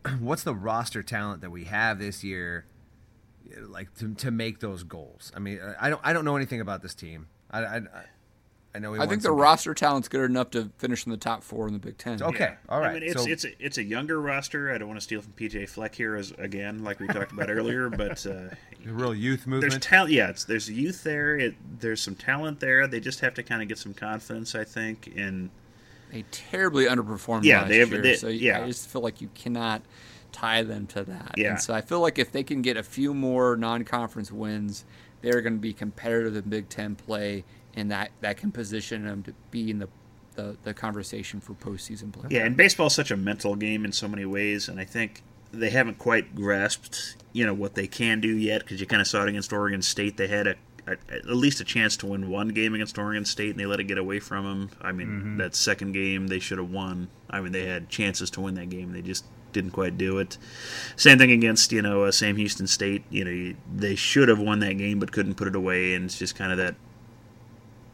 [0.20, 2.66] what's the roster talent that we have this year,
[3.60, 5.32] like to, to make those goals?
[5.34, 7.26] I mean, I don't I don't know anything about this team.
[7.50, 8.04] I I, I
[8.78, 11.66] know we I think the roster talent's good enough to finish in the top four
[11.66, 12.22] in the Big Ten.
[12.22, 12.90] Okay, all right.
[12.90, 14.72] I mean, it's so, it's a, it's a younger roster.
[14.72, 17.50] I don't want to steal from PJ Fleck here as again, like we talked about
[17.50, 19.82] earlier, but uh, a real youth there's movement.
[19.82, 20.12] talent.
[20.12, 21.36] Yeah, it's, there's youth there.
[21.36, 22.86] It, there's some talent there.
[22.86, 25.12] They just have to kind of get some confidence, I think.
[25.16, 25.50] And
[26.12, 28.62] They terribly underperformed Yeah, last they have- year, they- so yeah.
[28.62, 29.82] I just feel like you cannot
[30.30, 31.34] tie them to that.
[31.36, 31.50] Yeah.
[31.50, 34.84] And so I feel like if they can get a few more non-conference wins,
[35.22, 37.44] they're going to be competitive in Big Ten play,
[37.74, 39.88] and that that can position them to be in the
[40.36, 42.28] the, the conversation for postseason play.
[42.30, 45.22] yeah, and baseball is such a mental game in so many ways, and I think
[45.52, 48.60] they haven't quite grasped, you know, what they can do yet.
[48.62, 50.16] Because you kind of saw it against Oregon State.
[50.16, 50.54] They had a,
[50.86, 53.80] at, at least a chance to win one game against Oregon State, and they let
[53.80, 54.70] it get away from them.
[54.80, 55.36] I mean, Mm-hmm.
[55.38, 57.08] that second game they should have won.
[57.28, 60.38] I mean, they had chances to win that game, they just didn't quite do it.
[60.94, 63.02] Same thing against you know uh, Sam Houston State.
[63.10, 66.04] You know, you- they should have won that game, but couldn't put it away, and
[66.04, 66.76] it's just kind of that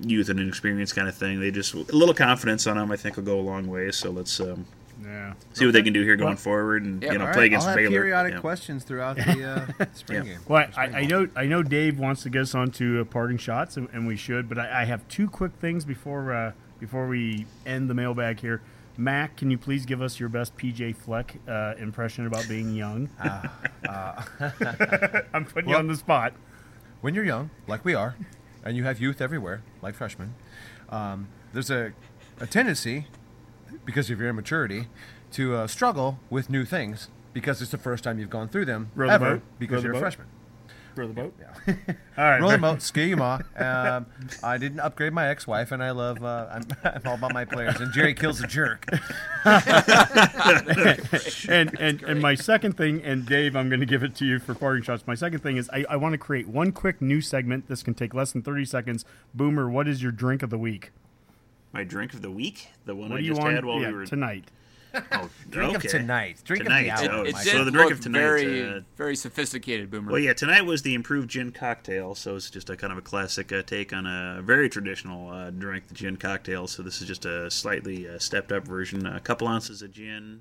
[0.01, 1.41] youth and inexperience kind of thing.
[1.41, 3.91] They just a little confidence on them, I think, will go a long way.
[3.91, 4.67] So let's um,
[5.03, 5.33] Yeah.
[5.53, 7.47] see what they can do here going Well- forward, and Yeah, you know, All play
[7.47, 7.91] against I'll have Baylor.
[8.03, 8.41] periodic Yeah.
[8.41, 10.33] questions throughout the uh, spring Yeah.
[10.35, 10.41] game.
[10.49, 13.39] Well, I, I know I know Dave wants to get us on to uh, parting
[13.39, 14.49] shots, and, and we should.
[14.49, 18.61] But I, I have two quick things before uh, before we end the mailbag here.
[18.99, 23.11] Mac, can you please give us your best PJ Fleck uh, impression about being young?
[25.35, 26.33] I'm putting you on the spot.
[27.03, 28.15] when you're young, like we are,
[28.67, 30.35] and you have youth everywhere, like freshmen,
[30.91, 31.93] um, there's a,
[32.41, 33.07] a tendency,
[33.85, 34.89] because of your immaturity,
[35.33, 38.91] to uh, struggle with new things because it's the first time you've gone through them
[38.95, 39.43] Row the ever boat.
[39.59, 39.99] because Row the you're boat.
[39.99, 40.27] a freshman.
[40.97, 41.35] Row the boat.
[41.69, 42.41] All right.
[42.41, 43.39] Roll them out, ski ma.
[43.57, 44.07] Um,
[44.43, 46.23] I didn't upgrade my ex-wife, and I love.
[46.25, 47.81] Uh, I'm, I'm all about my players.
[47.81, 48.87] And Jerry Kill's a jerk.
[51.49, 54.39] and and, and my second thing, and Dave, I'm going to give it to you
[54.39, 55.07] for parting shots.
[55.07, 57.69] My second thing is I, I want to create one quick new segment.
[57.69, 59.05] This can take less than 30 seconds.
[59.35, 60.93] Boomer, what is your drink of the week?
[61.73, 63.81] My drink of the week, the one What I do you just want had while
[63.81, 64.45] yeah, we were tonight?
[64.95, 65.87] Oh, Drink okay.
[65.87, 66.37] of tonight.
[66.45, 67.19] Drink Tonight, of the hour.
[67.19, 70.13] oh, It my so the drink look of tonight, very, uh, very sophisticated, Boomer.
[70.13, 73.03] Well, yeah, tonight was the improved gin cocktail, so it's just a kind of a
[73.03, 76.67] classic uh, take on a very traditional uh, drink, the gin cocktail.
[76.67, 79.07] So this is just a slightly uh, stepped up version.
[79.07, 80.41] A couple ounces of gin,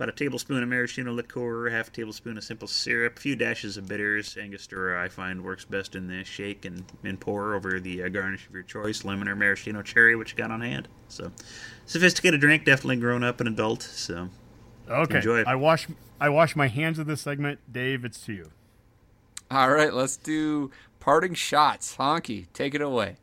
[0.00, 3.76] about a tablespoon of maraschino liqueur, half a tablespoon of simple syrup, a few dashes
[3.76, 4.38] of bitters.
[4.38, 6.26] Angostura, I find, works best in this.
[6.26, 10.16] Shake and, and pour over the uh, garnish of your choice, lemon or maraschino cherry,
[10.16, 10.88] which you got on hand.
[11.08, 11.30] So
[11.84, 13.82] sophisticated drink, definitely grown up and adult.
[13.82, 14.30] So
[14.88, 15.16] Okay.
[15.16, 15.46] Enjoy it.
[15.46, 15.86] I wash
[16.18, 17.60] I wash my hands of this segment.
[17.70, 18.50] Dave, it's to you.
[19.50, 21.96] All right, let's do parting shots.
[21.96, 23.16] Honky, take it away.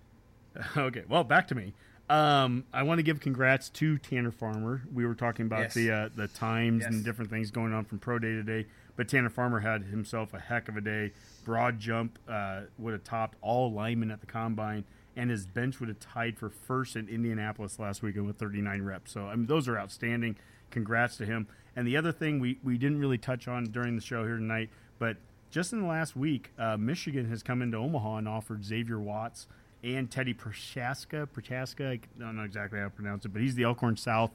[0.75, 1.03] Okay.
[1.07, 1.73] Well, back to me.
[2.09, 4.81] Um, I want to give congrats to Tanner Farmer.
[4.93, 5.73] We were talking about Yes.
[5.73, 8.65] the uh, the times and different things going on from pro day to day,
[8.95, 11.11] but Tanner Farmer had himself a heck of a day.
[11.43, 14.85] Broad jump uh, would have topped all linemen at the combine,
[15.17, 19.11] and his bench would have tied for first in Indianapolis last weekend with 39 reps.
[19.11, 20.37] So I mean, those are outstanding.
[20.71, 21.47] Congrats to him.
[21.75, 24.69] And the other thing we, we didn't really touch on during the show here tonight,
[24.97, 25.17] but
[25.51, 29.47] just in the last week, uh, Michigan has come into Omaha and offered Xavier Watts
[29.83, 31.27] and Teddy Prochaska.
[31.31, 34.31] Prochaska, I don't know exactly how to pronounce it, but he's the Elkhorn South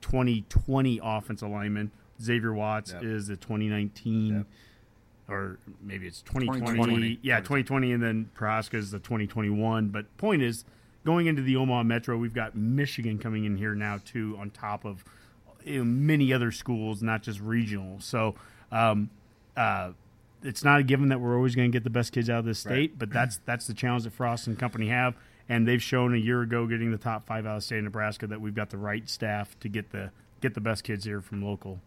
[0.00, 1.90] 2020 offensive lineman.
[2.20, 3.02] Xavier Watts Yep.
[3.04, 4.46] is the 2019, Yep.
[5.28, 6.60] or maybe it's 2020.
[6.60, 7.18] 2020.
[7.22, 9.88] Yeah, 2020, and then Prochaska is the 2021.
[9.88, 10.64] But point is,
[11.04, 14.84] going into the Omaha Metro, we've got Michigan coming in here now too, on top
[14.84, 15.04] of
[15.64, 18.00] you know, many other schools, not just regional.
[18.00, 18.34] So.
[18.70, 19.10] Um,
[19.54, 19.92] uh,
[20.42, 22.44] it's not a given that we're always going to get the best kids out of
[22.44, 25.14] this state, but that's that's the challenge that Frost and company have,
[25.48, 27.84] and they've shown a year ago getting the top five out of the state of
[27.84, 30.10] Nebraska that we've got the right staff to get the
[30.40, 31.80] get the best kids here from local.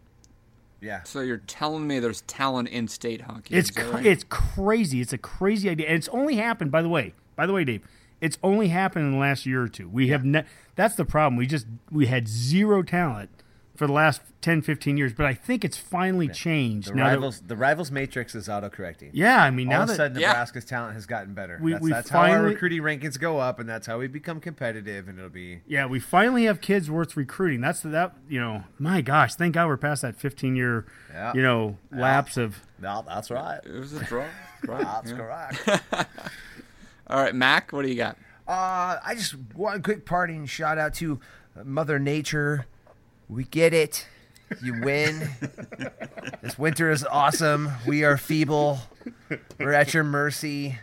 [0.80, 1.02] Yeah.
[1.04, 3.50] So you're telling me there's talent in state honky?
[3.50, 4.06] It's cr- right?
[4.06, 5.00] it's crazy.
[5.00, 6.70] It's a crazy idea, and it's only happened.
[6.70, 7.82] By the way, by the way, Dave,
[8.20, 9.88] it's only happened in the last year or two.
[9.88, 11.36] We have ne- that's the problem.
[11.36, 13.30] We just we had zero talent
[13.76, 17.18] for the last 10, 15 years, but I think it's finally changed The now.
[17.20, 19.10] that- the rivals matrix is autocorrecting.
[19.12, 20.28] yeah, I mean All now of a that sudden, Yeah.
[20.28, 21.58] Nebraska's talent has gotten better.
[21.60, 24.40] We- that's we that's how our recruiting rankings go up, and that's how we become
[24.40, 25.08] competitive.
[25.08, 27.60] And it'll be Yeah, we finally have kids worth recruiting.
[27.60, 28.64] That's that you know.
[28.78, 31.32] My gosh, thank God we're past that 15 year, Yeah.
[31.34, 32.60] you know, lapse of.
[32.80, 33.60] no, that's right.
[33.64, 34.24] it was a draw.
[34.66, 35.68] Right, That's correct.
[37.08, 38.16] All right, Mac, what do you got?
[38.48, 41.20] Uh, I just want a quick parting shout out to
[41.64, 42.66] Mother Nature.
[43.28, 44.06] We get it.
[44.62, 45.28] You win.
[46.42, 47.70] this winter is awesome.
[47.86, 48.78] We are feeble.
[49.58, 50.78] We're at your mercy.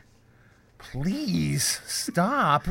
[0.78, 2.68] Please stop.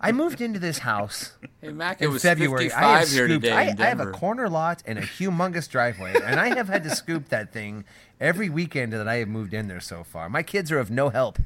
[0.00, 2.72] I moved into this house Hey, Mac, it in was February.
[2.72, 3.46] I have here scooped.
[3.46, 6.90] I, I have a corner lot and a humongous driveway, and I have had to
[6.94, 7.84] scoop that thing
[8.20, 10.28] every weekend that I have moved in there so far.
[10.28, 11.38] My kids are of no help.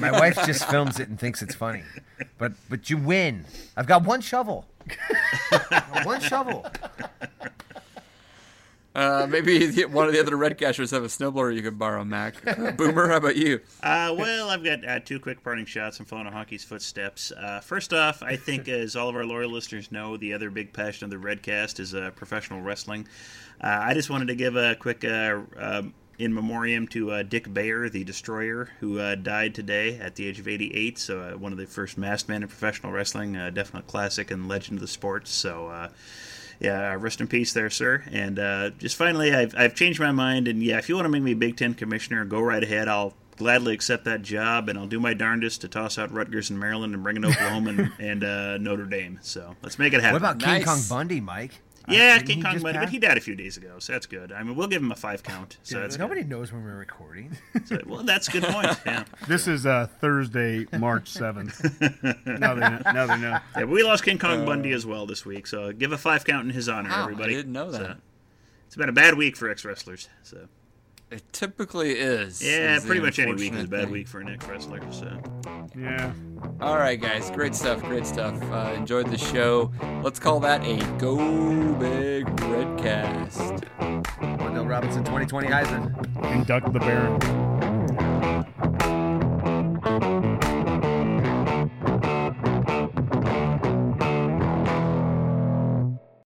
[0.00, 1.82] My wife just films it and thinks it's funny,
[2.38, 3.44] but but you win.
[3.76, 4.66] I've got one shovel.
[6.04, 6.66] one shovel.
[8.92, 12.04] Uh, maybe the- one of the other red cashers have a snowblower you could borrow,
[12.04, 12.34] Mac.
[12.46, 13.60] Uh, Boomer, how about you?
[13.84, 16.00] Uh, well, I've got uh, two quick parting shots.
[16.00, 17.30] I'm following a Honky's footsteps.
[17.30, 20.72] Uh, first off, I think, as all of our loyal listeners know, the other big
[20.72, 23.06] passion of the Redcast is uh, professional wrestling.
[23.62, 27.52] Uh, I just wanted to give a quick uh, um in memoriam to uh, Dick
[27.52, 30.98] Beyer, the Destroyer, who uh, died today at the age of 88.
[30.98, 34.46] So, uh, one of the first masked men in professional wrestling, uh, definite classic and
[34.48, 35.26] legend of the sport.
[35.28, 35.88] So, uh,
[36.60, 38.04] yeah, uh, rest in peace there, sir.
[38.12, 40.46] And uh, just finally, I've, I've changed my mind.
[40.46, 42.86] And yeah, if you want to make me Big Ten commissioner, go right ahead.
[42.86, 46.60] I'll gladly accept that job, and I'll do my darndest to toss out Rutgers and
[46.60, 49.18] Maryland and bring in Oklahoma and, and uh, Notre Dame.
[49.22, 50.20] So let's make it happen.
[50.20, 50.58] What about Nice.
[50.58, 51.62] King Kong Bundy, Mike?
[51.90, 54.06] Yeah, Didn't King Kong just Bundy, but he died a few days ago, so that's
[54.06, 54.32] good.
[54.32, 55.58] I mean, we'll give him a five count.
[55.62, 57.36] So that's Nobody knows when we're recording.
[57.66, 58.68] So- well, that's a good point.
[58.86, 59.04] Yeah.
[59.28, 61.60] This is uh, Thursday, March seventh.
[62.26, 63.30] now they know, now they know.
[63.30, 66.24] Yeah, but we lost King Kong Bundy as well this week, so give a five
[66.24, 67.34] count in his honor, Wow, I everybody.
[67.34, 67.80] didn't know that.
[67.80, 67.96] So,
[68.66, 70.08] it's been a bad week for ex wrestlers.
[70.22, 70.48] So
[71.10, 72.40] It typically is.
[72.40, 73.92] yeah, is pretty much any week is a bad thing.
[73.92, 74.80] week for an ex wrestler.
[74.92, 75.20] So
[75.76, 76.12] Yeah.
[76.60, 78.40] All right, guys, great stuff, great stuff.
[78.50, 79.72] Uh, enjoyed the show.
[80.04, 81.16] Let's call that a Go
[81.74, 83.64] Big Redcast.
[84.38, 86.32] Wan'Dale Robinson 2020 Heisman.
[86.32, 87.69] Induct the Baron.